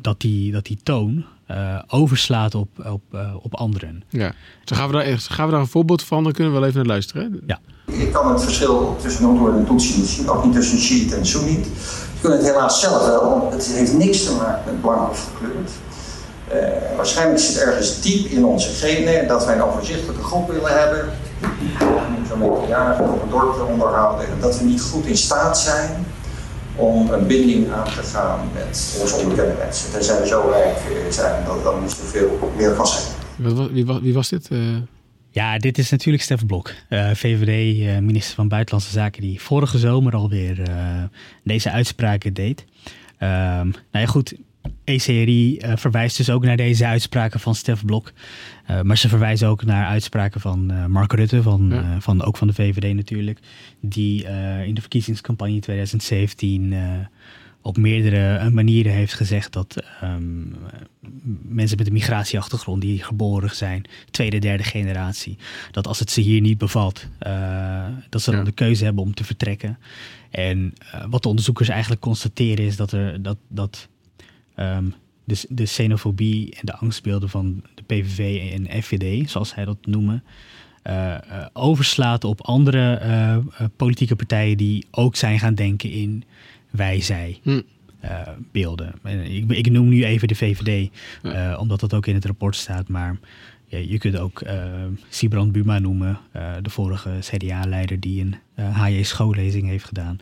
dat, 0.00 0.20
die, 0.20 0.52
dat 0.52 0.66
die 0.66 0.78
toon 0.82 1.24
eh, 1.46 1.78
overslaat 1.88 2.54
op, 2.54 2.68
op, 2.86 3.02
eh, 3.12 3.34
op 3.42 3.54
anderen. 3.54 4.02
Ja. 4.08 4.32
Zo 4.64 4.76
gaan 4.76 4.86
we, 4.86 4.92
daar, 4.92 5.02
echt- 5.02 5.28
gaan 5.32 5.46
we 5.46 5.52
daar 5.52 5.60
een 5.60 5.66
voorbeeld 5.66 6.02
van, 6.02 6.22
dan 6.24 6.32
kunnen 6.32 6.52
we 6.52 6.58
wel 6.58 6.68
even 6.68 6.80
naar 6.80 6.88
luisteren. 6.88 7.40
hè? 7.46 7.54
Ik 7.92 8.12
kan 8.12 8.30
het 8.32 8.42
verschil 8.42 8.96
tussen 9.02 9.22
Noord- 9.34 9.56
en 9.56 9.66
Tutsi 9.66 9.96
niet 9.96 10.08
zien, 10.08 10.28
ook 10.30 10.44
niet 10.44 10.54
tussen 10.54 10.78
Shiite 10.78 11.14
en 11.16 11.26
Soeniet. 11.26 11.64
Je 11.66 12.20
kunt 12.20 12.34
het 12.34 12.42
helaas 12.52 12.80
zelf 12.80 13.06
wel. 13.06 13.48
Het 13.50 13.66
heeft 13.66 13.92
niks 13.92 14.24
te 14.24 14.32
maken 14.32 14.62
met 14.64 14.80
blank 14.80 15.10
of 15.10 15.30
gekleurd. 15.34 15.70
Eh, 16.48 16.96
waarschijnlijk 16.96 17.38
zit 17.40 17.56
ergens 17.58 18.00
diep 18.00 18.26
in 18.30 18.44
onze 18.44 18.68
genen 18.68 19.28
dat 19.28 19.44
wij 19.44 19.54
een 19.54 19.62
overzichtelijke 19.62 20.22
groep 20.22 20.50
willen 20.50 20.78
hebben. 20.78 21.04
Die 21.60 21.70
zo'n 22.28 22.38
beetje 22.38 22.68
jaren 22.68 23.10
op 23.12 23.22
een 23.22 23.30
dorp 23.30 23.54
te 23.56 23.62
onderhouden. 23.64 24.26
En 24.26 24.40
dat 24.40 24.58
we 24.58 24.64
niet 24.64 24.80
goed 24.82 25.06
in 25.06 25.16
staat 25.16 25.58
zijn 25.58 26.06
om 26.76 27.10
een 27.10 27.26
binding 27.26 27.70
aan 27.72 27.84
te 27.84 27.90
gaan 27.90 28.48
met 28.54 28.98
onze 29.00 29.16
onbekende 29.16 29.54
mensen. 29.58 29.92
Tenzij 29.92 30.20
we 30.20 30.26
zo 30.26 30.48
rijk 30.52 30.76
eh, 30.76 31.10
zijn 31.12 31.44
dat 31.44 31.62
dan 31.62 31.82
niet 31.82 31.90
zoveel 31.90 32.52
meer 32.56 32.72
kan 32.72 32.86
zijn. 32.86 33.14
Wie, 33.72 33.86
wie 34.02 34.14
was 34.14 34.28
dit? 34.28 34.48
Eh, 34.50 34.58
Ja, 35.30 35.58
dit 35.58 35.78
is 35.78 35.90
natuurlijk 35.90 36.24
Stef 36.24 36.46
Blok, 36.46 36.72
eh, 36.88 37.10
VVD-minister 37.10 38.34
van 38.34 38.48
Buitenlandse 38.48 38.92
Zaken, 38.92 39.22
die 39.22 39.40
vorige 39.40 39.78
zomer 39.78 40.14
alweer 40.14 40.62
eh, 40.62 41.02
deze 41.44 41.70
uitspraken 41.70 42.32
deed. 42.34 42.64
Ehm, 43.18 43.68
nou 43.68 44.04
ja, 44.04 44.06
goed. 44.06 44.34
ECRI 44.86 45.56
eh, 45.58 45.76
verwijst 45.76 46.16
dus 46.16 46.30
ook 46.30 46.44
naar 46.44 46.56
deze 46.56 46.86
uitspraken 46.86 47.40
van 47.40 47.54
Stef 47.54 47.84
Blok. 47.84 48.12
Eh, 48.66 48.80
maar 48.80 48.98
ze 48.98 49.08
verwijzen 49.08 49.48
ook 49.48 49.64
naar 49.64 49.86
uitspraken 49.86 50.40
van 50.40 50.70
eh, 50.70 50.86
Mark 50.86 51.12
Rutte, 51.12 51.42
van, 51.42 51.68
Ja. 51.70 52.00
van, 52.00 52.22
ook 52.22 52.36
van 52.36 52.46
de 52.46 52.54
VVD 52.54 52.94
natuurlijk. 52.94 53.38
Die 53.80 54.24
in 54.66 54.74
de 54.74 54.80
verkiezingscampagne 54.80 55.58
2017 55.60 56.72
eh, 56.72 56.80
op 57.62 57.76
meerdere 57.76 58.50
manieren 58.50 58.92
heeft 58.92 59.14
gezegd 59.14 59.52
dat 59.52 59.82
ehm, 60.00 60.42
mensen 61.42 61.76
met 61.76 61.86
een 61.86 61.92
migratieachtergrond 61.92 62.80
die 62.80 63.02
geboren 63.02 63.54
zijn, 63.56 63.84
tweede, 64.10 64.38
derde 64.38 64.62
generatie, 64.62 65.36
dat 65.70 65.86
als 65.86 65.98
het 65.98 66.10
ze 66.10 66.20
hier 66.20 66.40
niet 66.40 66.58
bevalt, 66.58 67.06
dat 68.08 68.22
ze 68.22 68.30
dan 68.30 68.38
Ja. 68.38 68.44
de 68.44 68.52
keuze 68.52 68.84
hebben 68.84 69.02
om 69.02 69.14
te 69.14 69.24
vertrekken. 69.24 69.78
En 70.30 70.72
wat 71.08 71.22
de 71.22 71.28
onderzoekers 71.28 71.68
eigenlijk 71.68 72.00
constateren 72.00 72.64
is 72.64 72.76
dat 72.76 72.92
er 72.92 73.22
dat, 73.22 73.36
dat 73.48 73.88
ehm, 74.56 74.84
de, 75.24 75.44
de 75.48 75.64
xenofobie 75.64 76.54
en 76.54 76.62
de 76.66 76.76
angstbeelden 76.76 77.28
van 77.28 77.62
de 77.74 77.82
PVV 77.82 78.52
en 78.52 78.82
FVD, 78.82 79.30
zoals 79.30 79.48
zij 79.48 79.64
dat 79.64 79.78
noemen, 79.86 80.22
eh, 80.86 81.14
eh, 81.14 81.20
overslaat 81.52 82.24
op 82.24 82.40
andere 82.40 82.94
eh, 82.94 83.36
politieke 83.76 84.16
partijen 84.16 84.56
die 84.56 84.86
ook 84.90 85.16
zijn 85.16 85.38
gaan 85.38 85.54
denken 85.54 85.90
in 85.90 86.24
wij-zij. 86.70 87.40
Hm. 87.42 87.60
beelden. 88.52 88.94
Ik, 89.24 89.50
ik 89.50 89.70
noem 89.70 89.88
nu 89.88 90.04
even 90.04 90.28
de 90.28 90.34
VVD, 90.34 90.90
Ja. 91.22 91.56
omdat 91.56 91.80
dat 91.80 91.94
ook 91.94 92.06
in 92.06 92.14
het 92.14 92.24
rapport 92.24 92.56
staat. 92.56 92.88
Maar 92.88 93.18
ja, 93.66 93.78
je 93.78 93.98
kunt 93.98 94.18
ook 94.18 94.42
Sibrand 95.08 95.52
Buma 95.52 95.78
noemen, 95.78 96.18
de 96.62 96.70
vorige 96.70 97.10
CDA-leider 97.20 98.00
die 98.00 98.20
een 98.20 98.34
HJ 98.62 99.02
schoollezing 99.02 99.66
heeft 99.68 99.84
gedaan. 99.84 100.18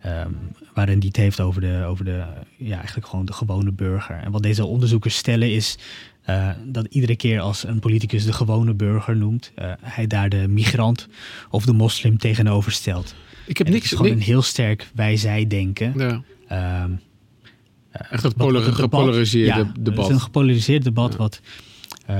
ehm, 0.00 0.30
waarin 0.74 0.98
die 0.98 1.08
het 1.08 1.16
heeft 1.16 1.40
over 1.40 1.60
de, 1.60 1.82
over 1.86 2.04
de, 2.04 2.24
ja, 2.56 2.76
eigenlijk 2.76 3.06
gewoon 3.06 3.24
de 3.24 3.32
gewone 3.32 3.72
burger. 3.72 4.16
En 4.16 4.30
wat 4.30 4.42
deze 4.42 4.64
onderzoekers 4.64 5.16
stellen 5.16 5.52
is 5.54 5.78
eh, 6.22 6.50
dat 6.66 6.86
iedere 6.90 7.16
keer 7.16 7.40
als 7.40 7.64
een 7.66 7.78
politicus 7.78 8.24
de 8.24 8.32
gewone 8.32 8.74
burger 8.74 9.16
noemt, 9.16 9.52
eh, 9.54 9.72
hij 9.80 10.06
daar 10.06 10.28
de 10.28 10.48
migrant 10.48 11.08
of 11.50 11.64
de 11.64 11.72
moslim 11.72 12.18
tegenover 12.18 12.72
stelt. 12.72 13.14
ik 13.46 13.58
heb 13.58 13.66
En 13.66 13.72
het 13.72 13.82
niks. 13.82 13.84
is 13.92 13.96
gewoon 13.98 14.12
niks- 14.12 14.26
een 14.26 14.32
heel 14.32 14.42
sterk 14.42 14.90
wij-zij 14.94 15.46
denken. 15.46 15.92
ja. 15.96 16.22
Ehm, 16.48 16.90
Echt 18.10 18.22
dat 18.22 18.34
debat- 18.36 18.46
ja, 19.46 19.62
Het 19.92 19.98
is 19.98 20.08
een 20.08 20.20
gepolariseerd 20.20 20.84
debat 20.84 21.12
Ja. 21.12 21.18
wat, 21.18 21.40
eh, 22.10 22.16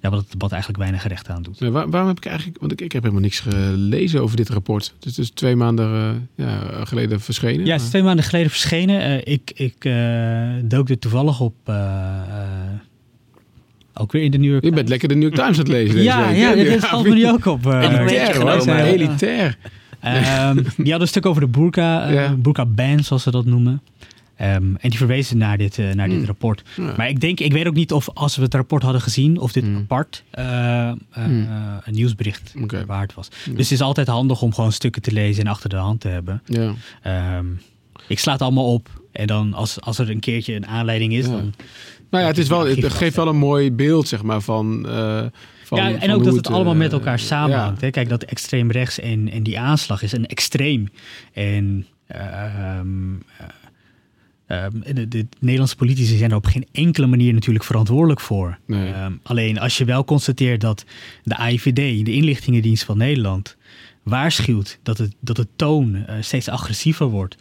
ja, 0.00 0.10
wat 0.10 0.20
het 0.20 0.30
debat 0.30 0.50
eigenlijk 0.52 0.82
weinig 0.82 1.06
recht 1.06 1.28
aan 1.28 1.42
doet. 1.42 1.58
Waar- 1.58 1.90
waarom 1.90 2.08
heb 2.08 2.16
ik 2.18 2.26
eigenlijk... 2.26 2.60
Want 2.60 2.72
ik, 2.72 2.80
ik 2.80 2.92
heb 2.92 3.02
helemaal 3.02 3.22
niks 3.24 3.40
gelezen 3.40 4.22
over 4.22 4.36
dit 4.36 4.48
rapport. 4.48 4.92
Het 4.96 5.04
is 5.06 5.14
dus 5.14 5.30
twee 5.30 5.56
maanden 5.56 6.18
eh, 6.36 6.46
ja, 6.46 6.84
geleden 6.84 7.20
verschenen. 7.20 7.66
Ja, 7.66 7.72
het 7.72 7.82
is 7.82 7.88
twee 7.88 8.02
maanden 8.02 8.24
geleden 8.24 8.50
verschenen. 8.50 9.00
Eh, 9.00 9.32
ik 9.34 9.50
ik 9.54 9.88
dook 10.70 10.88
er 10.88 10.98
toevallig 10.98 11.40
op, 11.40 11.54
ook 13.94 14.12
weer 14.12 14.22
in 14.22 14.30
de 14.30 14.38
New 14.38 14.50
York 14.50 14.64
Je 14.64 14.70
bent 14.70 14.88
lekker 14.88 15.08
de 15.08 15.14
New 15.14 15.22
York 15.22 15.34
Times 15.34 15.52
aan 15.58 15.64
het 15.64 15.68
lezen 15.68 15.94
deze 15.96 16.04
Ja, 16.08 16.28
week, 16.28 16.36
ja, 16.36 16.48
hè? 16.48 16.54
dit 16.56 16.86
valt 16.86 17.06
me 17.08 17.14
nu 17.14 17.28
ook 17.28 17.44
op. 17.46 17.64
Elitair, 17.64 18.36
hoor, 18.36 18.44
maar 18.66 18.78
ja. 18.78 18.84
elitair. 18.84 19.56
Ehm, 20.00 20.54
die 20.56 20.62
hadden 20.76 21.00
een 21.00 21.08
stuk 21.08 21.26
over 21.26 21.40
de 21.40 21.48
burka, 21.48 22.10
Ja. 22.10 22.34
burka 22.34 22.66
ban, 22.66 23.04
zoals 23.04 23.22
ze 23.22 23.30
dat 23.30 23.44
noemen. 23.44 23.82
Ehm, 24.36 24.54
en 24.54 24.88
die 24.90 24.96
verwezen 24.98 25.38
naar 25.38 25.58
dit, 25.58 25.78
eh, 25.78 25.90
naar 25.90 26.08
dit 26.08 26.16
Hmm. 26.16 26.26
rapport. 26.26 26.62
Ja. 26.76 26.94
Maar 26.96 27.08
ik 27.08 27.20
denk, 27.20 27.40
ik 27.40 27.52
weet 27.52 27.66
ook 27.66 27.74
niet 27.74 27.92
of 27.92 28.08
als 28.14 28.36
we 28.36 28.42
het 28.42 28.54
rapport 28.54 28.82
hadden 28.82 29.00
gezien, 29.00 29.38
of 29.38 29.52
dit 29.52 29.64
Hmm. 29.64 29.76
apart 29.76 30.24
eh, 30.30 30.88
eh, 30.88 30.94
Hmm. 31.12 31.46
een 31.84 31.94
nieuwsbericht 31.94 32.54
waard 32.86 33.14
was. 33.14 33.28
Ja. 33.44 33.52
Dus 33.52 33.62
het 33.68 33.78
is 33.78 33.80
altijd 33.80 34.06
handig 34.06 34.42
om 34.42 34.54
gewoon 34.54 34.72
stukken 34.72 35.02
te 35.02 35.12
lezen 35.12 35.44
en 35.44 35.50
achter 35.50 35.68
de 35.68 35.76
hand 35.76 36.00
te 36.00 36.08
hebben. 36.08 36.42
Ja. 36.44 36.74
Ehm, 37.02 37.46
ik 38.08 38.18
sla 38.18 38.32
het 38.32 38.42
allemaal 38.42 38.72
op. 38.72 38.88
En 39.12 39.26
dan 39.26 39.54
als, 39.54 39.80
als 39.80 39.98
er 39.98 40.10
een 40.10 40.20
keertje 40.20 40.54
een 40.54 40.66
aanleiding 40.66 41.12
is, 41.12 41.24
dan... 41.24 41.54
Nou 42.10 42.22
ja, 42.22 42.30
het, 42.30 42.38
is 42.38 42.48
wel, 42.48 42.66
het 42.66 42.92
geeft 42.92 43.16
wel 43.16 43.28
een 43.28 43.36
mooi 43.36 43.72
beeld, 43.72 44.08
zeg 44.08 44.22
maar, 44.22 44.40
van... 44.40 44.86
van 45.64 45.78
ja, 45.78 45.98
en 45.98 46.12
ook 46.12 46.24
dat 46.24 46.36
het, 46.36 46.50
allemaal 46.50 46.74
met 46.74 46.92
elkaar 46.92 47.18
samenhangt. 47.18 47.80
ja. 47.80 47.86
Hè? 47.86 47.90
Kijk, 47.92 48.08
dat 48.08 48.22
extreem 48.22 48.70
rechts 48.70 49.00
en, 49.00 49.30
en 49.30 49.42
die 49.42 49.58
aanslag 49.58 50.02
is 50.02 50.12
een 50.12 50.26
extreem. 50.26 50.88
En 51.32 51.86
ehm, 52.06 53.14
eh, 53.38 53.46
ehm, 54.46 54.80
de, 54.94 55.08
de 55.08 55.26
Nederlandse 55.40 55.76
politici 55.76 56.16
zijn 56.16 56.30
er 56.30 56.36
op 56.36 56.46
geen 56.46 56.66
enkele 56.72 57.06
manier 57.06 57.32
natuurlijk 57.32 57.64
verantwoordelijk 57.64 58.20
voor. 58.20 58.58
Nee. 58.66 58.92
Ehm, 58.92 59.12
alleen 59.22 59.58
als 59.58 59.78
je 59.78 59.84
wel 59.84 60.04
constateert 60.04 60.60
dat 60.60 60.84
de 61.22 61.36
AIVD, 61.36 62.04
de 62.04 62.12
inlichtingendienst 62.12 62.84
van 62.84 62.98
Nederland, 62.98 63.56
waarschuwt 64.02 64.78
dat 64.82 64.98
het, 64.98 65.14
dat 65.20 65.36
het 65.36 65.48
toon 65.56 65.94
eh, 65.94 66.16
steeds 66.20 66.48
agressiever 66.48 67.06
wordt. 67.06 67.36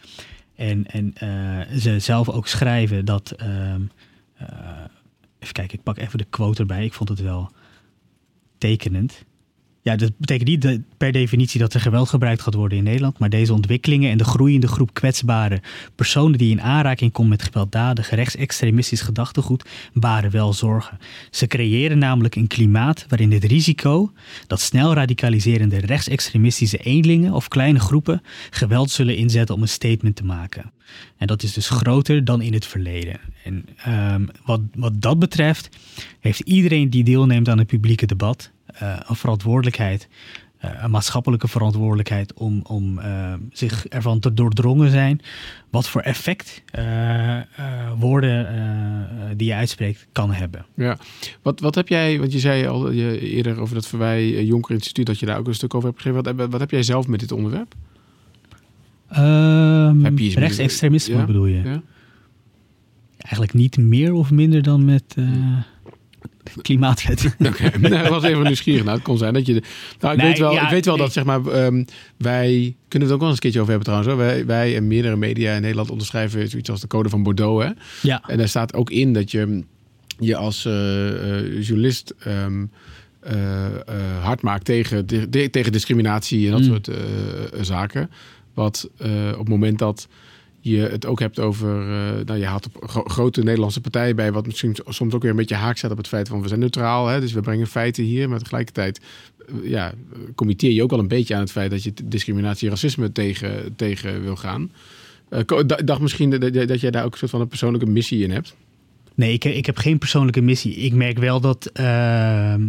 En, 0.56 0.86
en 0.88 1.13
eh, 1.16 1.78
ze 1.78 2.00
zelf 2.00 2.30
ook 2.30 2.48
schrijven 2.48 3.06
dat. 3.06 3.32
ehm, 3.32 3.82
eh, 4.34 4.48
even 5.39 5.54
kijken, 5.54 5.78
ik 5.78 5.84
pak 5.84 5.98
even 5.98 6.18
de 6.18 6.26
quote 6.30 6.60
erbij. 6.60 6.86
Ik 6.86 6.94
vond 6.94 7.10
het 7.10 7.20
wel 7.20 7.52
tekenend. 8.58 9.26
Ja, 9.84 9.96
dat 9.96 10.17
betekent 10.17 10.50
niet 10.50 10.82
per 10.98 11.12
definitie 11.12 11.60
dat 11.60 11.74
er 11.74 11.80
geweld 11.80 12.10
gebruikt 12.10 12.41
gaat 12.41 12.54
worden 12.54 12.78
in 12.78 12.84
Nederland. 12.84 13.19
Maar 13.19 13.30
deze 13.30 13.54
ontwikkelingen 13.54 14.12
en 14.12 14.17
de 14.17 14.24
groeiende 14.24 14.67
groep 14.67 14.93
kwetsbare 14.93 15.62
personen 15.96 16.38
die 16.38 16.52
in 16.52 16.62
aanraking 16.62 17.12
komen 17.12 17.30
met 17.30 17.43
gewelddadig 17.43 18.10
rechtsextremistisch 18.10 19.02
gedachtegoed 19.02 19.69
baren 19.93 20.32
wel 20.32 20.54
zorgen. 20.54 20.98
Ze 21.32 21.48
creëren 21.48 21.98
namelijk 21.98 22.36
een 22.36 22.48
klimaat 22.48 23.06
waarin 23.10 23.32
het 23.32 23.43
risico 23.43 24.12
dat 24.48 24.62
snel 24.62 24.93
radicaliserende 24.93 25.78
rechtsextremistische 25.78 26.78
eenlingen 26.78 27.34
of 27.34 27.48
kleine 27.48 27.80
groepen 27.80 28.22
geweld 28.50 28.91
zullen 28.91 29.17
inzetten 29.17 29.56
om 29.56 29.62
een 29.62 29.67
statement 29.67 30.15
te 30.15 30.26
maken. 30.26 30.72
En 31.17 31.28
dat 31.28 31.43
is 31.43 31.54
dus 31.54 31.69
groter 31.69 32.26
dan 32.26 32.41
in 32.41 32.54
het 32.54 32.65
verleden. 32.65 33.19
En 33.43 33.65
ehm, 33.78 34.26
wat, 34.46 34.62
wat 34.76 35.02
dat 35.02 35.19
betreft 35.19 35.69
heeft 36.19 36.39
iedereen 36.39 36.89
die 36.89 37.04
deelneemt 37.04 37.50
aan 37.50 37.58
het 37.58 37.67
publieke 37.67 38.06
debat 38.06 38.52
een 38.79 39.15
verantwoordelijkheid, 39.15 40.07
eh, 40.57 40.69
een 40.83 40.91
maatschappelijke 40.91 41.47
verantwoordelijkheid 41.47 42.33
om, 42.33 42.62
om 42.67 42.99
eh, 42.99 43.33
zich 43.51 43.88
ervan 43.88 44.19
te 44.19 44.33
doordrongen 44.33 44.89
zijn 44.91 45.21
wat 45.69 45.88
voor 45.89 46.01
effect 46.01 46.63
eh, 46.71 47.38
eh, 47.38 47.43
woorden 47.99 48.47
eh, 48.47 48.63
die 49.38 49.47
je 49.47 49.53
uitspreekt 49.53 50.07
kan 50.11 50.32
hebben. 50.34 50.65
Ja. 50.76 50.97
Wat, 51.41 51.59
wat 51.59 51.76
heb 51.76 51.88
jij, 51.88 52.19
want 52.19 52.32
je 52.34 52.39
zei 52.39 52.67
al 52.67 52.91
je, 52.91 53.19
eerder 53.19 53.59
over 53.59 53.76
dat 53.76 53.88
Verwij 53.88 54.19
eh, 54.36 54.45
Jonker 54.47 54.74
Instituut, 54.74 55.05
dat 55.05 55.19
je 55.19 55.26
daar 55.26 55.38
ook 55.38 55.47
een 55.47 55.55
stuk 55.55 55.74
over 55.74 55.89
hebt 55.89 56.01
geschreven. 56.01 56.24
Wat, 56.24 56.38
heb- 56.39 56.51
wat 56.51 56.59
heb 56.59 56.71
jij 56.71 56.84
zelf 56.84 57.07
met 57.07 57.19
dit 57.19 57.32
onderwerp? 57.32 57.76
Met- 59.93 60.34
rechtsextremisme 60.39 61.15
Ja? 61.17 61.26
bedoel 61.26 61.45
je? 61.45 61.61
Ja? 61.63 61.82
Eigenlijk 63.17 63.53
niet 63.53 63.78
meer 63.78 64.13
of 64.13 64.32
minder 64.32 64.61
dan 64.63 64.86
met 64.86 65.03
eh, 65.15 65.26
klimaatwet. 66.62 67.26
Oké, 67.48 67.72
nou, 67.80 67.96
ik 68.04 68.10
was 68.10 68.24
even 68.24 68.44
nieuwsgierig. 68.44 68.84
Nou, 68.84 68.96
het 68.96 69.06
kon 69.06 69.18
zijn 69.18 69.34
dat 69.34 69.46
je... 69.46 69.62
Nou, 70.00 70.14
ik, 70.14 70.20
Nee, 70.20 70.30
weet, 70.30 70.39
wel, 70.39 70.52
ja, 70.54 70.64
ik 70.64 70.70
weet 70.70 70.86
wel 70.86 70.96
nee. 70.96 71.04
dat, 71.04 71.14
zeg 71.14 71.24
maar, 71.24 71.46
ehm, 71.46 71.84
wij... 72.18 72.76
Kunnen 72.88 73.08
we 73.10 73.14
het 73.14 73.14
ook 73.14 73.20
wel 73.20 73.28
eens 73.28 73.34
een 73.36 73.52
keertje 73.52 73.60
over 73.60 73.74
hebben 73.74 73.94
trouwens. 73.94 74.10
Hoor. 74.14 74.18
Wij, 74.26 74.46
wij 74.46 74.76
en 74.76 74.88
meerdere 74.88 75.16
media 75.16 75.54
in 75.56 75.62
Nederland 75.62 75.89
onderschrijven 75.89 76.50
zoiets 76.50 76.70
als 76.70 76.82
de 76.82 76.88
code 76.88 77.10
van 77.10 77.24
Bordeaux. 77.24 77.64
Hè? 77.66 77.72
ja. 78.02 78.24
En 78.28 78.38
daar 78.38 78.48
staat 78.48 78.74
ook 78.74 78.89
in 78.89 79.14
dat 79.14 79.32
je 79.32 79.64
je 80.20 80.36
als 80.36 80.66
eh, 80.66 81.38
eh, 81.39 81.62
journalist... 81.64 82.14
ehm, 82.20 82.66
eh, 83.20 83.36
hard 84.22 84.41
maakt 84.41 84.66
tegen, 84.66 85.08
de- 85.08 85.30
de- 85.30 85.50
tegen 85.50 85.72
discriminatie 85.72 86.46
en 86.46 86.52
dat 86.52 86.62
Mm. 86.62 86.66
soort 86.68 86.89
zaken. 87.62 88.10
Wat 88.54 88.89
op 89.32 89.38
het 89.39 89.48
moment 89.48 89.80
dat 89.80 90.08
je 90.72 90.78
het 90.80 91.05
ook 91.05 91.20
hebt 91.20 91.39
over. 91.39 91.80
eh, 91.82 92.26
nou, 92.26 92.39
je 92.39 92.45
haalt 92.45 92.66
op 92.66 92.89
gro- 92.89 93.03
grote 93.03 93.43
Nederlandse 93.43 93.82
partijen 93.82 94.16
bij, 94.16 94.32
wat 94.32 94.45
misschien 94.45 94.76
soms 94.88 95.14
ook 95.14 95.22
weer 95.22 95.32
een 95.32 95.38
beetje 95.38 95.55
haak 95.55 95.78
staat 95.78 95.91
op 95.91 95.97
het 95.97 96.07
feit 96.07 96.28
van 96.28 96.41
we 96.41 96.47
zijn 96.47 96.59
neutraal. 96.59 97.07
Hè, 97.07 97.20
dus 97.20 97.34
we 97.34 97.41
brengen 97.41 97.68
feiten 97.68 98.03
hier, 98.03 98.30
maar 98.30 98.39
tegelijkertijd. 98.39 98.99
eh, 99.47 99.70
ja, 99.70 99.93
committeer 100.36 100.72
je 100.72 100.84
ook 100.84 100.91
al 100.91 100.99
een 100.99 101.07
beetje 101.07 101.34
aan 101.36 101.41
het 101.41 101.51
feit 101.51 101.72
dat 101.72 101.84
je 101.84 101.93
discriminatie 102.03 102.68
en 102.68 102.74
racisme 102.74 103.11
tegen, 103.11 103.76
tegen 103.76 104.24
wil 104.24 104.36
gaan. 104.36 104.72
Ik 105.30 105.88
dacht 105.88 106.01
misschien 106.01 106.30
dat, 106.30 106.41
dat 106.41 106.68
dat 106.68 106.80
jij 106.82 106.91
daar 106.91 107.05
ook 107.05 107.11
een 107.11 107.18
soort 107.18 107.32
van 107.32 107.41
een 107.41 107.47
persoonlijke 107.47 107.86
missie 107.88 108.24
in 108.24 108.32
hebt. 108.32 108.55
Nee, 109.16 109.34
ik, 109.34 109.45
ik 109.45 109.66
heb 109.66 109.78
geen 109.78 109.97
persoonlijke 109.97 110.41
missie. 110.41 110.76
Ik 110.76 110.93
merk 110.93 111.18
wel 111.18 111.39
dat, 111.41 111.70
ehm, 111.74 112.61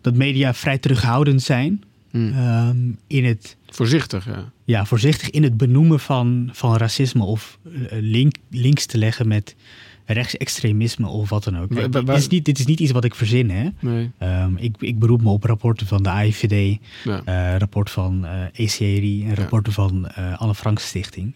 dat 0.00 0.14
media 0.14 0.54
vrij 0.54 0.78
terughoudend 0.78 1.42
zijn 1.42 1.82
Hmm. 2.10 2.32
ehm, 2.32 2.78
in 3.06 3.24
het 3.24 3.56
Voorzichtig, 3.66 4.26
ja. 4.26 4.52
ja, 4.64 4.84
voorzichtig 4.84 5.30
in 5.30 5.42
het 5.42 5.56
benoemen 5.56 6.00
van, 6.00 6.48
van 6.52 6.76
racisme 6.76 7.24
of 7.24 7.58
eh, 7.64 7.72
link, 8.00 8.34
links 8.50 8.86
te 8.86 8.98
leggen 8.98 9.28
met 9.28 9.56
rechtsextremisme 10.06 11.06
of 11.06 11.28
wat 11.28 11.44
dan 11.44 11.58
ook. 11.58 11.92
Dit, 11.92 12.08
is 12.08 12.28
niet, 12.28 12.44
dit 12.44 12.58
is 12.58 12.66
niet 12.66 12.80
iets 12.80 12.90
wat 12.90 13.04
ik 13.04 13.14
verzin. 13.14 13.50
Hè? 13.50 13.68
Nee. 13.80 14.10
Ehm, 14.18 14.56
ik, 14.56 14.76
ik 14.78 14.98
beroep 14.98 15.22
me 15.22 15.30
op 15.30 15.44
rapporten 15.44 15.86
van 15.86 16.02
de 16.02 16.08
AIVD, 16.08 16.78
Ja. 17.04 17.22
eh, 17.24 17.56
rapport 17.58 17.90
van 17.90 18.26
eh 18.26 18.44
ECRI 18.52 19.24
en 19.24 19.34
rapporten 19.34 19.72
van 19.72 20.08
eh 20.08 20.40
Anne 20.40 20.54
Frank 20.54 20.78
Stichting. 20.78 21.34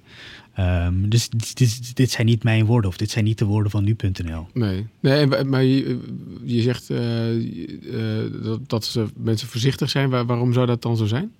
Ehm, 0.55 1.09
dus 1.09 1.29
dit, 1.29 1.57
dit, 1.57 1.97
dit 1.97 2.11
zijn 2.11 2.27
niet 2.27 2.43
mijn 2.45 2.65
woorden 2.65 2.91
of 2.91 2.97
dit 2.97 3.11
zijn 3.11 3.25
niet 3.25 3.39
de 3.39 3.45
woorden 3.45 3.71
van 3.71 3.85
nu.nl. 3.85 4.47
Nee, 4.53 4.87
nee 5.01 5.27
maar 5.45 5.65
je, 5.65 6.01
je 6.45 6.63
zegt 6.63 6.91
eh, 6.91 7.37
eh, 7.37 8.33
dat, 8.43 8.69
dat 8.69 8.85
ze 8.85 9.07
mensen 9.17 9.49
voorzichtig 9.49 9.91
zijn. 9.91 10.11
Waar- 10.11 10.27
waarom 10.27 10.53
zou 10.53 10.67
dat 10.67 10.83
dan 10.83 10.97
zo 10.97 11.07
zijn? 11.07 11.33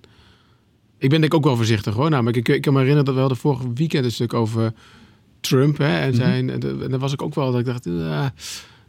Ik 0.97 1.09
ben 1.09 1.21
denk 1.21 1.23
ik 1.23 1.33
ook 1.33 1.43
wel 1.43 1.55
voorzichtig 1.55 1.93
hoor. 1.93 2.09
Namelijk, 2.09 2.37
ik, 2.37 2.47
ik 2.47 2.61
kan 2.61 2.73
me 2.73 2.79
herinneren 2.79 3.05
dat 3.05 3.13
we 3.15 3.19
hadden 3.19 3.37
vorige 3.39 3.73
weekend 3.73 4.05
een 4.05 4.11
stuk 4.11 4.33
over 4.33 4.73
Trump. 5.39 5.77
Hè, 5.77 5.99
en, 5.99 6.13
zijn, 6.13 6.49
en, 6.49 6.59
daar 6.59 6.99
was 6.99 7.13
ik 7.13 7.21
ook 7.21 7.35
wel 7.35 7.51
dat 7.51 7.59
ik 7.59 7.65
dacht, 7.65 7.87
ah, 7.87 8.25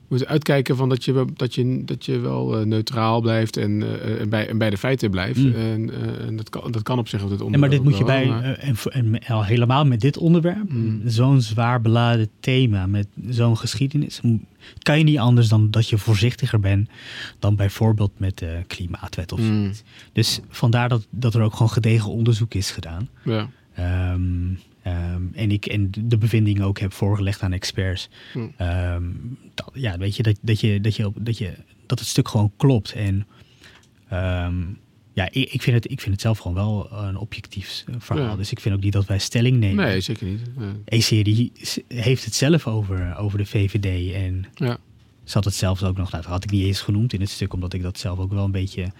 we 0.09 0.14
moeten 0.14 0.28
uitkijken 0.28 0.76
van 0.76 0.88
dat 0.88 1.04
je, 1.04 1.12
wel- 1.12 1.28
dat 1.34 1.54
je, 1.54 1.82
dat 1.84 2.04
je 2.04 2.18
wel 2.18 2.59
eh, 2.59 2.64
neutraal 2.66 3.20
blijft 3.20 3.57
en, 3.57 3.82
eh, 3.82 4.20
en, 4.20 4.28
bij, 4.28 4.48
en 4.48 4.59
bij 4.59 4.70
de 4.70 4.76
feiten 4.78 5.11
blijft. 5.11 5.38
Mm. 5.38 5.54
En, 5.54 5.90
eh, 5.90 6.26
en 6.26 6.36
dat, 6.36 6.48
kan, 6.50 6.70
dat 6.72 6.82
kan 6.82 6.98
op 6.98 7.09
zich 7.09 7.22
op 7.22 7.28
dit 7.30 7.40
onderwerp. 7.40 7.61
maar 7.72 7.82
dit 7.82 7.88
moet 7.88 7.98
je 7.98 8.04
bij, 8.04 8.26
maar- 8.26 8.44
en, 8.54 8.76
en 8.90 9.18
al 9.28 9.44
helemaal 9.44 9.84
met 9.84 10.00
dit 10.00 10.16
onderwerp, 10.18 10.70
Mm. 10.72 11.00
zo'n 11.04 11.40
zwaar 11.40 11.80
beladen 11.80 12.28
thema, 12.40 12.86
met 12.86 13.07
zo'n 13.28 13.57
geschiedenis, 13.57 14.20
kan 14.78 14.98
je 14.98 15.04
niet 15.04 15.18
anders 15.18 15.48
dan 15.48 15.70
dat 15.70 15.88
je 15.88 15.98
voorzichtiger 15.98 16.61
bent 16.61 16.88
dan 17.38 17.57
bijvoorbeeld 17.57 18.12
met 18.16 18.38
de 18.38 18.61
klimaatwet 18.66 19.32
of 19.32 19.40
Mm. 19.40 19.46
zoiets. 19.62 19.82
Dus 20.12 20.40
vandaar 20.48 20.88
dat, 20.88 21.07
dat 21.11 21.34
er 21.34 21.42
ook 21.42 21.52
gewoon 21.52 21.70
gedegen 21.70 22.11
onderzoek 22.11 22.54
is 22.54 22.70
gedaan. 22.70 23.09
ja. 23.24 23.48
Ehm, 23.77 24.55
ehm, 24.83 25.22
en 25.33 25.51
ik 25.51 25.66
en 25.66 25.91
de 25.99 26.18
bevindingen 26.18 26.62
ook 26.62 26.79
heb 26.79 26.93
voorgelegd 26.93 27.43
aan 27.43 27.53
experts. 27.53 28.09
Mm. 28.35 28.53
Ehm, 28.57 29.03
dat, 29.55 29.70
ja, 29.74 29.99
weet 29.99 30.16
je 30.16 30.22
dat, 30.22 30.39
dat 30.43 30.61
je 30.61 30.81
dat 30.81 30.97
je 30.97 31.12
dat 31.14 31.39
je 31.39 31.53
dat 31.87 31.99
het 31.99 32.09
stuk 32.09 32.29
gewoon 32.29 32.53
klopt. 32.57 32.93
En 32.93 33.27
ja, 35.12 35.24
ik, 35.31 35.53
ik, 35.53 35.62
vind 35.62 35.77
het, 35.77 35.91
ik 35.91 36.01
vind 36.01 36.12
het 36.12 36.20
zelf 36.20 36.39
gewoon 36.39 36.57
wel 36.57 36.93
een 36.93 37.16
objectief 37.16 37.85
verhaal. 37.99 38.24
Ja. 38.31 38.37
Dus 38.37 38.51
ik 38.51 38.61
vind 38.61 38.74
ook 38.74 38.83
niet 38.83 38.93
dat 38.93 39.07
wij 39.07 39.18
stelling 39.18 39.57
nemen. 39.59 39.85
Nee, 39.85 40.01
zeker 40.01 40.27
niet. 40.27 40.41
Nee. 40.57 41.53
S- 41.62 41.79
heeft 41.89 42.24
het 42.24 42.35
zelf 42.35 42.66
over, 42.66 43.16
over 43.16 43.39
de 43.39 43.47
VVD. 43.47 44.12
En 44.14 44.45
Ja. 44.55 44.79
ze 45.24 45.33
had 45.35 45.45
het 45.45 45.55
zelfs 45.55 45.83
ook 45.83 45.97
nog, 45.97 46.11
nou, 46.11 46.22
dat 46.22 46.33
had 46.33 46.45
ik 46.45 46.51
niet 46.51 46.64
eens 46.64 46.81
genoemd 46.81 47.12
in 47.12 47.20
het 47.20 47.31
stuk, 47.31 47.53
omdat 47.53 47.72
ik 47.72 47.83
dat 47.83 47.99
zelf 47.99 48.18
ook 48.18 48.33
wel 48.33 48.45
een 48.45 48.51
beetje 48.51 48.93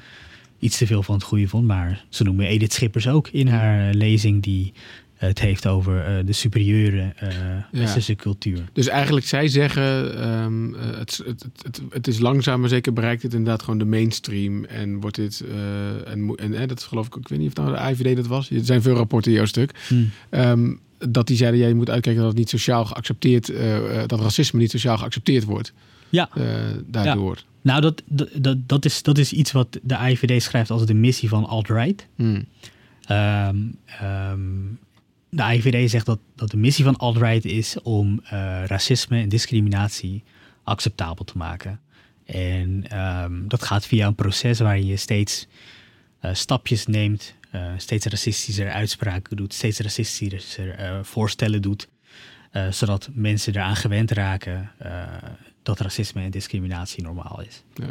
iets 0.59 0.79
te 0.79 0.87
veel 0.87 1.03
van 1.03 1.15
het 1.15 1.25
goede 1.25 1.49
vond. 1.49 1.67
Maar 1.67 2.05
ze 2.09 2.25
noemen 2.25 2.47
Edith 2.47 2.73
Schippers 2.73 3.09
ook 3.09 3.29
in 3.29 3.49
haar 3.49 3.89
eh, 3.89 3.95
lezing 3.95 4.43
die 4.43 4.73
het 5.17 5.41
heeft 5.41 5.67
over 5.67 6.05
eh, 6.05 6.27
de 6.27 6.33
superieure 6.33 7.13
eh 7.17 7.29
westerse 7.71 8.15
cultuur. 8.15 8.65
Dus 8.73 8.87
eigenlijk 8.87 9.27
zij 9.27 9.49
zeggen, 9.49 10.19
ehm, 10.19 10.75
eh, 10.75 10.99
het, 10.99 11.23
het, 11.27 11.43
het, 11.43 11.63
het, 11.63 11.83
het 11.91 12.07
is 12.07 12.19
langzaam, 12.19 12.61
maar 12.61 12.69
zeker 12.69 12.93
bereikt 12.93 13.23
het 13.23 13.35
inderdaad 13.35 13.63
gewoon 13.63 13.79
de 13.79 13.85
mainstream. 13.85 14.65
En 14.65 15.01
wordt 15.01 15.17
dit, 15.17 15.45
en, 16.05 16.35
en 16.37 16.55
eh, 16.55 16.69
dat 16.69 16.79
is 16.79 16.85
geloof 16.85 17.07
ik 17.07 17.15
ik 17.15 17.29
weet 17.29 17.39
niet 17.39 17.49
of 17.49 17.65
nou 17.65 17.77
de 17.77 17.91
IVD 17.91 18.17
dat 18.17 18.27
was. 18.27 18.51
Er 18.51 18.65
zijn 18.65 18.83
veel 18.83 18.95
rapporten 18.95 19.31
in 19.31 19.37
jouw 19.37 19.47
stuk. 19.47 19.71
Hmm. 19.89 20.11
Ehm, 20.31 20.75
dat 20.99 21.27
die 21.27 21.37
zeiden, 21.37 21.61
jij 21.61 21.73
moet 21.73 21.91
uitkijken 21.91 22.21
dat 22.23 22.31
het 22.31 22.41
niet 22.41 22.49
sociaal 22.49 22.85
geaccepteerd, 22.85 23.53
dat 24.07 24.21
racisme 24.21 24.61
niet 24.61 24.71
sociaal 24.71 24.99
geaccepteerd 24.99 25.45
wordt. 25.45 25.73
Ja, 26.09 26.29
eh, 26.35 26.45
daardoor. 26.87 27.43
nou 27.63 27.81
dat, 27.81 28.03
dat, 28.35 28.57
dat, 28.69 28.85
is, 28.85 29.03
dat 29.03 29.19
is 29.19 29.33
iets 29.33 29.53
wat 29.53 29.79
de 29.83 29.95
IVD 29.95 30.43
schrijft 30.43 30.71
als 30.71 30.87
de 30.87 30.95
missie 30.95 31.29
van 31.29 31.47
alt-right. 31.47 32.07
Hmm. 32.15 32.45
Ehm, 33.03 33.57
ehm, 33.87 34.41
de 35.29 35.43
IVD 35.43 35.91
zegt 35.91 36.07
dat, 36.07 36.19
dat 36.35 36.51
de 36.51 36.57
missie 36.57 36.85
van 36.85 36.97
alt-right 36.97 37.45
is 37.45 37.83
om 37.83 38.21
eh, 38.25 38.63
racisme 38.67 39.21
en 39.21 39.29
discriminatie 39.29 40.25
acceptabel 40.63 41.25
te 41.25 41.37
maken. 41.37 41.81
En 42.25 42.85
ehm, 42.89 43.49
dat 43.49 43.63
gaat 43.63 43.87
via 43.87 44.07
een 44.07 44.15
proces 44.15 44.59
waarin 44.59 44.87
je 44.87 44.97
steeds 44.97 45.47
eh, 46.21 46.35
stapjes 46.35 46.87
neemt, 46.87 47.35
steeds 47.77 48.07
racistischer 48.07 48.71
uitspraken 48.71 49.37
doet, 49.37 49.55
steeds 49.55 49.79
racistischer 49.79 51.05
voorstellen 51.05 51.63
doet, 51.63 51.89
zodat 52.71 53.09
mensen 53.13 53.55
eraan 53.55 53.77
gewend 53.77 54.11
raken 54.11 54.71
dat 55.67 55.81
racisme 55.81 56.23
en 56.23 56.31
discriminatie 56.31 57.03
normaal 57.03 57.43
is. 57.47 57.63
Ja. 57.75 57.87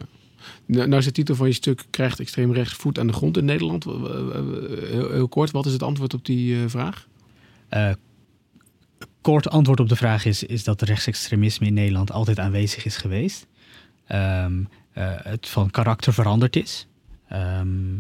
Nou, 0.65 0.87
nou 0.87 0.99
is 0.99 1.05
de 1.05 1.11
titel 1.11 1.35
van 1.35 1.47
je 1.47 1.53
stuk 1.53 1.85
krijgt 1.89 2.19
extreem 2.19 2.53
rechts 2.53 2.73
voet 2.73 2.99
aan 2.99 3.07
de 3.07 3.13
grond 3.13 3.37
in 3.37 3.45
Nederland. 3.45 3.83
Heel, 3.83 5.11
heel 5.11 5.27
kort, 5.27 5.51
wat 5.51 5.65
is 5.65 5.73
het 5.73 5.83
antwoord 5.83 6.13
op 6.13 6.25
die 6.25 6.55
eh, 6.55 6.69
vraag? 6.69 7.07
Eh, 7.69 7.91
kort 9.21 9.49
antwoord 9.49 9.79
op 9.79 9.89
de 9.89 9.95
vraag 9.95 10.25
is, 10.25 10.43
is 10.43 10.63
dat 10.63 10.81
rechtsextremisme 10.81 11.67
in 11.67 11.73
Nederland 11.73 12.11
altijd 12.11 12.39
aanwezig 12.39 12.85
is 12.85 12.97
geweest. 12.97 13.47
Ehm, 14.07 14.63
eh, 14.91 15.11
het 15.15 15.47
van 15.47 15.69
karakter 15.69 16.13
veranderd 16.13 16.55
is. 16.55 16.87
Ehm, 17.29 17.99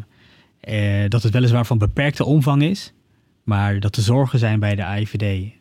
eh, 0.59 1.09
dat 1.09 1.23
het 1.23 1.33
weliswaar 1.33 1.65
van 1.65 1.77
beperkte 1.77 2.25
omvang 2.25 2.63
is. 2.63 2.93
Maar 3.43 3.79
dat 3.79 3.95
de 3.95 4.01
zorgen 4.01 4.39
zijn 4.39 4.59
bij 4.59 4.75
de 4.75 4.83
AIVD 4.83 5.51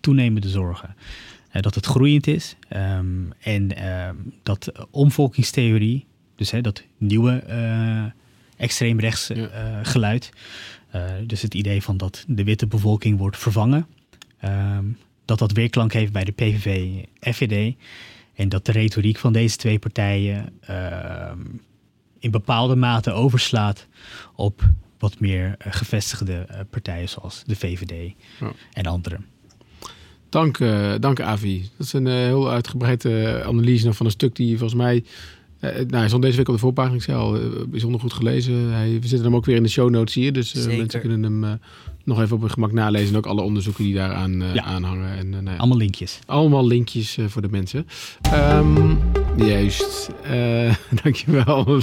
toenemende 0.00 0.48
zorgen. 0.48 0.94
Eh, 1.50 1.62
dat 1.62 1.74
het 1.74 1.86
groeiend 1.86 2.26
is. 2.26 2.56
Ehm, 2.68 3.06
en 3.40 3.76
ehm, 3.76 4.14
dat 4.42 4.72
omvolkingstheorie, 4.90 6.06
dus 6.36 6.50
hè, 6.50 6.60
dat 6.60 6.82
nieuwe 6.98 7.32
eh 7.32 8.04
extreemrechts 8.56 9.26
Ja. 9.26 9.46
eh, 9.46 9.78
geluid. 9.82 10.30
dus 11.26 11.42
het 11.42 11.54
idee 11.54 11.82
van 11.82 11.96
dat 11.96 12.24
de 12.28 12.44
witte 12.44 12.66
bevolking 12.66 13.18
wordt 13.18 13.38
vervangen. 13.38 13.86
ehm, 14.40 14.84
dat 15.24 15.38
dat 15.38 15.52
weerklank 15.52 15.92
heeft 15.92 16.12
bij 16.12 16.24
de 16.24 16.32
PVV, 16.32 16.88
FVD. 17.20 17.74
En 18.34 18.48
dat 18.48 18.66
de 18.66 18.72
retoriek 18.72 19.18
van 19.18 19.32
deze 19.32 19.56
twee 19.56 19.78
partijen 19.78 20.60
in 22.18 22.30
bepaalde 22.30 22.76
mate 22.76 23.12
overslaat 23.12 23.86
op 24.34 24.68
wat 24.98 25.20
meer 25.20 25.54
gevestigde 25.58 26.46
partijen 26.70 27.08
zoals 27.08 27.42
de 27.46 27.56
VVD 27.56 28.14
Ja. 28.40 28.52
en 28.72 28.86
anderen. 28.86 29.26
Dank, 30.30 30.58
eh, 30.58 30.92
dank 31.00 31.20
Avi. 31.20 31.62
Dat 31.76 31.86
is 31.86 31.92
een 31.92 32.06
eh, 32.06 32.12
heel 32.14 32.50
uitgebreide 32.50 33.22
eh, 33.22 33.46
analyse 33.46 33.86
nog 33.86 33.96
van 33.96 34.06
een 34.06 34.12
stuk 34.12 34.36
die 34.36 34.58
volgens 34.58 34.80
mij... 34.80 35.04
eh, 35.60 35.74
nou, 35.74 35.96
hij 35.96 36.06
stond 36.08 36.22
deze 36.22 36.36
week 36.36 36.48
op 36.48 36.54
de 36.54 36.60
voorpagina. 36.60 36.94
Ik 36.96 37.02
zei 37.02 37.16
al, 37.18 37.38
bijzonder 37.68 38.00
goed 38.00 38.12
gelezen. 38.12 38.54
Hij, 38.72 38.98
we 39.00 39.06
zitten 39.06 39.26
hem 39.26 39.36
ook 39.36 39.44
weer 39.44 39.56
in 39.56 39.62
de 39.62 39.68
show 39.68 39.90
notes 39.90 40.14
hier. 40.14 40.32
Dus 40.32 40.66
mensen 40.66 41.00
kunnen 41.00 41.22
hem 41.22 41.44
eh, 41.44 41.50
nog 42.04 42.20
even 42.20 42.34
op 42.36 42.40
hun 42.40 42.50
gemak 42.50 42.72
nalezen. 42.72 43.08
En 43.12 43.16
ook 43.16 43.26
alle 43.26 43.42
onderzoeken 43.42 43.84
die 43.84 43.94
daaraan 43.94 44.42
eh 44.42 44.54
Ja. 44.54 44.62
aanhangen. 44.62 45.10
En, 45.18 45.26
eh, 45.26 45.40
nou 45.40 45.50
ja, 45.50 45.56
Allemaal 45.56 45.78
linkjes. 45.78 46.18
allemaal 46.26 46.66
linkjes 46.66 47.16
eh, 47.18 47.24
voor 47.28 47.42
de 47.42 47.48
mensen. 47.50 47.86
Ehm, 48.22 48.94
juist. 49.36 50.10
Eh, 50.22 50.74
dankjewel. 51.02 51.80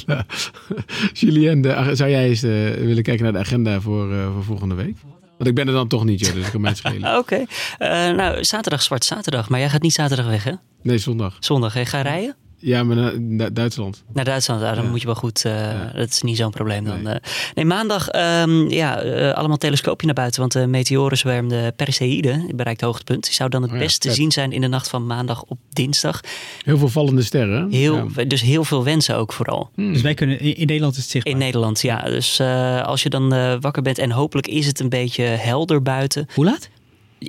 Julien, 1.14 1.62
de, 1.62 1.90
zou 1.94 2.10
jij 2.10 2.28
eens 2.28 2.44
eh, 2.44 2.52
willen 2.74 3.04
kijken 3.04 3.24
naar 3.24 3.34
de 3.34 3.40
agenda 3.40 3.82
voor, 3.82 4.14
eh, 4.14 4.34
voor 4.34 4.44
volgende 4.44 4.76
week? 4.76 4.96
Want 5.38 5.50
ik 5.50 5.56
ben 5.56 5.68
er 5.68 5.74
dan 5.74 5.88
toch 5.88 6.04
niet, 6.06 6.20
joh, 6.20 6.34
dus 6.34 6.46
ik 6.46 6.52
kan 6.52 6.62
mij 6.62 6.76
schelen. 6.84 7.18
Oké. 7.18 7.46
Eh, 7.78 7.90
nou, 7.90 8.44
zaterdag 8.44 8.82
zwart 8.82 9.06
zaterdag. 9.06 9.50
Maar 9.50 9.60
jij 9.60 9.70
gaat 9.70 9.82
niet 9.82 9.94
zaterdag 9.94 10.26
weg, 10.26 10.44
hè? 10.44 10.52
Nee, 10.82 10.98
zondag. 10.98 11.38
Zondag, 11.40 11.74
hè? 11.74 11.86
Ga 11.86 12.02
rijden? 12.02 12.36
Ja, 12.60 12.84
maar 12.84 12.96
naar, 12.96 13.22
naar 13.22 13.54
Duitsland. 13.54 14.04
Naar 14.14 14.26
Duitsland, 14.26 14.62
ah, 14.62 14.76
dan 14.76 14.84
Ja. 14.84 14.90
moet 14.90 15.00
je 15.00 15.06
wel 15.06 15.16
goed. 15.16 15.46
eh, 15.46 15.52
Ja. 15.54 15.92
Dat 15.96 16.10
is 16.10 16.22
niet 16.22 16.38
zo'n 16.38 16.52
probleem 16.52 16.84
dan. 16.84 16.94
Nee. 16.94 17.04
Nee, 17.14 17.20
nee 17.56 17.66
maandag, 17.66 18.10
ehm, 18.10 18.68
ja, 18.70 19.00
eh, 19.02 19.34
allemaal 19.34 19.58
telescoopje 19.58 20.06
naar 20.06 20.16
buiten. 20.16 20.40
Want 20.40 20.52
de 20.52 20.68
meteorenzwerm, 20.68 21.50
de 21.50 21.74
Perseïde, 21.76 22.50
bereikt 22.56 22.82
hoogtepunt. 22.82 23.24
Die 23.24 23.34
zou 23.34 23.50
dan 23.50 23.62
het 23.62 23.72
Oh 23.72 23.78
ja, 23.78 23.84
best 23.84 24.02
te 24.02 24.12
zien 24.12 24.32
zijn 24.32 24.52
in 24.52 24.62
de 24.62 24.68
nacht 24.68 24.90
van 24.90 25.06
maandag 25.06 25.44
op 25.44 25.58
dinsdag. 25.70 26.22
Heel 26.64 26.78
veel 26.78 26.88
vallende 26.90 27.22
sterren. 27.22 27.72
Heel, 27.72 28.10
Ja. 28.16 28.24
Dus 28.24 28.42
heel 28.42 28.64
veel 28.64 28.84
wensen 28.84 29.16
ook 29.18 29.34
vooral. 29.34 29.70
Hmm. 29.76 29.94
Dus 29.94 30.02
wij 30.02 30.14
kunnen, 30.14 30.40
in, 30.40 30.56
in 30.58 30.66
Nederland 30.68 30.96
is 30.96 31.02
het 31.02 31.10
zichtbaar. 31.12 31.34
In 31.34 31.40
Nederland, 31.40 31.82
ja. 31.82 32.02
Dus 32.02 32.40
eh, 32.40 32.84
als 32.84 33.04
je 33.04 33.10
dan 33.10 33.34
eh, 33.34 33.54
wakker 33.60 33.82
bent 33.82 33.98
en 33.98 34.12
hopelijk 34.12 34.48
is 34.48 34.66
het 34.66 34.80
een 34.80 34.90
beetje 34.90 35.24
helder 35.24 35.82
buiten. 35.82 36.28
Hoe 36.34 36.46
laat? 36.46 36.70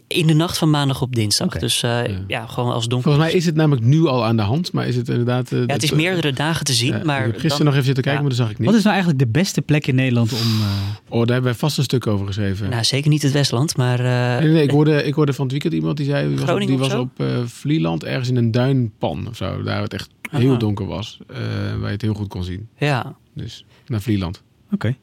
In 0.06 0.26
de 0.26 0.34
nacht 0.34 0.58
van 0.58 0.70
maandag 0.70 1.02
op 1.02 1.14
dinsdag. 1.14 1.58
Dus 1.58 1.82
eh, 1.82 1.90
Ja. 1.90 2.18
ja. 2.26 2.46
gewoon 2.46 2.72
als 2.72 2.88
donker. 2.88 3.10
Volgens 3.10 3.30
mij 3.32 3.40
is 3.40 3.46
het 3.46 3.54
namelijk 3.54 3.84
nu 3.86 4.06
al 4.06 4.24
aan 4.24 4.36
de 4.36 4.42
hand, 4.42 4.72
maar 4.72 4.86
is 4.86 4.96
het 4.96 5.08
inderdaad... 5.08 5.52
eh, 5.52 5.58
ja, 5.58 5.66
het 5.72 5.82
is 5.82 5.88
dat- 5.88 5.98
meerdere 5.98 6.32
dagen 6.32 6.64
te 6.64 6.72
zien. 6.72 6.92
Ja, 6.96 7.00
maar 7.04 7.18
ik 7.18 7.24
heb 7.24 7.32
gisteren 7.32 7.56
dan- 7.56 7.66
nog 7.66 7.74
even 7.74 7.84
zitten 7.86 8.02
kijken, 8.04 8.22
ja. 8.22 8.28
maar 8.28 8.36
dat 8.36 8.46
zag 8.46 8.50
ik 8.50 8.58
niet. 8.58 8.66
Wat 8.68 8.76
is 8.76 8.82
nou 8.82 8.94
eigenlijk 8.96 9.24
de 9.24 9.30
beste 9.30 9.62
plek 9.62 9.86
in 9.86 9.94
Nederland 9.94 10.32
om... 10.32 10.38
eh, 10.38 10.66
Oh, 11.08 11.18
daar 11.18 11.26
hebben 11.32 11.42
wij 11.42 11.54
vast 11.54 11.78
een 11.78 11.84
stuk 11.84 12.06
over 12.06 12.26
geschreven. 12.26 12.70
Nou, 12.70 12.84
zeker 12.84 13.10
niet 13.10 13.22
het 13.22 13.32
Westland, 13.32 13.76
maar 13.76 14.00
eh, 14.00 14.42
nee, 14.42 14.52
nee, 14.52 14.62
ik 14.62 14.70
hoorde, 14.70 15.04
ik 15.04 15.14
hoorde 15.14 15.32
van 15.32 15.42
het 15.44 15.52
weekend 15.52 15.74
iemand 15.74 15.96
die 15.96 16.06
zei... 16.06 16.28
Die 16.28 16.38
was 16.38 16.50
op, 16.50 16.66
die 16.66 16.78
was 16.78 16.94
op 16.94 17.20
eh, 17.20 17.26
Vlieland, 17.46 18.04
ergens 18.04 18.28
in 18.28 18.36
een 18.36 18.50
duinpan 18.50 19.26
of 19.28 19.36
zo. 19.36 19.62
Daar 19.62 19.82
het 19.82 19.94
echt 19.94 20.08
heel 20.30 20.58
donker 20.58 20.86
was. 20.86 21.18
eh, 21.28 21.36
waar 21.78 21.86
je 21.86 21.92
het 21.92 22.02
heel 22.02 22.14
goed 22.14 22.28
kon 22.28 22.44
zien. 22.44 22.68
ja. 22.78 23.16
Dus 23.34 23.64
naar 23.86 24.00
Vlieland. 24.00 24.42
Oké. 24.72 24.96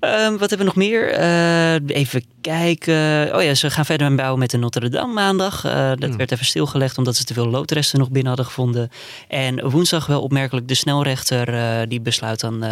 Ehm, 0.00 0.30
wat 0.36 0.48
hebben 0.50 0.58
we 0.58 0.64
nog 0.64 0.76
meer? 0.76 1.10
Eh, 1.10 1.96
even 1.96 2.22
kijken. 2.40 3.34
Oh 3.36 3.42
ja, 3.42 3.54
ze 3.54 3.70
gaan 3.70 3.84
verder 3.84 4.14
bouwen 4.14 4.38
met 4.38 4.50
de 4.50 4.56
Notre 4.56 4.88
Dame 4.88 5.12
maandag. 5.12 5.64
Eh, 5.64 5.88
dat 5.94 6.10
Ja. 6.10 6.16
werd 6.16 6.32
even 6.32 6.44
stilgelegd 6.46 6.98
omdat 6.98 7.16
ze 7.16 7.24
te 7.24 7.34
veel 7.34 7.46
loodresten 7.48 7.98
nog 7.98 8.08
binnen 8.08 8.26
hadden 8.26 8.46
gevonden. 8.46 8.90
En 9.28 9.68
woensdag 9.70 10.06
wel 10.06 10.22
opmerkelijk 10.22 10.68
de 10.68 10.74
snelrechter 10.74 11.54
eh, 11.54 11.88
die 11.88 12.00
besluit 12.00 12.40
dan 12.40 12.64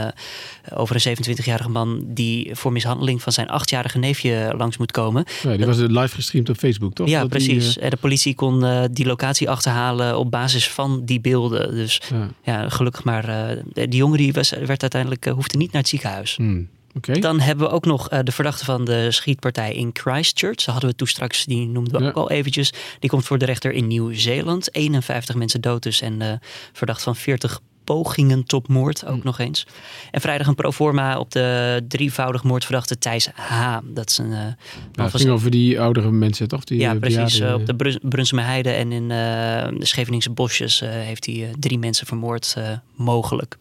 over 0.75 0.95
een 0.95 1.01
27-jarige 1.17 1.69
man 1.69 2.01
die 2.07 2.51
voor 2.55 2.73
mishandeling 2.73 3.23
van 3.23 3.33
zijn 3.33 3.49
achtjarige 3.49 3.99
neefje 3.99 4.55
langs 4.57 4.77
moet 4.77 4.93
komen. 4.93 5.25
Ja, 5.43 5.57
die 5.57 5.67
was 5.67 5.77
live 5.79 6.15
gestreamd 6.15 6.49
op 6.49 6.57
Facebook, 6.57 6.95
toch? 6.95 7.09
ja, 7.09 7.21
Dat 7.21 7.31
die, 7.33 7.47
precies. 7.49 7.79
En 7.79 7.91
de 7.91 7.97
politie 7.97 8.35
kon 8.35 8.65
die 8.93 9.07
locatie 9.07 9.51
achterhalen 9.51 10.19
op 10.19 10.31
basis 10.31 10.69
van 10.71 11.03
die 11.05 11.21
beelden. 11.21 11.75
Dus 11.75 12.01
ja. 12.11 12.29
ja, 12.43 12.69
gelukkig 12.69 13.05
maar. 13.05 13.57
die 13.73 13.89
jongen 13.89 14.19
die 14.19 14.33
was, 14.33 14.51
werd 14.51 14.81
uiteindelijk, 14.83 15.25
hoefde 15.25 15.57
niet 15.59 15.73
naar 15.73 15.81
het 15.81 15.91
ziekenhuis. 15.91 16.37
Hmm, 16.37 16.69
Dan 17.01 17.41
hebben 17.41 17.67
we 17.67 17.73
ook 17.73 17.85
nog 17.85 18.09
eh, 18.09 18.19
de 18.23 18.33
verdachte 18.33 18.65
van 18.65 18.85
de 18.85 19.11
schietpartij 19.11 19.75
in 19.75 19.91
Christchurch. 19.93 20.57
Daar 20.65 20.73
hadden 20.75 20.91
we 20.91 20.97
toen 20.97 21.07
straks, 21.07 21.45
die 21.45 21.67
noemden 21.67 21.93
we 21.93 22.03
Ja. 22.03 22.09
ook 22.09 22.17
al 22.17 22.31
eventjes. 22.31 22.73
Die 22.99 23.11
komt 23.11 23.25
voor 23.25 23.39
de 23.39 23.45
rechter 23.45 23.73
in 23.73 23.87
Nieuw-Zeeland. 23.87 24.75
51 24.75 25.35
mensen 25.35 25.61
dood 25.61 25.83
dus 25.83 26.01
en 26.01 26.23
eh, 26.23 26.33
verdacht 26.73 27.03
van 27.03 27.17
40 27.17 27.61
pogingen 27.85 28.45
tot 28.45 28.69
moord 28.69 29.07
ook 29.07 29.19
Hm. 29.21 29.25
nog 29.27 29.39
eens. 29.39 29.67
En 30.11 30.21
vrijdag 30.21 30.47
een 30.47 30.55
proforma 30.55 31.19
op 31.19 31.31
de 31.31 31.81
drievoudig 31.89 32.43
moordverdachte 32.43 32.99
Thijs 32.99 33.29
H. 33.35 33.79
Dat 33.85 34.11
is 34.11 34.19
een 34.19 34.31
Ja, 34.31 34.57
het 34.93 35.15
ging 35.17 35.31
over 35.31 35.51
die 35.51 35.81
oudere 35.81 36.11
mensen, 36.11 36.49
toch? 36.49 36.65
Die, 36.65 36.79
ja, 36.81 36.95
precies. 36.95 37.41
op 37.41 37.67
de 37.67 37.77
Brun- 38.03 38.65
en 38.65 38.93
in 38.93 39.09
de 39.09 39.87
Scheveningse 39.87 40.31
bosjes 40.31 40.81
heeft 40.81 41.27
hij 41.27 41.51
drie 41.59 41.79
mensen 41.79 42.07
vermoord, 42.07 42.57
mogelijk. 42.95 43.57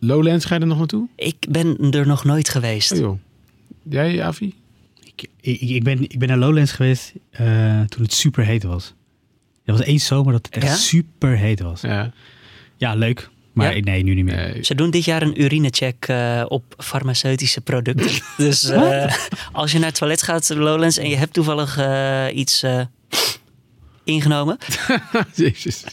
Lowlands, 0.00 0.44
ga 0.44 0.54
je 0.54 0.60
er 0.60 0.66
nog 0.66 0.78
naartoe? 0.78 1.08
Ik 1.16 1.46
ben 1.50 1.90
er 1.90 2.06
nog 2.06 2.24
nooit 2.24 2.48
geweest. 2.48 2.92
Oh, 2.92 2.98
joh. 2.98 3.18
Jij, 3.82 4.22
Avi? 4.22 4.54
Ik, 5.02 5.28
ik, 5.40 5.60
ik, 5.60 5.82
ben, 5.84 6.02
ik 6.02 6.18
ben 6.18 6.28
naar 6.28 6.36
Lowlands 6.38 6.72
geweest 6.72 7.12
eh, 7.30 7.80
toen 7.80 8.02
het 8.02 8.12
super 8.12 8.44
heet 8.44 8.62
was. 8.62 8.94
Er 9.64 9.72
was 9.72 9.82
één 9.82 9.98
zomer 10.00 10.32
dat 10.32 10.46
het 10.46 10.54
echt 10.54 10.66
Ja? 10.66 10.74
super 10.74 11.36
heet 11.36 11.60
was. 11.60 11.80
Ja. 11.80 12.12
Ja, 12.76 12.94
leuk. 12.94 13.28
Maar 13.52 13.76
Ja? 13.76 13.82
nee, 13.82 14.02
nu 14.02 14.14
niet 14.14 14.24
meer. 14.24 14.36
Nee. 14.36 14.64
Ze 14.64 14.74
doen 14.74 14.90
dit 14.90 15.04
jaar 15.04 15.22
een 15.22 15.42
urinecheck 15.42 16.04
eh, 16.08 16.44
op 16.48 16.74
farmaceutische 16.78 17.60
producten. 17.60 18.10
dus 18.36 18.64
eh, 18.68 19.14
als 19.52 19.72
je 19.72 19.78
naar 19.78 19.88
het 19.88 19.98
toilet 19.98 20.22
gaat, 20.22 20.48
Lowlands, 20.48 20.98
en 20.98 21.08
je 21.08 21.16
hebt 21.16 21.32
toevallig 21.32 21.76
eh, 21.78 22.26
iets 22.34 22.62
eh, 22.62 22.80
ingenomen. 24.08 24.56
Jezus. 25.34 25.84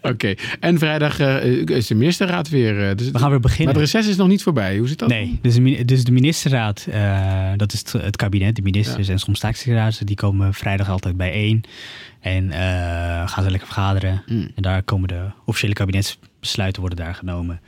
Oké. 0.00 0.34
En 0.60 0.78
vrijdag 0.78 1.18
eh, 1.18 1.44
is 1.66 1.86
de 1.86 1.94
ministerraad 1.94 2.48
weer. 2.48 2.88
eh, 2.88 2.96
dus 2.96 3.10
We 3.10 3.18
gaan 3.18 3.30
weer 3.30 3.40
beginnen. 3.40 3.74
Maar 3.74 3.82
het 3.82 3.92
reces 3.92 4.10
is 4.10 4.16
nog 4.16 4.28
niet 4.28 4.42
voorbij. 4.42 4.78
Hoe 4.78 4.88
zit 4.88 4.98
dat? 4.98 5.08
Nee, 5.08 5.38
dus 5.42 5.54
de, 5.54 5.84
dus 5.84 6.04
de 6.04 6.12
ministerraad, 6.12 6.86
eh, 6.90 7.50
dat 7.56 7.72
is 7.72 7.78
het, 7.78 7.92
het 7.92 8.16
kabinet, 8.16 8.56
de 8.56 8.62
ministers 8.62 9.08
en 9.08 9.18
soms 9.18 9.38
staatssecretarissen, 9.38 10.06
die 10.06 10.16
komen 10.16 10.54
vrijdag 10.54 10.88
altijd 10.88 11.16
bijeen 11.16 11.64
en 12.20 12.50
eh, 12.50 12.58
gaan 13.28 13.44
ze 13.44 13.50
lekker 13.50 13.68
vergaderen. 13.68 14.22
Mm. 14.26 14.50
En 14.54 14.62
daar 14.62 14.82
komen 14.82 15.08
de 15.08 15.24
officiële 15.44 15.72
kabinetsbesluiten 15.74 16.80
worden 16.80 17.04
daar 17.04 17.14
genomen. 17.14 17.60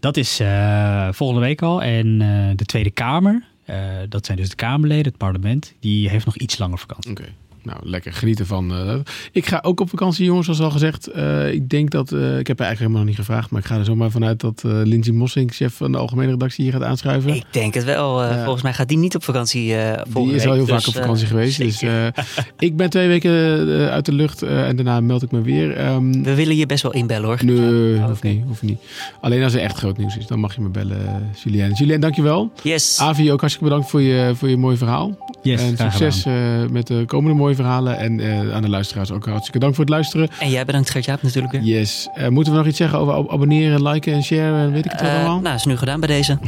Dat 0.00 0.16
is 0.16 0.40
eh, 0.40 1.08
volgende 1.12 1.42
week 1.42 1.62
al. 1.62 1.82
En 1.82 2.20
eh, 2.20 2.56
de 2.56 2.64
Tweede 2.64 2.90
Kamer, 2.90 3.42
eh, 3.64 3.76
dat 4.08 4.26
zijn 4.26 4.38
dus 4.38 4.48
de 4.48 4.54
Kamerleden, 4.56 5.04
het 5.04 5.16
parlement, 5.16 5.74
die 5.80 6.08
heeft 6.08 6.24
nog 6.26 6.36
iets 6.36 6.58
langer 6.58 6.78
vakantie. 6.78 7.10
Oké. 7.10 7.24
Nou, 7.64 7.78
lekker 7.82 8.12
genieten 8.12 8.46
van. 8.46 8.72
eh, 8.74 8.94
ik 9.32 9.46
ga 9.46 9.58
ook 9.62 9.80
op 9.80 9.88
vakantie, 9.88 10.24
jongens, 10.24 10.44
zoals 10.44 10.60
al 10.60 10.70
gezegd. 10.70 11.06
Eh, 11.06 11.52
ik 11.52 11.68
denk 11.68 11.90
dat. 11.90 12.12
eh, 12.12 12.18
ik 12.38 12.46
heb 12.46 12.58
er 12.60 12.64
eigenlijk 12.64 12.78
helemaal 12.78 12.98
nog 12.98 13.06
niet 13.06 13.16
gevraagd. 13.16 13.50
Maar 13.50 13.60
ik 13.60 13.66
ga 13.66 13.76
er 13.78 13.84
zomaar 13.84 14.10
vanuit 14.10 14.40
dat 14.40 14.62
eh 14.64 14.70
Lindsay 14.84 15.14
Mossing, 15.14 15.52
chef 15.54 15.74
van 15.74 15.92
de 15.92 15.98
algemene 15.98 16.30
redactie, 16.30 16.64
hier 16.64 16.72
gaat 16.72 16.82
aanschuiven. 16.82 17.34
Ik 17.34 17.44
denk 17.50 17.74
het 17.74 17.84
wel. 17.84 18.22
eh, 18.22 18.30
Ja. 18.30 18.42
Volgens 18.42 18.62
mij 18.62 18.72
gaat 18.72 18.88
die 18.88 18.98
niet 18.98 19.14
op 19.14 19.24
vakantie 19.24 19.74
eh 19.76 20.02
Die 20.14 20.34
is 20.34 20.46
al 20.46 20.52
heel 20.52 20.60
week, 20.60 20.68
vaak 20.68 20.78
dus, 20.78 20.88
op 20.88 20.94
vakantie 20.94 21.26
geweest. 21.26 21.58
Dus 21.58 21.78
zeker. 21.78 22.12
eh, 22.14 22.24
ik 22.58 22.76
ben 22.76 22.90
twee 22.90 23.08
weken 23.08 23.32
eh, 23.80 23.88
uit 23.88 24.04
de 24.06 24.12
lucht 24.12 24.42
eh, 24.42 24.68
en 24.68 24.76
daarna 24.76 25.00
meld 25.00 25.22
ik 25.22 25.30
me 25.30 25.40
weer. 25.42 25.76
Ehm, 25.76 26.22
We 26.22 26.34
willen 26.34 26.56
je 26.56 26.66
best 26.66 26.82
wel 26.82 26.92
inbellen 26.92 27.26
hoor. 27.28 27.38
nee, 27.44 27.98
Oh, 27.98 28.06
hoeft, 28.06 28.22
niet, 28.22 28.42
hoeft 28.46 28.62
niet. 28.62 28.78
Alleen 29.20 29.42
als 29.42 29.54
er 29.54 29.60
echt 29.60 29.76
groot 29.76 29.96
nieuws 29.96 30.16
is, 30.16 30.26
dan 30.26 30.38
mag 30.40 30.54
je 30.54 30.60
me 30.60 30.68
bellen, 30.68 31.30
Julien. 31.44 31.72
Julien, 31.72 32.00
dankjewel. 32.00 32.52
Yes. 32.62 32.98
Avi, 33.00 33.32
ook 33.32 33.40
hartstikke 33.40 33.68
bedankt 33.68 33.90
voor 33.90 34.00
je, 34.00 34.32
voor 34.34 34.48
je 34.48 34.56
mooie 34.56 34.76
verhaal. 34.76 35.16
Yes, 35.42 35.60
en 35.62 35.76
succes 35.76 36.24
eh, 36.24 36.34
met 36.70 36.86
de 36.86 37.02
komende 37.06 37.36
mooie 37.36 37.53
verhalen. 37.54 37.98
En 37.98 38.20
eh, 38.20 38.54
aan 38.54 38.62
de 38.62 38.68
luisteraars 38.68 39.10
ook 39.10 39.26
hartstikke 39.26 39.58
dank 39.58 39.74
voor 39.74 39.84
het 39.84 39.92
luisteren. 39.92 40.28
En 40.40 40.50
jij 40.50 40.64
bedankt 40.64 40.90
Gert-Jaap 40.90 41.22
natuurlijk 41.22 41.52
weer. 41.52 41.62
Yes. 41.62 42.08
Eh, 42.14 42.28
moeten 42.28 42.52
we 42.52 42.58
nog 42.58 42.66
iets 42.68 42.76
zeggen 42.78 42.98
over 42.98 43.14
ab- 43.14 43.32
abonneren, 43.32 43.82
liken 43.88 44.12
en 44.12 44.22
share 44.22 44.58
en 44.64 44.72
weet 44.72 44.84
ik 44.84 44.90
het 44.92 45.00
Eh, 45.00 45.14
allemaal? 45.14 45.40
nou, 45.40 45.54
is 45.54 45.64
nu 45.64 45.76
gedaan 45.76 46.00
bij 46.00 46.08
deze. 46.08 46.38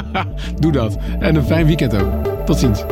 Doe 0.60 0.72
dat. 0.72 0.96
En 1.18 1.34
een 1.34 1.44
fijn 1.44 1.66
weekend 1.66 1.94
ook. 1.96 2.10
Tot 2.46 2.58
ziens. 2.58 2.84